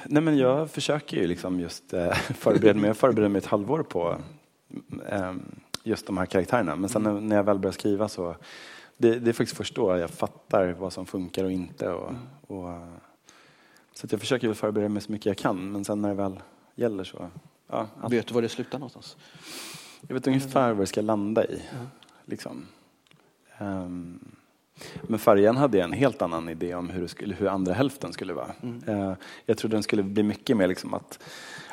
Nej, 0.05 0.23
men 0.23 0.37
jag 0.37 0.71
försöker 0.71 1.17
ju 1.17 1.27
liksom 1.27 1.59
just 1.59 1.93
eh, 1.93 2.11
förbereda 2.15 2.79
mig. 2.79 2.87
Jag 2.87 2.97
förbereder 2.97 3.29
mig 3.29 3.39
ett 3.39 3.45
halvår 3.45 3.83
på 3.83 4.17
eh, 5.09 5.33
just 5.83 6.07
de 6.07 6.17
här 6.17 6.25
karaktärerna. 6.25 6.75
Men 6.75 6.89
sen 6.89 7.03
när- 7.03 7.21
när 7.21 7.35
jag 7.35 7.43
väl 7.43 7.59
börjar 7.59 7.73
skriva 7.73 8.07
så 8.07 8.35
det, 8.97 9.19
det 9.19 9.29
är 9.29 9.33
faktiskt 9.33 9.57
först 9.57 9.75
då 9.75 9.97
jag 9.97 10.09
fattar 10.09 10.75
vad 10.79 10.93
som 10.93 11.05
funkar 11.05 11.43
och 11.43 11.51
inte. 11.51 11.89
Och, 11.89 12.11
och, 12.47 12.69
eh, 12.69 12.87
så 13.97 14.07
jag 14.09 14.19
försöker 14.19 14.53
förbereda 14.53 14.89
mig 14.89 15.01
så 15.01 15.11
mycket 15.11 15.25
jag 15.25 15.37
kan. 15.37 15.71
Men 15.71 15.85
sen 15.85 16.01
när 16.01 16.09
det 16.09 16.15
väl 16.15 16.39
gäller 16.75 17.03
så... 17.03 17.29
Ja, 17.67 17.87
att- 18.01 18.13
Vet 18.13 18.27
du 18.27 18.33
var 18.33 18.41
det 18.41 18.49
slutar 18.49 18.79
någonstans? 18.79 19.17
jag 20.07 20.13
vet 20.13 20.27
ungefär 20.27 20.69
vad 20.73 20.79
det 20.81 20.85
ska 20.87 21.01
landa 21.01 21.45
i. 21.45 21.61
Liksom. 22.25 22.65
Ehm, 23.57 24.19
men 25.03 25.19
färjan 25.19 25.57
hade 25.57 25.77
jag 25.77 25.85
en 25.85 25.93
helt 25.93 26.21
annan 26.21 26.49
idé 26.49 26.75
om 26.75 26.89
hur, 26.89 27.07
skulle, 27.07 27.35
hur 27.35 27.47
andra 27.47 27.73
hälften 27.73 28.13
skulle 28.13 28.33
vara. 28.33 28.51
Eh, 28.87 29.13
jag 29.45 29.57
trodde 29.57 29.75
den 29.75 29.83
skulle 29.83 30.03
bli 30.03 30.23
mycket 30.23 30.57
mer 30.57 30.67
liksom 30.67 30.93
att, 30.93 31.19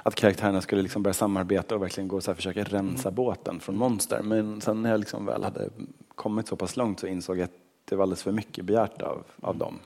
att 0.02 0.14
karaktärerna 0.14 0.60
skulle 0.60 0.82
liksom 0.82 1.02
börja 1.02 1.14
samarbeta 1.14 1.74
och 1.74 1.82
verkligen 1.82 2.08
gå 2.08 2.16
och 2.16 2.24
så 2.24 2.30
här 2.30 2.36
försöka 2.36 2.64
rensa 2.64 3.10
båten 3.10 3.60
från 3.60 3.76
monster. 3.76 4.22
Men 4.22 4.60
sen 4.60 4.82
när 4.82 4.90
jag 4.90 5.00
liksom 5.00 5.26
väl 5.26 5.44
hade 5.44 5.68
kommit 6.14 6.48
så 6.48 6.56
pass 6.56 6.76
långt 6.76 7.00
så 7.00 7.06
insåg 7.06 7.38
jag 7.38 7.44
att 7.44 7.50
det 7.84 7.96
var 7.96 8.02
alldeles 8.02 8.22
för 8.22 8.32
mycket 8.32 8.64
begärt 8.64 9.02
av, 9.02 9.24
av 9.40 9.56
dem. 9.56 9.78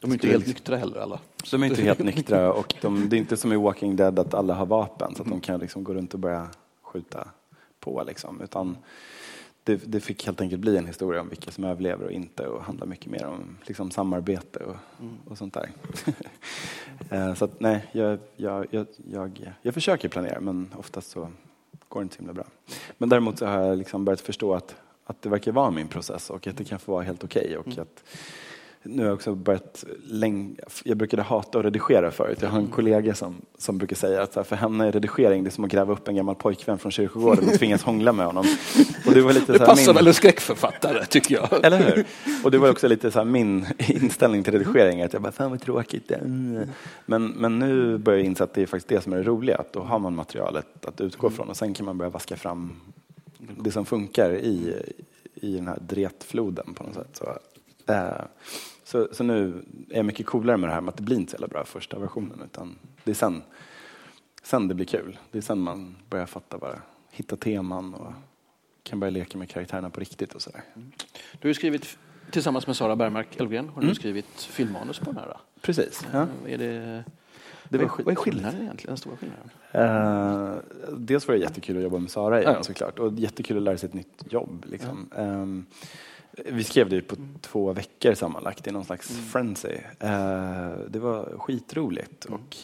De 0.00 0.10
är 0.10 0.14
inte 0.14 0.28
helt 0.28 0.46
nyktra 0.46 0.76
heller 0.76 1.00
alla. 1.00 1.20
Så 1.44 1.56
de 1.56 1.62
är 1.62 1.66
inte 1.66 1.82
helt 1.82 1.98
nyktra 1.98 2.52
och 2.52 2.74
de, 2.80 3.08
det 3.08 3.16
är 3.16 3.18
inte 3.18 3.36
som 3.36 3.52
i 3.52 3.56
Walking 3.56 3.96
Dead 3.96 4.18
att 4.18 4.34
alla 4.34 4.54
har 4.54 4.66
vapen 4.66 5.14
så 5.14 5.22
att 5.22 5.28
de 5.28 5.40
kan 5.40 5.60
liksom 5.60 5.84
gå 5.84 5.94
runt 5.94 6.14
och 6.14 6.20
börja 6.20 6.48
skjuta 6.82 7.28
på. 7.80 8.02
Liksom. 8.06 8.40
Utan 8.40 8.76
det, 9.64 9.76
det, 9.86 10.00
fick 10.00 10.26
helt 10.26 10.40
enkelt 10.40 10.60
bli 10.60 10.76
en 10.76 10.86
historia 10.86 11.20
om 11.20 11.28
vilka 11.28 11.50
som 11.50 11.64
överlever 11.64 12.04
och 12.04 12.12
inte 12.12 12.46
och 12.46 12.62
handla 12.62 12.86
mycket 12.86 13.10
mer 13.10 13.26
om 13.26 13.56
liksom, 13.64 13.90
samarbete 13.90 14.58
och, 14.58 14.76
och 15.30 15.38
sånt 15.38 15.54
där. 15.54 15.70
Eh, 17.10 17.34
så 17.34 17.44
att, 17.44 17.60
nej, 17.60 17.86
jag, 17.92 18.18
jag, 18.36 18.66
jag, 18.70 18.86
jag, 19.10 19.52
jag 19.62 19.74
försöker 19.74 20.08
planera 20.08 20.40
men 20.40 20.74
oftast 20.78 21.10
så 21.10 21.28
går 21.88 22.00
det 22.00 22.02
inte 22.02 22.16
så 22.16 22.20
himla 22.20 22.32
bra. 22.32 22.44
Men 22.98 23.08
däremot 23.08 23.38
så 23.38 23.46
har 23.46 23.60
jag 23.60 23.78
liksom 23.78 24.04
börjat 24.04 24.20
förstå 24.20 24.54
att, 24.54 24.76
att 25.04 25.22
det 25.22 25.28
verkar 25.28 25.52
vara 25.52 25.70
min 25.70 25.88
process 25.88 26.30
och 26.30 26.46
att 26.46 26.56
det 26.56 26.64
kan 26.64 26.78
få 26.78 26.92
vara 26.92 27.02
helt 27.02 27.24
okej. 27.24 27.58
Okay 27.58 27.74
och 27.74 27.78
att 27.78 28.04
nu 28.82 29.02
har 29.02 29.08
jag 29.08 29.14
också 29.14 29.34
börjat 29.34 29.84
länge, 30.04 30.54
jag 30.84 30.96
brukade 30.96 31.22
hata 31.22 31.58
att 31.58 31.64
redigera 31.64 32.10
förut. 32.10 32.38
Jag 32.42 32.48
har 32.48 32.58
en 32.58 32.66
kollega 32.66 33.14
som, 33.14 33.34
som 33.58 33.78
brukar 33.78 33.96
säga 33.96 34.22
att 34.22 34.46
för 34.46 34.56
henne 34.56 34.86
är 34.86 34.92
redigering 34.92 35.44
det 35.44 35.48
är 35.48 35.52
som 35.52 35.64
att 35.64 35.70
gräva 35.70 35.92
upp 35.92 36.08
en 36.08 36.16
gammal 36.16 36.34
pojkvän 36.34 36.78
från 36.78 36.92
kyrkogården 36.92 37.48
och 37.48 37.54
tvingas 37.54 37.82
hångla 37.82 38.12
med 38.12 38.26
honom. 38.26 38.44
Och 39.06 39.12
det 39.14 39.20
var 39.20 39.32
lite 39.32 39.52
det 39.52 39.58
så 39.58 39.64
passar 39.64 39.86
min... 39.86 39.94
väl 39.94 40.06
en 40.06 40.14
skräckförfattare 40.14 41.06
tycker 41.06 41.34
jag. 41.34 41.64
Eller 41.64 41.78
hur? 41.78 42.04
Och 42.44 42.50
det 42.50 42.58
var 42.58 42.70
också 42.70 42.88
lite 42.88 43.10
så 43.10 43.24
min 43.24 43.66
inställning 43.78 44.42
till 44.42 44.52
redigering, 44.52 45.02
att 45.02 45.12
jag 45.12 45.22
bara, 45.22 45.32
fan 45.32 45.50
vad 45.50 45.60
tråkigt. 45.60 46.12
Men, 47.06 47.26
men 47.26 47.58
nu 47.58 47.98
börjar 47.98 48.18
jag 48.18 48.26
inse 48.26 48.44
att 48.44 48.54
det 48.54 48.62
är 48.62 48.66
faktiskt 48.66 48.88
det 48.88 49.00
som 49.00 49.12
är 49.12 49.16
det 49.16 49.22
roliga, 49.22 49.56
att 49.56 49.72
då 49.72 49.80
har 49.80 49.98
man 49.98 50.14
materialet 50.14 50.86
att 50.86 51.00
utgå 51.00 51.30
från 51.30 51.48
och 51.48 51.56
sen 51.56 51.74
kan 51.74 51.86
man 51.86 51.98
börja 51.98 52.10
vaska 52.10 52.36
fram 52.36 52.72
det 53.38 53.70
som 53.70 53.86
funkar 53.86 54.30
i, 54.30 54.74
i 55.34 55.54
den 55.54 55.66
här 55.68 55.78
dretfloden 55.80 56.74
på 56.74 56.82
något 56.82 56.94
sätt. 56.94 57.08
Så, 57.12 57.24
så, 58.84 59.08
så, 59.12 59.24
nu 59.24 59.64
är 59.90 59.96
jag 59.96 60.06
mycket 60.06 60.26
coolare 60.26 60.56
med 60.56 60.68
det 60.68 60.74
här 60.74 60.80
med 60.80 60.88
att 60.88 60.96
det 60.96 61.02
blir 61.02 61.16
inte 61.16 61.30
så 61.30 61.34
jävla 61.34 61.48
bra 61.48 61.64
första 61.64 61.98
versionen 61.98 62.42
utan 62.44 62.78
det 63.04 63.10
är 63.10 63.14
sen, 63.14 63.42
sen 64.42 64.68
det 64.68 64.74
blir 64.74 64.86
kul. 64.86 65.18
Det 65.30 65.38
är 65.38 65.42
sen 65.42 65.58
man 65.58 65.96
börjar 66.10 66.26
fatta 66.26 66.58
bara, 66.58 66.82
hitta 67.10 67.36
teman 67.36 67.94
och 67.94 68.12
kan 68.82 69.00
börja 69.00 69.10
leka 69.10 69.38
med 69.38 69.48
karaktärerna 69.48 69.90
på 69.90 70.00
riktigt 70.00 70.34
och 70.34 70.42
sådär. 70.42 70.62
Mm. 70.74 70.92
Du 71.40 71.48
har 71.48 71.52
skrivit 71.52 71.98
tillsammans 72.30 72.66
med 72.66 72.76
Sara 72.76 72.96
Bergmark 72.96 73.40
Elfgren 73.40 73.68
har 73.68 73.80
du 73.80 73.86
mm. 73.86 73.94
skrivit 73.94 74.40
filmmanus 74.40 74.98
på 74.98 75.04
den 75.04 75.16
här. 75.16 75.36
Precis. 75.60 76.06
Ja. 76.12 76.26
Är 76.46 76.58
det, 76.58 77.04
det 77.68 77.78
var 77.78 77.90
vad 78.04 78.08
är 78.08 78.14
skillnaden 78.14 78.62
egentligen? 78.62 78.90
Den 78.90 78.96
stora 78.96 79.16
skillnaden? 79.16 79.50
Uh, 79.74 80.58
dels 80.98 81.28
var 81.28 81.34
det 81.34 81.40
jättekul 81.40 81.76
att 81.76 81.82
jobba 81.82 81.98
med 81.98 82.10
Sara 82.10 82.40
igen 82.40 82.54
ja. 82.56 82.62
såklart 82.62 82.98
och 82.98 83.12
jättekul 83.12 83.56
att 83.56 83.62
lära 83.62 83.78
sig 83.78 83.88
ett 83.88 83.94
nytt 83.94 84.32
jobb. 84.32 84.66
Liksom. 84.68 85.08
Ja. 85.16 85.22
Um, 85.22 85.66
vi 86.32 86.64
skrev 86.64 86.88
det 86.88 87.00
på 87.00 87.16
två 87.40 87.72
veckor 87.72 88.14
sammanlagt 88.14 88.66
i 88.66 88.70
någon 88.70 88.84
slags 88.84 89.10
mm. 89.10 89.24
frenzy. 89.24 89.74
Uh, 90.04 90.88
det 90.88 90.98
var 90.98 91.38
skitroligt. 91.38 92.26
Mm. 92.26 92.40
Och 92.40 92.56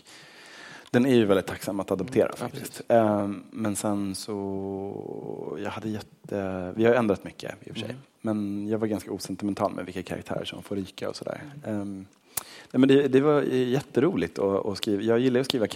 den 0.91 1.07
är 1.07 1.15
ju 1.15 1.25
väldigt 1.25 1.47
tacksam 1.47 1.81
att 1.81 1.91
adoptera 1.91 2.27
mm. 2.27 2.37
faktiskt. 2.37 2.81
Uh, 2.93 3.31
men 3.51 3.77
sen 3.77 4.15
så, 4.15 5.59
jag 5.63 5.71
hade 5.71 5.89
jätte, 5.89 6.73
vi 6.77 6.85
har 6.85 6.95
ändrat 6.95 7.25
mycket 7.25 7.55
i 7.65 7.71
och 7.71 7.75
för 7.75 7.81
sig. 7.81 7.91
Mm. 7.91 8.03
Men 8.21 8.69
jag 8.69 8.79
var 8.79 8.87
ganska 8.87 9.11
osentimental 9.11 9.73
med 9.73 9.85
vilka 9.85 10.03
karaktärer 10.03 10.45
som 10.45 10.63
får 10.63 10.77
ryka 10.77 11.09
och 11.09 11.17
sådär. 11.17 11.41
Um, 11.67 12.07
nej 12.71 12.81
men 12.81 12.89
det, 12.89 13.09
det, 13.09 13.21
var 13.21 13.43
jätteroligt 13.43 14.39
att, 14.39 14.67
att 14.67 14.79
skriva. 14.79 15.03
Jag 15.03 15.19
gillar 15.19 15.41
att 15.41 15.47
skriva 15.47 15.67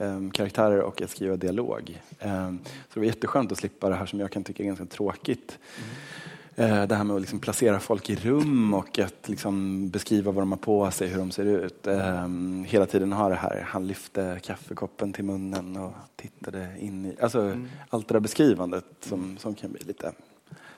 ehm, 0.00 0.30
karaktärer 0.30 0.80
och 0.80 1.02
att 1.02 1.10
skriva 1.10 1.36
dialog. 1.36 2.00
Um, 2.20 2.58
så 2.64 2.94
det 2.94 3.00
var 3.00 3.06
jätteskönt 3.06 3.52
att 3.52 3.58
slippa 3.58 3.88
det 3.88 3.94
här 3.94 4.06
som 4.06 4.20
jag 4.20 4.30
kan 4.30 4.44
tycka 4.44 4.62
är 4.62 4.66
ganska 4.66 4.86
tråkigt. 4.86 5.58
Mm 5.78 5.88
Eh, 5.88 6.35
det 6.56 6.94
här 6.94 7.04
med 7.04 7.16
att 7.16 7.22
liksom 7.22 7.38
placera 7.38 7.80
folk 7.80 8.10
i 8.10 8.16
rum 8.16 8.74
och 8.74 8.98
att 8.98 9.28
liksom 9.28 9.88
beskriva 9.88 10.32
vad 10.32 10.42
de 10.42 10.52
har 10.52 10.58
på 10.58 10.90
sig, 10.90 11.08
hur 11.08 11.18
de 11.18 11.30
ser 11.30 11.44
ut. 11.44 11.86
Um, 11.86 12.64
hela 12.64 12.86
tiden 12.86 13.12
ha 13.12 13.28
det 13.28 13.34
här, 13.34 13.64
han 13.66 13.86
lyfte 13.86 14.40
kaffekoppen 14.42 15.12
till 15.12 15.24
munnen 15.24 15.76
och 15.76 15.92
tittade 16.16 16.76
in 16.78 17.06
i... 17.06 17.16
Alltså 17.20 17.40
mm. 17.40 17.68
allt 17.88 18.08
det 18.08 18.14
där 18.14 18.20
beskrivandet 18.20 18.84
som, 19.00 19.38
som 19.38 19.54
kan 19.54 19.72
bli 19.72 19.80
lite 19.84 20.12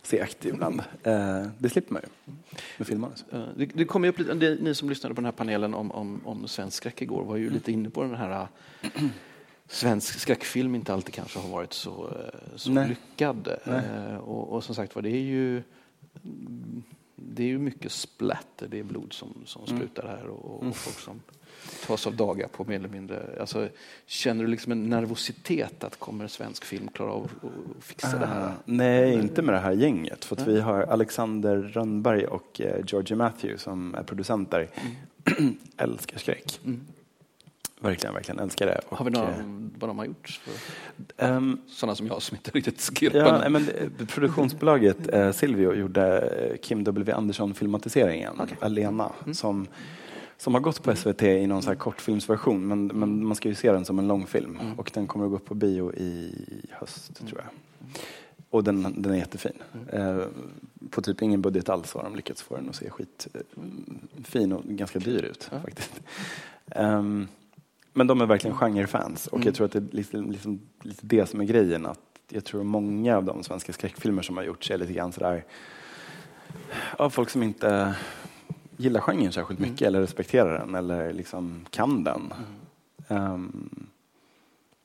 segt 0.03 0.45
ibland. 0.45 0.81
Uh, 0.81 1.47
det 1.59 1.69
slipper 1.69 1.93
man 1.93 2.03
ju 2.03 2.33
med 2.79 2.87
filmmanus. 2.87 3.25
Uh, 3.35 3.45
det, 3.57 3.67
det 3.67 3.85
kom 3.85 4.05
upp 4.05 4.19
lite, 4.19 4.35
ni 4.61 4.75
som 4.75 4.89
lyssnade 4.89 5.15
på 5.15 5.21
den 5.21 5.25
här 5.25 5.33
panelen 5.33 5.75
om, 5.75 5.91
om, 5.91 6.21
om 6.25 6.49
svensk 6.49 6.77
skräck 6.77 7.03
igår 7.03 7.25
var 7.25 7.37
ju 7.37 7.51
lite 7.51 7.73
inne 7.73 7.91
på 7.91 8.03
den 8.03 8.15
här 8.15 8.49
svensk 9.69 10.21
skräckfilm 10.21 10.75
inte 10.75 10.93
alltid 10.93 11.15
kanske 11.15 11.39
har 11.39 11.49
varit 11.49 11.73
så, 11.73 12.09
eh, 12.09 12.57
så 12.57 12.71
lyckad. 12.71 13.49
Eh, 13.65 14.17
och, 14.17 14.49
och, 14.53 14.65
som 14.65 14.75
sagt 14.75 14.95
var, 14.95 15.03
det 15.03 15.11
är 15.11 15.23
ju 15.23 15.63
det 17.17 17.43
är 17.43 17.47
ju 17.47 17.59
mycket 17.59 17.93
splatter, 17.93 18.69
det 18.69 18.79
är 18.79 18.83
blod 18.83 19.13
som, 19.13 19.43
som 19.45 19.65
mm. 19.65 19.77
sprutar 19.77 20.09
här 20.09 20.27
och, 20.27 20.57
och 20.57 20.63
mm. 20.63 20.75
folk 20.75 20.99
som 20.99 21.21
tas 21.87 22.07
av 22.07 22.17
dagar 22.17 22.49
på 22.49 22.65
mer 22.65 22.77
eller 22.77 22.89
mindre. 22.89 23.37
Alltså, 23.41 23.69
känner 24.07 24.45
du 24.45 24.51
liksom 24.51 24.73
en 24.73 24.91
nervositet 24.91 25.85
att 25.85 25.99
kommer 25.99 26.27
svensk 26.27 26.65
film 26.65 26.89
klara 26.89 27.11
av 27.11 27.25
att 27.25 27.85
fixa 27.85 28.15
uh, 28.15 28.21
det 28.21 28.27
här? 28.27 28.49
Ah, 28.49 28.53
nej, 28.65 29.15
inte 29.15 29.43
med 29.43 29.55
det 29.55 29.61
här 29.61 29.73
gänget. 29.73 30.25
För 30.25 30.37
vi 30.45 30.61
har 30.61 30.83
Alexander 30.83 31.57
Rönnberg 31.57 32.27
och 32.27 32.61
eh, 32.61 32.85
Georgie 32.87 33.17
Matthew 33.17 33.59
som 33.59 33.95
är 33.95 34.03
producenter. 34.03 34.69
Mm. 34.75 35.59
älskar 35.77 36.19
skräck. 36.19 36.61
Mm 36.65 36.87
verkligen, 37.81 38.15
verkligen 38.15 38.39
älskar 38.41 38.67
det. 38.67 38.81
har 38.89 39.05
vi 39.05 39.11
några, 39.11 39.29
eh, 39.29 39.45
vad 39.79 39.91
de 39.91 39.99
har 39.99 40.05
gjort? 40.05 40.41
För 40.43 40.53
um, 41.27 41.61
sådana 41.67 41.95
som 41.95 42.07
jag 42.07 42.23
som 42.23 42.37
inte 42.37 42.51
riktigt 42.51 42.81
skrev 42.81 43.17
ja, 43.17 43.49
men 43.49 43.71
Produktionsbolaget 44.09 45.15
eh, 45.15 45.33
Silvio 45.33 45.75
gjorde 45.75 46.19
eh, 46.19 46.57
Kim 46.57 46.85
W 46.85 47.13
Andersson-filmatiseringen, 47.13 48.41
okay. 48.41 48.57
Alena, 48.61 49.13
mm. 49.23 49.35
som, 49.35 49.67
som 50.37 50.55
har 50.55 50.61
gått 50.61 50.83
på 50.83 50.97
SVT 50.97 51.23
i 51.23 51.47
någon 51.47 51.63
så 51.63 51.77
kortfilmsversion, 51.77 52.69
men, 52.69 52.87
men 52.87 53.27
man 53.27 53.37
ska 53.37 53.49
ju 53.49 53.55
se 53.55 53.73
den 53.73 53.85
som 53.85 53.99
en 53.99 54.09
långfilm. 54.09 54.59
Mm. 54.61 54.79
Och 54.79 54.91
den 54.95 55.07
kommer 55.07 55.25
att 55.25 55.31
gå 55.31 55.37
upp 55.37 55.45
på 55.45 55.55
bio 55.55 55.95
i 55.95 56.33
höst, 56.71 57.21
mm. 57.21 57.31
tror 57.31 57.43
jag. 57.45 57.51
Och 58.51 58.65
den, 58.65 59.03
den 59.03 59.13
är 59.13 59.17
jättefin. 59.17 59.53
Mm. 59.75 60.19
Eh, 60.19 60.27
på 60.91 61.03
typ 61.03 61.23
ingen 61.23 61.43
budget 61.43 61.69
alls 61.69 61.95
har 61.95 62.03
de 62.03 62.17
lyckats 62.17 62.43
få 62.43 62.57
den 62.57 62.69
att 62.69 62.77
se 62.77 62.91
skitfin 62.91 64.53
och 64.53 64.65
ganska 64.65 64.99
dyr 64.99 65.23
ut 65.23 65.45
faktiskt. 65.45 66.01
Um, 66.77 67.29
men 67.99 68.07
de 68.07 68.21
är 68.21 68.27
verkligen 68.27 68.57
genrefans 68.57 69.27
och 69.27 69.37
mm. 69.37 69.47
jag 69.47 69.55
tror 69.55 69.67
att 69.67 69.73
det 69.73 69.79
är 69.79 69.97
liksom, 69.97 70.31
liksom, 70.31 70.61
lite 70.83 71.07
det 71.07 71.27
som 71.27 71.41
är 71.41 71.45
grejen. 71.45 71.87
Att 71.87 72.01
jag 72.29 72.45
tror 72.45 72.63
många 72.63 73.17
av 73.17 73.25
de 73.25 73.43
svenska 73.43 73.73
skräckfilmer 73.73 74.23
som 74.23 74.37
har 74.37 74.45
gjorts 74.45 74.71
är 74.71 74.79
lite 74.79 74.93
grann 74.93 75.13
sådär 75.13 75.45
av 76.97 77.11
folk 77.11 77.31
som 77.31 77.43
inte 77.43 77.95
gillar 78.77 79.01
genren 79.01 79.33
särskilt 79.33 79.61
mycket 79.61 79.81
mm. 79.81 79.89
eller 79.89 80.01
respekterar 80.01 80.59
den 80.59 80.75
eller 80.75 81.13
liksom 81.13 81.67
kan 81.71 82.05
den. 82.05 82.33
Mm. 83.09 83.33
Um, 83.33 83.87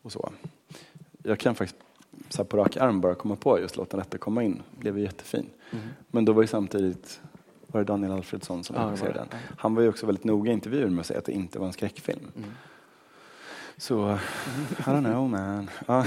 och 0.01 0.11
så. 0.11 0.31
Jag 1.23 1.39
kan 1.39 1.55
faktiskt 1.55 1.81
så 2.29 2.43
på 2.43 2.57
rak 2.57 2.77
arm 2.77 3.01
bara 3.01 3.15
komma 3.15 3.35
på 3.35 3.59
just 3.59 3.77
Låt 3.77 3.89
den 3.89 3.99
rätta 3.99 4.17
komma 4.17 4.43
in. 4.43 4.61
Det 4.71 4.79
blev 4.79 4.99
jättefin. 4.99 5.45
Mm. 5.71 5.85
Men 6.11 6.25
då 6.25 6.33
var 6.33 6.41
ju 6.41 6.47
samtidigt 6.47 7.21
var 7.67 7.81
det 7.81 7.85
Daniel 7.85 8.11
Alfredsson 8.11 8.63
som 8.63 8.75
ja, 8.75 8.87
regisserade 8.87 9.19
den. 9.19 9.39
Han 9.57 9.75
var 9.75 9.81
ju 9.81 9.89
också 9.89 10.05
väldigt 10.05 10.23
noga 10.23 10.51
i 10.51 10.53
intervjuer 10.53 10.89
med 10.89 10.99
att 10.99 11.05
säga 11.05 11.19
att 11.19 11.25
det 11.25 11.31
inte 11.31 11.59
var 11.59 11.67
en 11.67 11.73
skräckfilm. 11.73 12.31
Så, 13.77 14.17
I 14.77 14.81
don't 14.81 15.03
know 15.03 15.29
man. 15.29 15.69
Ja. 15.87 16.05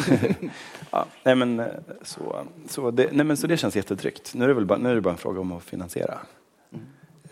ja, 0.91 1.07
nej, 1.23 1.35
men, 1.35 1.61
eh, 1.61 1.67
så, 2.03 2.47
så, 2.69 2.91
det, 2.91 3.09
nej, 3.13 3.27
men, 3.27 3.37
så 3.37 3.47
det 3.47 3.57
känns 3.57 3.77
jättetryggt. 3.77 4.35
Nu 4.35 4.45
är 4.45 4.49
det, 4.49 4.55
väl 4.55 4.67
bara, 4.67 4.79
nu 4.79 4.91
är 4.91 4.95
det 4.95 5.01
bara 5.01 5.13
en 5.13 5.19
fråga 5.19 5.41
om 5.41 5.53
att 5.53 5.63
finansiera. 5.63 6.19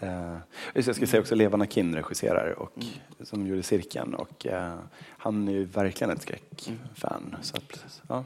Uh, 0.03 0.37
jag 0.75 0.97
ska 0.97 1.07
säga 1.07 1.21
också 1.21 1.35
Levan 1.35 1.63
Akin 1.63 1.95
regisserar 1.95 2.51
och, 2.59 2.73
mm. 2.77 2.89
som 3.23 3.47
gjorde 3.47 3.63
Cirkeln 3.63 4.15
och 4.15 4.47
uh, 4.47 4.75
han 5.09 5.49
är 5.49 5.53
ju 5.53 5.65
verkligen 5.65 6.11
ett 6.11 6.23
skräckfan. 6.23 7.25
Mm. 7.29 7.43
Så 7.43 7.57
att, 7.57 8.03
ja. 8.09 8.25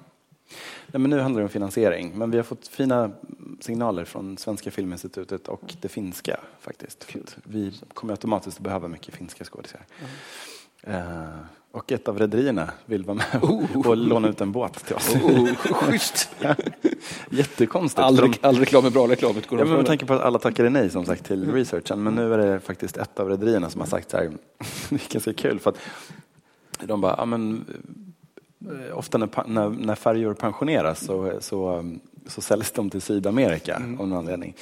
Nej, 0.86 1.00
men 1.00 1.10
nu 1.10 1.20
handlar 1.20 1.40
det 1.40 1.44
om 1.44 1.50
finansiering, 1.50 2.12
men 2.14 2.30
vi 2.30 2.36
har 2.36 2.44
fått 2.44 2.68
fina 2.68 3.10
signaler 3.60 4.04
från 4.04 4.38
Svenska 4.38 4.70
Filminstitutet 4.70 5.48
och 5.48 5.74
det 5.80 5.88
finska 5.88 6.40
faktiskt. 6.60 7.16
Vi 7.44 7.80
kommer 7.94 8.12
automatiskt 8.12 8.60
behöva 8.60 8.88
mycket 8.88 9.14
finska 9.14 9.44
skådisar. 9.44 9.80
Mm. 9.98 10.10
Uh, 10.88 10.94
och 11.72 11.92
ett 11.92 12.08
av 12.08 12.18
rederierna 12.18 12.70
vill 12.86 13.04
vara 13.04 13.14
med 13.14 13.42
oh. 13.42 13.88
och 13.88 13.96
låna 13.96 14.28
ut 14.28 14.40
en 14.40 14.52
båt 14.52 14.86
till 14.86 14.96
oss. 14.96 15.14
Oh, 15.14 15.54
schysst! 15.54 16.30
Jättekonstigt. 17.30 17.98
All, 17.98 18.16
de... 18.16 18.34
all 18.40 18.58
reklam 18.58 18.86
är 18.86 18.90
bra 18.90 19.08
reklam. 19.08 19.34
Ja, 19.50 19.56
men 19.64 19.68
med 19.68 19.86
tanke 19.86 20.06
på 20.06 20.14
att 20.14 20.20
alla 20.20 20.38
tackade 20.38 20.70
nej 20.70 20.90
som 20.90 21.04
sagt 21.04 21.24
till 21.24 21.52
researchen. 21.52 22.02
Men 22.02 22.14
nu 22.14 22.34
är 22.34 22.38
det 22.38 22.60
faktiskt 22.60 22.96
ett 22.96 23.20
av 23.20 23.28
rederierna 23.28 23.70
som 23.70 23.80
har 23.80 23.88
sagt 23.88 24.10
så 24.10 24.16
här, 24.16 24.24
vilket 24.90 25.10
är 25.10 25.14
ganska 25.14 25.32
kul 25.32 25.58
för 25.58 25.70
att 25.70 25.78
de 26.80 27.00
bara, 27.00 27.14
ja 27.18 27.24
men 27.24 27.64
eh, 28.60 28.98
ofta 28.98 29.18
när, 29.18 29.28
när, 29.46 29.68
när 29.68 29.94
färjor 29.94 30.34
pensioneras 30.34 31.04
så, 31.04 31.32
så, 31.40 31.84
så 32.26 32.40
säljs 32.40 32.70
de 32.70 32.90
till 32.90 33.02
Sydamerika 33.02 33.76
mm. 33.76 34.00
av 34.00 34.08
någon 34.08 34.18
anledning. 34.18 34.54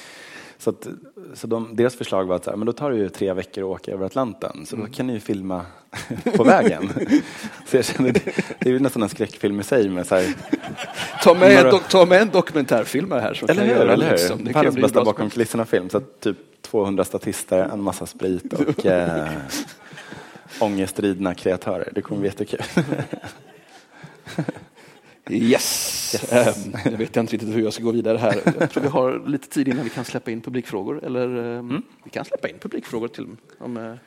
Så, 0.59 0.69
att, 0.69 0.87
så 1.33 1.47
de, 1.47 1.75
deras 1.75 1.95
förslag 1.95 2.25
var 2.25 2.35
att 2.35 2.43
så 2.43 2.49
här, 2.49 2.57
men 2.57 2.65
då 2.65 2.73
tar 2.73 2.91
det 2.91 2.97
ju 2.97 3.09
tre 3.09 3.33
veckor 3.33 3.63
att 3.63 3.81
åka 3.81 3.91
över 3.91 4.05
Atlanten, 4.05 4.65
så 4.65 4.75
då 4.75 4.81
mm. 4.81 4.93
kan 4.93 5.07
ni 5.07 5.13
ju 5.13 5.19
filma 5.19 5.65
på 6.35 6.43
vägen. 6.43 6.89
så 7.67 7.77
jag 7.77 7.85
känner, 7.85 8.11
det, 8.11 8.21
det 8.59 8.69
är 8.69 8.73
ju 8.73 8.79
nästan 8.79 9.03
en 9.03 9.09
skräckfilm 9.09 9.59
i 9.59 9.63
sig. 9.63 9.89
Med 9.89 10.07
så 10.07 10.15
här, 10.15 10.33
ta, 11.23 11.33
med 11.33 11.63
några... 11.63 11.77
ta 11.77 12.05
med 12.05 12.21
en 12.21 12.29
dokumentärfilmare 12.29 13.19
här. 13.19 13.33
Så 13.33 13.45
eller 13.45 13.65
hur? 13.65 13.75
Eller 13.75 14.05
hur? 14.05 14.11
Liksom. 14.11 14.43
Världens 14.43 14.75
bästa 14.75 15.03
bakom 15.03 15.29
kulisserna-film. 15.29 15.89
Så 15.89 15.99
typ 15.99 16.37
200 16.61 17.03
statister, 17.03 17.69
en 17.73 17.81
massa 17.81 18.05
sprit 18.05 18.53
och 18.53 18.85
äh, 18.85 19.29
ångestridna 20.59 21.35
kreatörer. 21.35 21.91
Det 21.95 22.01
kommer 22.01 22.19
bli 22.19 22.29
jättekul. 22.29 22.61
Yes! 25.29 26.31
Ehm, 26.31 26.73
jag 26.85 26.91
vet 26.91 27.17
inte 27.17 27.33
riktigt 27.33 27.55
hur 27.55 27.61
jag 27.61 27.73
ska 27.73 27.83
gå 27.83 27.91
vidare 27.91 28.17
här. 28.17 28.41
Jag 28.59 28.71
tror 28.71 28.83
vi 28.83 28.89
har 28.89 29.23
lite 29.27 29.47
tid 29.47 29.67
innan 29.67 29.83
vi 29.83 29.89
kan 29.89 30.05
släppa 30.05 30.31
in 30.31 30.41
publikfrågor. 30.41 31.05
Eller 31.05 31.27
mm. 31.59 31.81
vi 32.03 32.09
kan 32.09 32.25
släppa 32.25 32.49
in 32.49 32.57
publikfrågor 32.59 33.07
till 33.07 33.23
om, 33.23 33.37
om, 33.57 33.97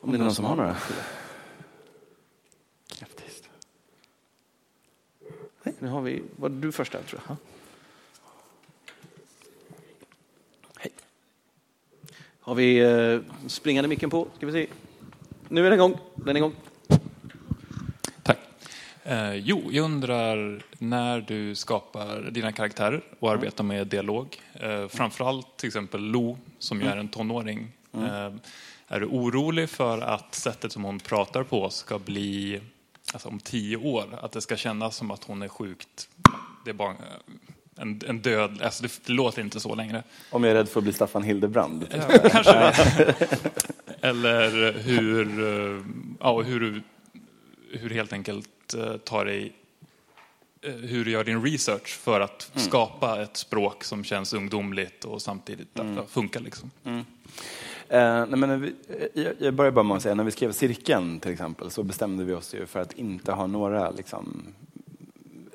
om 0.00 0.12
det 0.12 0.16
är 0.16 0.22
någon 0.22 0.34
som 0.34 0.44
har 0.44 0.56
några. 0.56 0.76
Nu 5.78 5.88
har 5.88 6.02
vi, 6.02 6.22
var 6.36 6.48
du 6.48 6.72
först 6.72 6.92
där 6.92 7.02
tror 7.02 7.22
jag? 7.28 7.36
Hej. 10.76 10.92
Har 12.40 12.54
vi 12.54 12.78
eh, 12.78 13.20
springande 13.46 13.88
micken 13.88 14.10
på? 14.10 14.28
Ska 14.36 14.46
vi 14.46 14.52
se. 14.52 14.66
Nu 15.48 15.60
är 15.66 15.70
den 15.70 15.72
igång. 15.72 15.98
Den 16.14 16.28
är 16.28 16.36
igång. 16.36 16.54
Eh, 19.06 19.34
jo, 19.34 19.62
jag 19.70 19.84
undrar 19.84 20.62
när 20.78 21.20
du 21.20 21.54
skapar 21.54 22.30
dina 22.30 22.52
karaktärer 22.52 23.00
och 23.18 23.28
mm. 23.28 23.40
arbetar 23.40 23.64
med 23.64 23.86
dialog. 23.86 24.40
Eh, 24.52 24.88
framförallt 24.88 25.56
till 25.56 25.66
exempel 25.66 26.00
Lo, 26.00 26.38
som 26.58 26.80
ju 26.80 26.86
är 26.86 26.96
en 26.96 27.08
tonåring. 27.08 27.68
Mm. 27.94 28.06
Eh, 28.06 28.32
är 28.88 29.00
du 29.00 29.06
orolig 29.06 29.70
för 29.70 30.00
att 30.00 30.34
sättet 30.34 30.72
som 30.72 30.84
hon 30.84 30.98
pratar 30.98 31.42
på 31.42 31.70
ska 31.70 31.98
bli 31.98 32.60
alltså 33.12 33.28
om 33.28 33.40
tio 33.40 33.76
år, 33.76 34.18
att 34.22 34.32
det 34.32 34.40
ska 34.40 34.56
kännas 34.56 34.96
som 34.96 35.10
att 35.10 35.24
hon 35.24 35.42
är 35.42 35.48
sjukt, 35.48 36.08
det 36.64 36.70
är 36.70 36.74
bara 36.74 36.94
en, 37.76 38.00
en 38.08 38.22
död, 38.22 38.62
alltså 38.62 38.82
det, 38.82 39.00
det, 39.06 39.12
låter 39.12 39.42
inte 39.42 39.60
så 39.60 39.74
längre. 39.74 40.02
Om 40.30 40.44
jag 40.44 40.50
är 40.50 40.54
rädd 40.54 40.68
för 40.68 40.80
att 40.80 40.84
bli 40.84 40.92
Staffan 40.92 41.22
Hildebrand? 41.22 41.86
Ja, 41.90 42.28
kanske 42.30 42.52
det. 42.52 43.14
Eller 44.00 44.72
hur, 44.72 45.26
ja, 46.20 46.42
hur 46.42 46.60
du 46.60 46.82
hur 47.78 47.90
helt 47.90 48.12
enkelt 48.12 48.74
eh, 48.74 48.96
tar 48.96 49.24
dig 49.24 49.52
eh, 50.62 50.72
hur 50.72 51.04
du 51.04 51.10
gör 51.10 51.24
din 51.24 51.42
research 51.42 51.88
för 51.88 52.20
att 52.20 52.50
mm. 52.54 52.66
skapa 52.66 53.22
ett 53.22 53.36
språk 53.36 53.84
som 53.84 54.04
känns 54.04 54.32
ungdomligt 54.32 55.04
och 55.04 55.22
samtidigt 55.22 55.78
mm. 55.78 56.06
funkar. 56.06 56.40
Liksom. 56.40 56.70
Mm. 56.84 57.04
Eh, 57.88 58.26
nej, 58.26 58.38
men 58.38 58.60
vi, 58.60 58.74
jag, 59.14 59.34
jag 59.38 59.54
börjar 59.54 59.72
bara 59.72 59.82
med 59.82 59.96
att 59.96 60.02
säga, 60.02 60.14
när 60.14 60.24
vi 60.24 60.30
skrev 60.30 60.52
cirkeln 60.52 61.20
till 61.20 61.32
exempel 61.32 61.70
så 61.70 61.82
bestämde 61.82 62.24
vi 62.24 62.32
oss 62.32 62.54
ju 62.54 62.66
för 62.66 62.80
att 62.80 62.92
inte 62.92 63.32
ha 63.32 63.46
några, 63.46 63.90
liksom, 63.90 64.42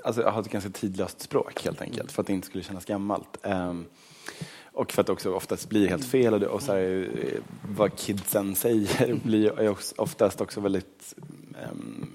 alltså 0.03 0.21
ha 0.21 0.39
ett 0.39 0.51
ganska 0.51 0.69
tidlöst 0.69 1.21
språk 1.21 1.65
helt 1.65 1.81
enkelt, 1.81 2.11
för 2.11 2.21
att 2.21 2.27
det 2.27 2.33
inte 2.33 2.47
skulle 2.47 2.63
kännas 2.63 2.85
gammalt. 2.85 3.37
Eh, 3.43 3.73
och 4.79 4.91
för 4.91 5.01
att 5.01 5.07
det 5.07 5.13
också 5.13 5.33
oftast 5.33 5.69
blir 5.69 5.87
helt 5.87 6.05
fel 6.05 6.33
och, 6.33 6.39
det, 6.39 6.47
och 6.47 6.61
så 6.61 6.71
här, 6.71 7.09
vad 7.75 7.95
kidsen 7.95 8.55
säger 8.55 9.13
blir 9.23 9.75
oftast 9.97 10.41
också 10.41 10.61
väldigt 10.61 11.13
um, 11.17 11.38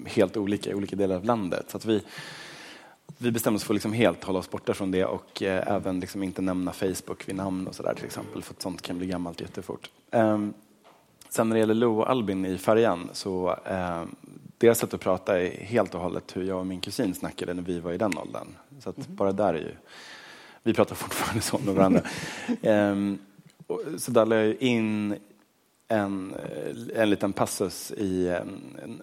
helt 0.05 0.37
olika 0.37 0.69
i 0.69 0.73
olika 0.73 0.95
delar 0.95 1.15
av 1.15 1.25
landet. 1.25 1.65
Så 1.67 1.77
att 1.77 1.85
vi, 1.85 2.01
vi 3.17 3.31
bestämde 3.31 3.55
oss 3.55 3.63
för 3.63 3.73
att 3.73 3.75
liksom 3.75 3.93
helt 3.93 4.23
hålla 4.23 4.39
oss 4.39 4.49
borta 4.49 4.73
från 4.73 4.91
det 4.91 5.05
och 5.05 5.43
eh, 5.43 5.75
även 5.75 5.99
liksom 5.99 6.23
inte 6.23 6.41
nämna 6.41 6.71
Facebook 6.71 7.29
vid 7.29 7.35
namn 7.35 7.67
och 7.67 7.75
sådär 7.75 7.93
till 7.93 8.05
exempel, 8.05 8.43
för 8.43 8.53
att 8.53 8.61
sånt 8.61 8.81
kan 8.81 8.97
bli 8.97 9.07
gammalt 9.07 9.41
jättefort. 9.41 9.89
Um, 10.11 10.53
sen 11.29 11.49
när 11.49 11.55
det 11.55 11.59
gäller 11.59 11.73
Lo 11.73 11.99
och 11.99 12.09
Albin 12.09 12.45
i 12.45 12.57
färjan 12.57 13.09
så 13.13 13.55
um, 13.71 14.15
deras 14.57 14.79
sätt 14.79 14.93
att 14.93 15.01
prata 15.01 15.41
är 15.41 15.49
helt 15.49 15.95
och 15.95 16.01
hållet 16.01 16.37
hur 16.37 16.43
jag 16.43 16.59
och 16.59 16.67
min 16.67 16.81
kusin 16.81 17.13
snackade 17.13 17.53
när 17.53 17.63
vi 17.63 17.79
var 17.79 17.91
i 17.91 17.97
den 17.97 18.17
åldern. 18.17 18.47
Så 18.79 18.89
att 18.89 19.07
bara 19.07 19.31
där 19.31 19.53
är 19.53 19.57
ju, 19.57 19.71
vi 20.63 20.73
pratar 20.73 20.95
fortfarande 20.95 21.41
så 21.41 21.57
med 21.57 21.75
varandra. 21.75 22.01
så 23.97 24.11
där 24.11 24.25
la 24.25 24.35
jag 24.35 24.55
in 24.55 25.15
en, 25.87 26.33
eh, 26.33 27.01
en 27.01 27.09
liten 27.09 27.33
passus 27.33 27.91
i, 27.91 28.27
eh, 28.27 28.39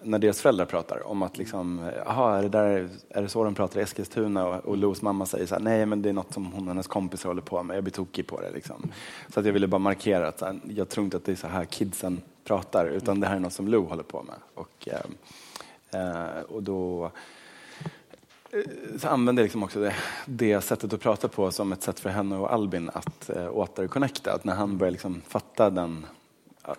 när 0.03 0.19
deras 0.19 0.41
föräldrar 0.41 0.65
pratar 0.65 1.07
om 1.07 1.21
att 1.23 1.37
liksom, 1.37 1.89
aha, 2.05 2.35
är 2.35 2.41
det, 2.41 2.49
där, 2.49 2.89
är 3.09 3.21
det 3.21 3.29
så 3.29 3.43
de 3.43 3.55
pratar 3.55 3.79
i 3.79 3.83
Eskilstuna? 3.83 4.47
Och, 4.47 4.65
och 4.65 4.77
Los 4.77 5.01
mamma 5.01 5.25
säger 5.25 5.45
så 5.45 5.55
här, 5.55 5.61
nej 5.61 5.85
men 5.85 6.01
det 6.01 6.09
är 6.09 6.13
något 6.13 6.33
som 6.33 6.45
hon 6.45 6.61
och 6.61 6.67
hennes 6.67 6.87
kompisar 6.87 7.29
håller 7.29 7.41
på 7.41 7.63
med, 7.63 7.77
jag 7.77 7.83
blir 7.83 7.93
tokig 7.93 8.27
på 8.27 8.41
det. 8.41 8.51
Liksom. 8.51 8.91
Så 9.33 9.39
att 9.39 9.45
jag 9.45 9.53
ville 9.53 9.67
bara 9.67 9.79
markera 9.79 10.27
att 10.27 10.41
här, 10.41 10.59
jag 10.69 10.89
tror 10.89 11.03
inte 11.03 11.17
att 11.17 11.25
det 11.25 11.31
är 11.31 11.35
så 11.35 11.47
här 11.47 11.65
kidsen 11.65 12.21
pratar, 12.43 12.85
utan 12.85 13.19
det 13.19 13.27
här 13.27 13.35
är 13.35 13.39
något 13.39 13.53
som 13.53 13.67
Lou 13.67 13.85
håller 13.85 14.03
på 14.03 14.23
med. 14.23 14.35
Och, 14.53 14.87
eh, 14.87 16.01
eh 16.01 16.41
och 16.41 16.63
då 16.63 17.11
så 18.97 19.07
använde 19.07 19.41
jag 19.41 19.45
liksom 19.45 19.63
också 19.63 19.79
det, 19.79 19.95
det, 20.25 20.61
sättet 20.61 20.93
att 20.93 21.01
prata 21.01 21.27
på 21.27 21.51
som 21.51 21.71
ett 21.73 21.83
sätt 21.83 21.99
för 21.99 22.09
henne 22.09 22.35
och 22.37 22.53
Albin 22.53 22.89
att 22.93 23.29
eh, 23.29 23.57
återconnecta. 23.57 24.33
Att 24.33 24.43
när 24.43 24.55
han 24.55 24.77
börjar 24.77 24.91
liksom 24.91 25.21
fatta 25.27 25.69
den 25.69 26.05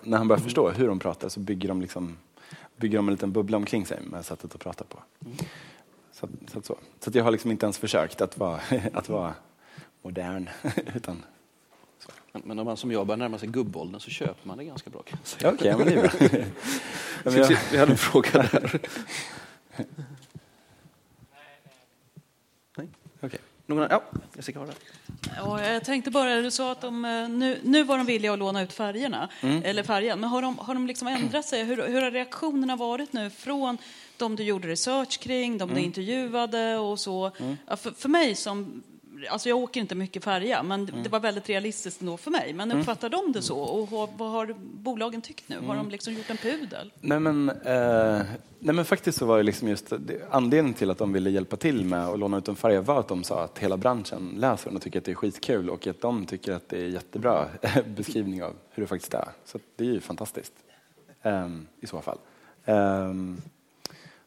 när 0.03 0.18
han 0.18 0.28
börjar 0.28 0.43
förstå 0.43 0.70
hur 0.70 0.89
de 0.89 0.99
pratar 0.99 1.28
så 1.28 1.41
bygger 1.41 1.68
de, 1.68 1.80
liksom, 1.80 2.16
bygger 2.76 2.99
de 2.99 3.09
en 3.09 3.14
liten 3.14 3.32
bubbla 3.32 3.57
omkring 3.57 3.87
sig 3.87 4.01
med 4.03 4.24
sättet 4.24 4.55
att 4.55 4.61
prata 4.61 4.85
på. 4.85 4.99
Så, 6.12 6.28
så, 6.53 6.62
så. 6.62 6.76
så 7.01 7.11
jag 7.14 7.24
har 7.24 7.30
liksom 7.30 7.51
inte 7.51 7.66
ens 7.66 7.78
försökt 7.78 8.20
att 8.20 8.39
vara, 8.39 8.61
att 8.93 9.09
vara 9.09 9.35
modern. 10.03 10.49
utan, 10.95 11.22
men, 12.32 12.43
men 12.45 12.59
om 12.59 12.66
man 12.66 12.76
som 12.76 12.93
jag 12.93 13.07
börjar 13.07 13.18
närma 13.18 13.39
sig 13.39 13.49
gubbåldern 13.49 14.01
så 14.01 14.11
köper 14.11 14.49
man 14.49 14.59
det 14.59 14.64
ganska 14.64 14.91
bra. 14.91 15.01
Okej, 15.01 15.53
okay, 15.53 15.76
men 15.76 15.87
det 15.87 15.95
är 15.95 16.03
bra. 17.22 17.32
jag... 17.39 17.59
Vi 17.70 17.78
hade 17.78 17.93
en 17.93 17.99
fråga 17.99 18.30
där. 18.32 18.80
Nej? 22.76 22.89
Okay. 23.20 23.41
Någon, 23.66 23.86
ja, 23.90 24.02
Jessica 24.36 24.58
har 24.58 24.66
det. 24.66 24.74
Ja, 25.36 25.66
jag 25.66 25.84
tänkte 25.84 26.10
bara, 26.10 26.40
du 26.40 26.50
sa 26.50 26.72
att 26.72 26.80
de, 26.80 27.04
eh, 27.04 27.28
nu, 27.28 27.58
nu 27.62 27.82
var 27.84 27.96
de 27.96 28.06
villiga 28.06 28.32
att 28.32 28.38
låna 28.38 28.62
ut 28.62 28.72
färgerna, 28.72 29.28
mm. 29.40 29.62
eller 29.64 29.82
färgen, 29.82 30.20
men 30.20 30.30
har 30.30 30.42
de, 30.42 30.58
har 30.58 30.74
de 30.74 30.86
liksom 30.86 31.08
ändrat 31.08 31.44
sig? 31.44 31.64
Hur, 31.64 31.86
hur 31.86 32.02
har 32.02 32.10
reaktionerna 32.10 32.76
varit 32.76 33.12
nu 33.12 33.30
från 33.30 33.78
de 34.16 34.36
du 34.36 34.42
gjorde 34.42 34.68
research 34.68 35.20
kring, 35.20 35.58
de 35.58 35.64
mm. 35.64 35.74
du 35.74 35.80
intervjuade 35.80 36.76
och 36.76 37.00
så? 37.00 37.30
Mm. 37.38 37.56
Ja, 37.66 37.76
för, 37.76 37.90
för 37.90 38.08
mig 38.08 38.34
som 38.34 38.82
alltså 39.31 39.49
jag 39.49 39.59
åker 39.59 39.81
inte 39.81 39.95
mycket 39.95 40.25
färja, 40.25 40.62
men 40.62 40.89
mm. 40.89 41.03
det 41.03 41.09
var 41.09 41.20
väldigt 41.20 41.49
realistiskt 41.49 42.01
ändå 42.01 42.16
för 42.16 42.31
mig. 42.31 42.53
Men 42.53 42.70
mm. 42.70 42.81
uppfattar 42.81 43.09
de 43.09 43.33
det 43.33 43.43
så? 43.43 43.59
Och 43.59 43.89
vad 43.91 44.31
har 44.31 44.55
bolagen 44.59 45.22
tyckt 45.22 45.49
nu? 45.49 45.61
Har 45.66 45.77
de 45.77 45.91
liksom 45.91 46.14
gjort 46.14 46.31
en 46.31 46.37
pudel? 46.37 46.93
Nej 47.01 47.20
men, 47.20 47.51
eh, 47.51 48.22
nej 48.59 48.75
men 48.75 48.85
faktiskt 48.85 49.18
så 49.18 49.27
var 49.27 49.37
det 49.37 49.43
liksom 49.43 49.68
just 49.68 49.93
det, 49.99 50.20
anledningen 50.31 50.75
till 50.75 50.91
att 50.91 50.99
de 50.99 51.12
ville 51.12 51.31
hjälpa 51.31 51.57
till 51.57 51.85
med 51.85 52.09
att 52.09 52.18
låna 52.18 52.39
ut 52.39 52.49
en 52.49 52.57
färja 52.57 52.81
var 52.81 53.01
att 53.01 53.09
de 53.09 53.25
sa 53.25 53.45
att 53.45 53.59
hela 53.59 53.77
branschen 53.77 54.35
läser 54.37 54.66
den 54.66 54.77
och 54.77 54.83
tycker 54.83 54.99
att 54.99 55.05
det 55.05 55.11
är 55.11 55.14
skitkul 55.14 55.70
och 55.70 55.87
att 55.87 56.01
de 56.01 56.27
tycker 56.27 56.53
att 56.53 56.68
det 56.68 56.79
är 56.79 56.89
jättebra 56.89 57.49
beskrivning 57.97 58.43
av 58.43 58.55
hur 58.70 58.83
det 58.83 58.87
faktiskt 58.87 59.14
är. 59.14 59.29
Så 59.45 59.59
det 59.77 59.85
är 59.85 59.93
ju 59.93 60.01
fantastiskt 60.01 60.53
eh, 61.22 61.49
i 61.81 61.87
så 61.87 62.01
fall. 62.01 62.18
Eh, 62.64 63.14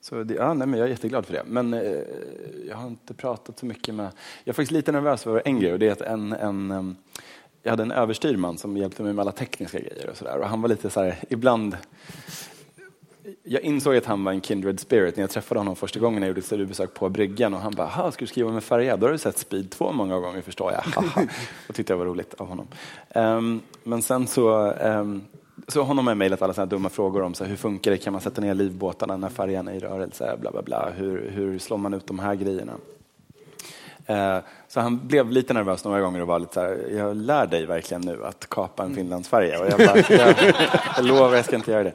så 0.01 0.23
det, 0.23 0.33
ja, 0.33 0.53
nej, 0.53 0.67
men 0.67 0.79
jag 0.79 0.87
är 0.87 0.91
jätteglad 0.91 1.25
för 1.25 1.33
det. 1.33 1.43
Men 1.45 1.73
eh, 1.73 2.01
jag 2.67 2.75
har 2.75 2.87
inte 2.87 3.13
pratat 3.13 3.59
så 3.59 3.65
mycket 3.65 3.95
med... 3.95 4.05
Jag 4.43 4.53
är 4.53 4.53
faktiskt 4.53 4.71
lite 4.71 4.91
nervös 4.91 5.23
för 5.23 5.41
en 5.45 5.59
grej 5.59 5.73
och 5.73 5.79
det 5.79 5.87
är 5.87 5.91
att 5.91 6.01
en, 6.01 6.33
en 6.33 6.95
jag 7.67 7.71
hade 7.71 7.83
en 7.83 7.91
överstyrman 7.91 8.57
som 8.57 8.77
hjälpte 8.77 9.03
mig 9.03 9.13
med 9.13 9.23
alla 9.23 9.31
tekniska 9.31 9.79
grejer 9.79 10.09
och 10.09 10.17
sådär. 10.17 10.39
Och 10.39 10.47
han 10.47 10.61
var 10.61 10.69
lite 10.69 10.89
så 10.89 11.01
här, 11.01 11.15
ibland... 11.29 11.77
Jag 13.43 13.61
insåg 13.61 13.95
att 13.95 14.05
han 14.05 14.23
var 14.23 14.31
en 14.31 14.41
kindred 14.41 14.79
spirit 14.79 15.15
när 15.15 15.23
jag 15.23 15.29
träffade 15.29 15.59
honom 15.59 15.75
första 15.75 15.99
gången 15.99 16.21
jag 16.21 16.27
gjorde 16.27 16.39
ett 16.39 16.45
studiebesök 16.45 16.93
på 16.93 17.09
bryggan 17.09 17.53
och 17.53 17.59
han 17.59 17.73
bara, 17.73 18.11
ska 18.11 18.19
du 18.19 18.27
skriva 18.27 18.51
med 18.51 18.63
färja? 18.63 18.97
Då 18.97 19.05
har 19.05 19.11
du 19.11 19.17
sett 19.17 19.37
Speed 19.37 19.69
2 19.69 19.91
många 19.91 20.19
gånger 20.19 20.41
förstår 20.41 20.71
jag. 20.71 21.03
Och 21.69 21.75
tyckte 21.75 21.93
jag 21.93 21.97
var 21.97 22.05
roligt 22.05 22.33
av 22.33 22.47
honom. 22.47 22.67
Um, 23.15 23.61
men 23.83 24.01
sen 24.01 24.27
så 24.27 24.71
um, 24.71 25.25
så 25.67 25.83
honom 25.83 26.07
har 26.07 26.11
jag 26.11 26.17
mejlat 26.17 26.41
alla 26.41 26.53
sådana 26.53 26.69
dumma 26.69 26.89
frågor 26.89 27.21
om 27.21 27.33
så 27.33 27.43
här, 27.43 27.49
hur 27.49 27.57
funkar 27.57 27.91
det, 27.91 27.97
kan 27.97 28.13
man 28.13 28.21
sätta 28.21 28.41
ner 28.41 28.53
livbåtarna 28.53 29.17
när 29.17 29.29
färjan 29.29 29.67
är 29.67 29.73
i 29.73 29.79
rörelse, 29.79 30.37
bla 30.41 30.51
bla 30.51 30.61
bla, 30.61 30.89
hur, 30.95 31.29
hur 31.29 31.59
slår 31.59 31.77
man 31.77 31.93
ut 31.93 32.07
de 32.07 32.19
här 32.19 32.35
grejerna? 32.35 32.73
Eh, 34.05 34.37
så 34.67 34.79
han 34.79 35.07
blev 35.07 35.31
lite 35.31 35.53
nervös 35.53 35.83
några 35.83 36.01
gånger 36.01 36.21
och 36.21 36.27
var 36.27 36.39
lite 36.39 36.53
så 36.53 36.59
här, 36.59 36.87
jag 36.97 37.15
lär 37.15 37.47
dig 37.47 37.65
verkligen 37.65 38.01
nu 38.01 38.25
att 38.25 38.49
kapa 38.49 38.83
en 38.83 38.95
finlandsfärja. 38.95 39.59
Och 39.59 39.67
jag, 39.67 39.77
bara, 39.77 39.97
jag, 39.97 40.35
jag 40.95 41.05
lovar, 41.05 41.35
jag 41.35 41.45
ska 41.45 41.55
inte 41.55 41.71
göra 41.71 41.83
det. 41.83 41.93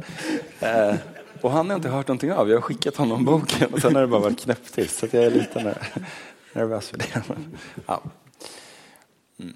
Eh, 0.60 0.94
och 1.40 1.50
han 1.50 1.70
har 1.70 1.76
inte 1.76 1.88
hört 1.88 2.08
någonting 2.08 2.32
av, 2.32 2.48
jag 2.48 2.56
har 2.56 2.62
skickat 2.62 2.96
honom 2.96 3.24
boken 3.24 3.74
och 3.74 3.80
sen 3.80 3.94
har 3.94 4.02
det 4.02 4.08
bara 4.08 4.20
varit 4.20 4.40
knäpptyst, 4.40 4.98
så 4.98 5.06
jag 5.10 5.24
är 5.24 5.30
lite 5.30 5.74
nervös 6.52 6.88
för 6.88 6.98
det. 6.98 7.22
Ja. 7.86 8.02
Mm. 9.40 9.54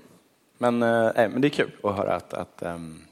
Men, 0.59 0.83
eh, 0.83 1.29
men 1.29 1.41
det 1.41 1.49
är 1.49 1.51
kul 1.51 1.71
att 1.83 1.97
höra 1.97 2.15
att, 2.15 2.35
att 2.35 2.63
um, 2.63 3.06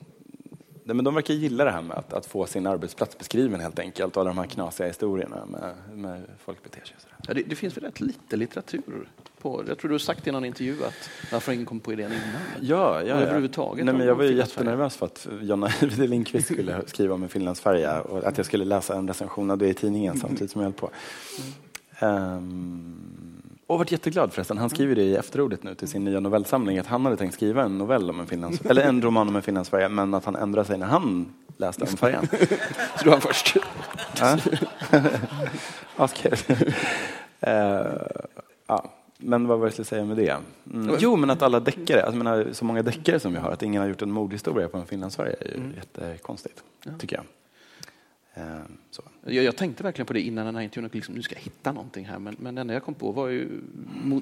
nej, 0.84 0.96
men 0.96 1.04
de 1.04 1.14
verkar 1.14 1.34
gilla 1.34 1.64
det 1.64 1.70
här 1.70 1.82
med 1.82 1.96
att, 1.96 2.12
att, 2.12 2.26
få 2.26 2.46
sin 2.46 2.66
arbetsplats 2.66 3.18
beskriven 3.18 3.60
helt 3.60 3.78
enkelt 3.78 4.16
och 4.16 4.20
alla 4.20 4.30
de 4.30 4.38
här 4.38 4.46
knasiga 4.46 4.86
historierna 4.86 5.46
med, 5.46 5.74
med 5.98 6.22
folk 6.44 6.62
beter 6.62 6.84
sig. 6.84 6.96
Ja, 7.28 7.34
det, 7.34 7.42
det, 7.42 7.56
finns 7.56 7.76
väl 7.76 7.84
rätt 7.84 8.00
lite 8.00 8.36
litteratur 8.36 9.08
på, 9.40 9.64
jag 9.68 9.78
tror 9.78 9.88
du 9.88 9.94
har 9.94 9.98
sagt 9.98 10.26
i 10.26 10.32
någon 10.32 10.44
intervju 10.44 10.84
att 10.84 11.10
varför 11.32 11.52
ingen 11.52 11.66
kom 11.66 11.80
på 11.80 11.92
idén 11.92 12.12
innan? 12.12 12.24
Ja, 12.60 13.02
ja, 13.02 13.14
överhuvudtaget. 13.14 13.84
Nej, 13.84 13.94
men 13.94 14.06
jag 14.06 14.14
var 14.14 14.24
ju 14.24 14.34
jättenervös 14.34 14.96
för 14.96 15.06
att 15.06 15.28
Jonna 15.40 15.70
Lindqvist 15.80 16.46
skulle 16.46 16.82
skriva 16.86 17.14
om 17.14 17.22
en 17.22 17.28
finlandsfärja 17.28 18.00
och 18.00 18.24
att 18.24 18.36
jag 18.36 18.46
skulle 18.46 18.64
läsa 18.64 18.96
en 18.96 19.08
recension 19.08 19.50
av 19.50 19.58
det 19.58 19.68
i 19.68 19.74
tidningen 19.74 20.16
samtidigt 20.20 20.50
som 20.50 20.60
jag 20.60 20.66
höll 20.66 20.72
på. 20.72 20.90
Um, 22.00 23.33
och 23.74 23.78
varit 23.78 23.92
jätteglad 23.92 24.32
förresten. 24.32 24.58
Han 24.58 24.70
skriver 24.70 24.94
det 24.94 25.02
i 25.02 25.16
efterordet 25.16 25.62
nu 25.62 25.74
till 25.74 25.88
sin 25.88 26.04
nya 26.04 26.20
novellsamling 26.20 26.78
att 26.78 26.86
han 26.86 27.04
hade 27.04 27.16
tänkt 27.16 27.34
skriva 27.34 27.62
en 27.62 27.78
novell 27.78 28.10
om 28.10 28.20
en 28.20 28.26
Finlands, 28.26 28.60
eller 28.66 28.82
en 28.82 29.02
roman 29.02 29.28
om 29.28 29.36
en 29.36 29.42
finlandsfärja 29.42 29.88
men 29.88 30.14
att 30.14 30.24
han 30.24 30.36
ändrade 30.36 30.66
sig 30.66 30.78
när 30.78 30.86
han 30.86 31.32
läste 31.56 31.82
om 31.82 31.88
färjan. 31.88 32.26
Så 32.98 33.04
du 33.04 33.10
var 33.10 33.20
först? 33.20 33.56
Ja. 34.20 34.38
Askul. 35.96 36.36
Eh, 37.40 37.82
ja. 38.66 38.90
Men 39.18 39.46
vad 39.46 39.58
var 39.58 39.64
det 39.64 39.68
jag 39.68 39.72
skulle 39.72 39.84
säga 39.86 40.04
med 40.04 40.16
det? 40.16 40.36
Mm. 40.74 40.96
Jo, 40.98 41.16
men 41.16 41.30
att 41.30 41.42
alla 41.42 41.60
deckare, 41.60 42.02
alltså, 42.02 42.16
menar, 42.18 42.48
så 42.52 42.64
många 42.64 42.82
deckare 42.82 43.20
som 43.20 43.32
vi 43.32 43.38
har, 43.38 43.50
att 43.50 43.62
ingen 43.62 43.82
har 43.82 43.88
gjort 43.88 44.02
en 44.02 44.10
mordhistoria 44.10 44.68
på 44.68 44.78
en 44.78 44.86
Finlandssverige 44.86 45.36
är 45.40 45.48
ju 45.48 45.54
Mm. 45.54 45.72
jättekonstigt, 45.76 46.62
tycker 46.98 47.16
jag. 47.16 47.24
Eh, 48.34 48.58
så. 48.90 49.02
Jag, 49.24 49.44
jag 49.44 49.56
tänkte 49.56 49.82
verkligen 49.82 50.06
på 50.06 50.12
det 50.12 50.20
innan 50.20 50.46
den 50.46 50.54
här 50.56 50.62
intervjun, 50.62 50.90
liksom, 50.92 51.14
nu 51.14 51.22
ska 51.22 51.34
jag 51.34 51.42
hitta 51.42 51.72
någonting 51.72 52.04
här. 52.06 52.18
Men, 52.18 52.36
men 52.38 52.54
det 52.54 52.60
enda 52.60 52.74
jag 52.74 52.82
kom 52.82 52.94
på 52.94 53.12
var 53.12 53.28
ju, 53.28 53.48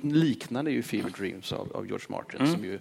liknande 0.03 0.71
ju 0.71 0.83
Fever 0.83 1.11
Dreams 1.11 1.53
av, 1.53 1.73
av 1.77 1.87
George 1.87 2.07
Martin, 2.09 2.41
Mm. 2.41 2.53
som 2.53 2.65
ju 2.65 2.79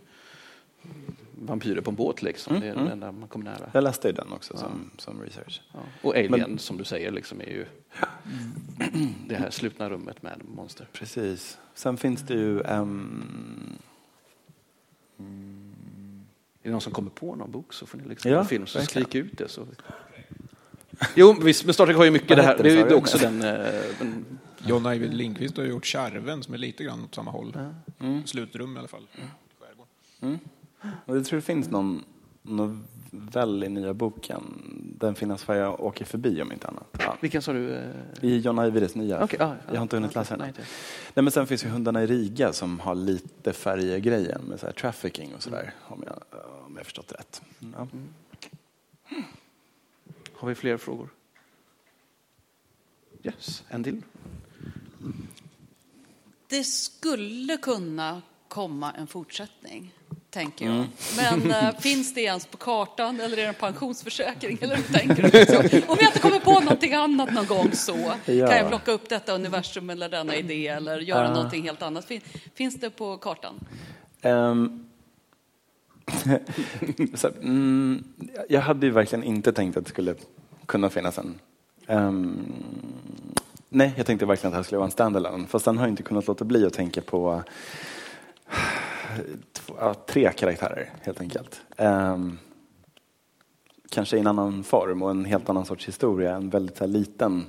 vampyrer 1.46 1.82
på 1.82 1.90
en 1.90 1.96
båt 1.96 2.22
liksom. 2.22 2.60
Det 2.60 2.68
är 2.68 2.72
Mm, 2.72 2.84
den 2.84 2.94
enda 2.94 3.12
man 3.12 3.30
kommer 3.30 3.46
nära. 3.46 3.70
Jag 3.74 3.84
läste 3.84 4.08
ju 4.08 4.14
den 4.14 4.32
också 4.32 4.58
som, 4.58 4.92
som 4.98 5.22
research. 5.22 5.62
Ja. 5.74 5.80
Och 6.02 6.16
Alien, 6.16 6.32
Men- 6.32 6.58
som 6.60 6.78
du 6.78 6.84
säger, 6.84 7.12
liksom 7.12 7.42
är 7.42 7.46
ju 7.46 7.66
det 9.28 9.36
här 9.36 9.50
slutna 9.50 9.90
rummet 9.90 10.22
med 10.24 10.42
monster. 10.56 10.88
Precis. 10.94 11.58
Sen 11.74 11.98
finns 11.98 12.22
det 12.22 12.34
ju... 12.34 12.62
ehm, 12.62 13.78
Är 16.64 16.68
det 16.68 16.72
någon 16.72 16.82
som 16.82 16.94
kommer 16.94 17.10
på 17.10 17.36
någon 17.36 17.52
bok 17.52 17.74
så 17.74 17.86
får 17.86 17.98
ni 17.98 18.08
liksom 18.08 18.32
Ja, 18.32 18.40
en 18.40 18.46
film 18.46 18.68
så 18.68 18.80
verkligen. 18.80 19.06
skrik 19.08 19.26
ut 19.26 19.38
det. 19.38 19.48
Så. 19.48 19.68
Jo, 21.16 21.36
visst, 21.42 21.66
men 21.66 21.74
Star 21.74 21.86
Trek 21.86 21.98
har 21.98 22.06
ju 22.06 22.12
mycket 22.12 22.38
det 22.38 22.44
här. 22.44 22.58
Det 22.58 22.64
det, 22.64 22.82
är 22.82 22.90
ju 22.90 22.96
också 22.96 23.18
den... 23.18 23.42
eh, 23.42 23.66
den 24.00 24.26
John 24.66 24.86
Ajvide 24.86 25.16
Lindqvist 25.16 25.58
har 25.58 25.64
gjort 25.64 25.86
Kärven 25.86 26.44
som 26.44 26.54
är 26.54 26.58
lite 26.58 26.84
grann 26.84 27.04
åt 27.04 27.16
samma 27.16 27.32
håll. 27.32 27.58
Mm. 28.00 28.28
Slutrum 28.28 28.76
i 28.76 28.80
alla 28.80 28.88
fall. 28.88 29.08
Skärgården. 29.60 30.40
och 31.06 31.18
jag 31.18 31.26
tror 31.26 31.38
det 31.38 31.46
finns 31.46 31.70
någon 31.70 32.04
novell 32.42 33.64
i 33.64 33.70
nya 33.70 33.94
boken. 33.94 34.44
Den 35.00 35.16
finns 35.16 35.44
för 35.44 35.56
jag 35.56 35.80
åker 35.80 36.06
förbi 36.06 36.42
om 36.42 36.52
inte 36.52 36.68
annat. 36.68 36.88
Ja. 37.00 37.18
vilken 37.20 37.42
sa 37.42 37.54
du? 37.54 37.74
eh? 37.76 37.82
I 38.22 38.38
John 38.40 38.60
Ajvides 38.60 38.96
nya. 38.96 39.24
Okej, 39.24 39.38
ja, 39.40 39.56
jag 39.68 39.76
har 39.76 39.82
inte 39.82 39.96
hunnit 39.96 40.12
ja, 40.16 40.22
läsa 40.22 40.34
den. 40.34 40.40
nej, 40.40 40.50
än. 40.50 40.56
inte. 40.56 40.62
Nej, 41.14 41.24
men 41.24 41.32
sen 41.32 41.48
finns 41.48 41.66
ju 41.66 41.70
Hundarna 41.70 42.04
i 42.04 42.08
Riga 42.08 42.54
som 42.54 42.80
har 42.80 42.96
lite 42.96 43.54
färjegrejen 43.54 44.42
med 44.42 44.60
så 44.60 44.66
här 44.66 44.74
trafficking 44.74 45.36
och 45.36 45.44
sådär. 45.44 45.74
Om, 45.82 46.04
jag, 46.06 46.40
om 46.68 46.76
jag 46.78 46.86
förstått 46.86 47.08
det 47.08 47.16
rätt. 47.16 47.42
Ja. 47.78 47.88
Har 50.42 50.48
vi 50.50 50.56
fler 50.56 50.78
frågor? 50.78 51.10
Yes, 53.24 53.64
en 53.70 53.84
till. 53.84 54.02
Det 56.48 56.64
skulle 56.64 57.58
kunna 57.58 58.22
komma 58.48 58.92
en 58.92 59.08
fortsättning, 59.08 59.94
tänker 60.30 60.66
jag. 60.66 60.86
Men 61.18 61.52
eh, 61.52 61.76
finns 61.80 62.14
det 62.14 62.22
ens 62.22 62.46
på 62.46 62.58
kartan 62.58 63.20
eller 63.20 63.38
är 63.38 63.42
det 63.42 63.48
en 63.48 63.54
pensionsförsäkring? 63.54 64.58
Eller 64.62 64.76
hur 64.76 64.84
tänker 64.84 65.24
du? 65.24 65.40
Liksom? 65.40 65.58
Om 65.92 65.98
jag 66.00 66.10
inte 66.10 66.20
kommer 66.20 66.40
på 66.40 66.60
någonting 66.60 66.94
annat 66.94 67.34
någon 67.34 67.46
gång 67.46 67.72
så 67.74 67.98
Ja. 68.26 68.48
kan 68.48 68.58
jag 68.58 68.68
plocka 68.68 68.92
upp 68.92 69.10
detta 69.10 69.34
universum 69.34 69.90
eller 69.90 70.10
denna 70.10 70.36
idé 70.36 70.68
eller 70.68 71.00
göra 71.00 71.30
Ah. 71.30 71.34
någonting 71.34 71.64
helt 71.64 71.82
annat. 71.82 72.06
Fin- 72.06 72.22
Finns 72.54 72.76
det 72.76 72.90
på 72.90 73.18
kartan? 73.18 73.60
Ehm. 74.22 74.86
så, 77.14 77.28
mm, 77.42 78.04
jag 78.50 78.62
hade 78.62 78.86
ju 78.86 78.92
verkligen 78.92 79.24
inte 79.24 79.54
tänkt 79.54 79.78
att 79.78 79.84
det 79.84 79.90
skulle 79.90 80.16
kunna 80.66 80.90
finnas 80.90 81.18
en... 81.18 81.40
Um, 81.88 82.54
nej, 83.70 83.94
jag 83.98 84.06
tänkte 84.06 84.26
verkligen 84.26 84.48
att 84.48 84.54
det 84.54 84.58
här 84.58 84.64
skulle 84.64 84.78
vara 84.78 84.88
en 84.88 84.92
standalone. 84.92 85.48
Fast 85.48 85.66
sen 85.66 85.78
har 85.78 85.86
jag 85.86 85.92
inte 85.92 86.04
kunnat 86.04 86.28
låta 86.28 86.46
bli 86.46 86.66
att 86.66 86.74
tänka 86.74 87.02
på 87.02 87.44
två, 89.54 89.94
tre 90.08 90.32
karaktärer, 90.32 90.90
helt 91.02 91.22
enkelt. 91.22 91.62
Um, 91.78 92.40
kanske 93.90 94.18
i 94.18 94.20
en 94.20 94.28
annan 94.28 94.64
form 94.64 95.02
och 95.02 95.12
en 95.12 95.26
helt 95.26 95.50
annan 95.50 95.66
sorts 95.66 95.88
historia. 95.88 96.36
En 96.36 96.50
väldigt 96.50 96.80
här, 96.80 96.88
liten, 96.88 97.46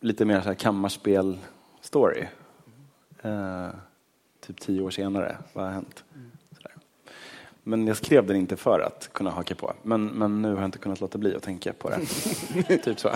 lite 0.00 0.24
mer 0.24 0.40
så 0.40 0.48
här, 0.48 0.54
kammarspel-story. 0.54 2.26
Uh, 3.24 3.68
typ 4.40 4.60
tio 4.60 4.82
år 4.82 4.90
senare, 4.90 5.36
vad 5.52 5.64
har 5.64 5.72
hänt? 5.72 6.04
Mm. 6.14 6.31
Men 7.64 7.86
jag 7.86 7.96
skrev 7.96 8.26
den 8.26 8.36
inte 8.36 8.56
för 8.56 8.80
att 8.80 9.10
kunna 9.12 9.30
haka 9.30 9.54
på. 9.54 9.72
Men, 9.82 10.06
men 10.06 10.42
nu 10.42 10.48
har 10.48 10.56
jag 10.56 10.64
inte 10.64 10.78
kunnat 10.78 11.00
låta 11.00 11.18
bli 11.18 11.34
att 11.36 11.42
tänka 11.42 11.72
på 11.72 11.90
det. 11.90 12.78
typ 12.84 13.00
så. 13.00 13.10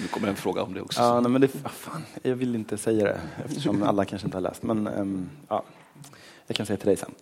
Nu 0.00 0.08
kommer 0.10 0.28
en 0.28 0.36
fråga 0.36 0.62
om 0.62 0.74
det 0.74 0.80
också. 0.80 1.00
ja, 1.00 1.20
nej, 1.20 1.30
men 1.30 1.40
det, 1.40 1.48
ah, 1.62 1.68
fan, 1.68 2.02
jag 2.22 2.36
vill 2.36 2.54
inte 2.54 2.78
säga 2.78 3.04
det 3.04 3.20
eftersom 3.44 3.82
alla 3.82 4.04
kanske 4.04 4.26
inte 4.26 4.36
har 4.36 4.42
läst. 4.42 4.62
Men 4.62 4.86
ehm, 4.86 5.28
ja, 5.48 5.64
jag 6.46 6.56
kan 6.56 6.66
säga 6.66 6.76
till 6.76 6.86
dig 6.86 6.96
sen. 6.96 7.14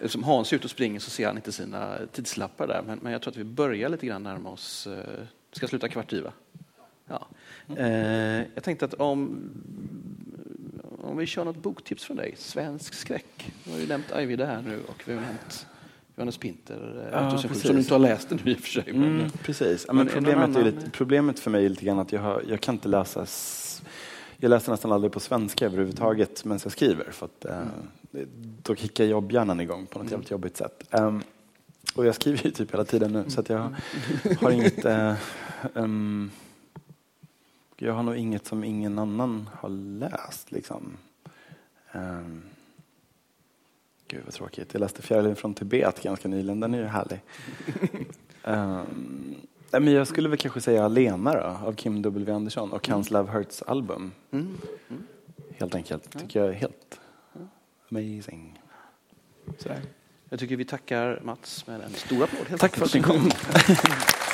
Som 0.08 0.24
Hans 0.24 0.52
är 0.52 0.56
ute 0.56 0.64
och 0.64 0.70
springer 0.70 1.00
så 1.00 1.10
ser 1.10 1.26
han 1.26 1.36
inte 1.36 1.52
sina 1.52 1.98
tidslappar 2.12 2.66
där. 2.66 2.82
Men, 2.86 2.98
men 3.02 3.12
jag 3.12 3.22
tror 3.22 3.30
att 3.30 3.36
vi 3.36 3.44
börjar 3.44 3.88
lite 3.88 4.06
grann 4.06 4.22
närma 4.22 4.50
oss. 4.50 4.86
Eh, 4.86 5.24
ska 5.52 5.68
sluta 5.68 5.88
kvart 5.88 6.12
i, 6.12 6.20
va? 6.20 6.32
Ja. 7.06 7.28
Eh, 7.76 8.44
jag 8.54 8.62
tänkte 8.62 8.84
att 8.84 8.94
om, 8.94 9.50
om 11.02 11.16
vi 11.16 11.26
kör 11.26 11.44
något 11.44 11.56
boktips 11.56 12.04
från 12.04 12.16
dig. 12.16 12.34
Svensk 12.36 12.94
skräck. 12.94 13.52
Du 13.64 13.70
har 13.72 13.78
ju 13.78 13.86
nämnt 13.86 14.12
Ajvide 14.12 14.46
här 14.46 14.62
nu 14.62 14.80
och 14.88 15.02
vi 15.06 15.14
har 15.14 15.20
nämnt 15.20 15.66
Johannes 16.16 16.38
Pinter. 16.38 17.08
Ja, 17.12 17.22
Ja, 17.32 17.38
som 17.38 17.48
precis. 17.50 17.70
du 17.70 17.78
inte 17.78 17.94
har 17.94 17.98
läst 17.98 18.28
den 18.28 18.40
i 18.48 18.54
och 18.54 18.58
för 18.58 18.68
sig. 18.68 18.84
Men, 18.92 19.02
Mm, 19.20 19.30
precis. 19.30 19.84
Ja, 19.88 19.92
Men 19.92 20.06
men 20.06 20.14
problemet, 20.14 20.56
är 20.56 20.62
lite, 20.64 20.90
problemet 20.90 21.38
för 21.40 21.50
mig 21.50 21.64
är 21.64 21.68
lite 21.68 21.84
grann 21.84 21.98
att 21.98 22.12
jag, 22.12 22.20
har, 22.20 22.42
jag 22.48 22.60
kan 22.60 22.74
inte 22.74 22.88
läsa... 22.88 23.26
Jag 24.36 24.48
läser 24.48 24.70
nästan 24.72 24.92
aldrig 24.92 25.12
på 25.12 25.20
svenska 25.20 25.66
överhuvudtaget 25.66 26.44
medan 26.44 26.60
jag 26.62 26.72
skriver. 26.72 27.10
För 27.10 27.26
att, 27.26 27.44
eh, 27.44 27.56
det- 28.10 28.26
då 28.62 28.74
kickar 28.74 29.04
jobbhjärnan 29.04 29.60
igång 29.60 29.86
på 29.86 29.98
något 29.98 30.10
jävligt 30.10 30.30
jobbigt 30.30 30.56
sätt. 30.56 30.84
Ehm, 30.90 31.22
och 31.94 32.06
jag 32.06 32.14
skriver 32.14 32.44
ju 32.44 32.50
typ 32.50 32.72
hela 32.72 32.84
tiden 32.84 33.12
nu 33.12 33.24
så 33.28 33.40
att 33.40 33.48
jag 33.48 33.74
har 34.40 34.50
inget... 34.50 34.84
eh, 34.84 35.14
ehm, 35.74 36.30
jag 37.84 37.92
har 37.92 38.02
nog 38.02 38.16
inget 38.16 38.46
som 38.46 38.64
ingen 38.64 38.98
annan 38.98 39.50
har 39.52 39.68
läst 39.68 40.52
liksom. 40.52 40.96
Um, 41.92 42.42
Gud 44.08 44.20
vad 44.24 44.34
tråkigt. 44.34 44.68
Jag 44.72 44.80
läste 44.80 45.02
Fjärilen 45.02 45.36
från 45.36 45.54
Tibet 45.54 46.02
ganska 46.02 46.28
nyligen. 46.28 46.60
Den 46.60 46.74
är 46.74 46.78
ju 46.78 46.84
härlig. 46.84 47.20
Nej, 49.70 49.80
men 49.80 49.92
jag 49.92 50.06
skulle 50.06 50.28
väl 50.28 50.38
kanske 50.38 50.60
säga 50.60 50.88
Lena 50.88 51.32
då, 51.32 51.66
av 51.66 51.72
Kim 51.72 52.02
W 52.02 52.32
Andersson 52.32 52.72
och 52.72 52.88
hans 52.88 53.10
Love 53.10 53.32
Hurts 53.32 53.62
album. 53.62 54.12
Mm. 54.30 54.58
Helt 55.54 55.74
enkelt. 55.74 56.18
Tycker 56.18 56.40
jag 56.40 56.48
är 56.48 56.52
helt 56.52 57.00
amazing. 57.90 58.62
Sådär. 59.58 59.82
Jag 60.28 60.40
tycker 60.40 60.56
vi 60.56 60.64
tackar 60.64 61.20
Mats 61.24 61.66
med 61.66 61.80
en 61.80 61.92
stor 61.92 62.24
applåd. 62.24 62.58
Tack 62.58 62.76
för 62.76 62.84
att 62.84 62.94
ni 62.94 63.02
kom. 63.02 63.30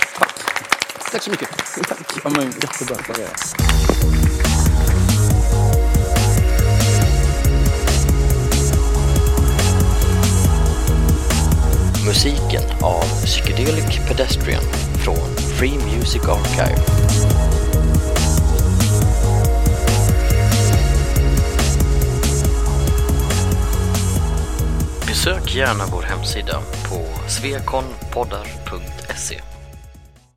Tack 1.13 1.23
så 1.23 1.31
mycket. 1.31 1.49
Tack. 1.89 1.99
Ja, 2.25 2.31
men, 2.31 2.45
jättebra. 2.45 2.97
Musiken 12.07 12.63
av 12.83 13.05
Psychedelic 13.25 13.99
Pedestrian 14.09 14.63
från 15.05 15.37
Free 15.59 15.79
Music 15.79 16.23
Archive. 16.29 16.83
Besök 25.07 25.55
gärna 25.55 25.85
vår 25.93 26.03
hemsida 26.03 26.61
på 26.89 27.29
svekonpoddar.se 27.29 29.41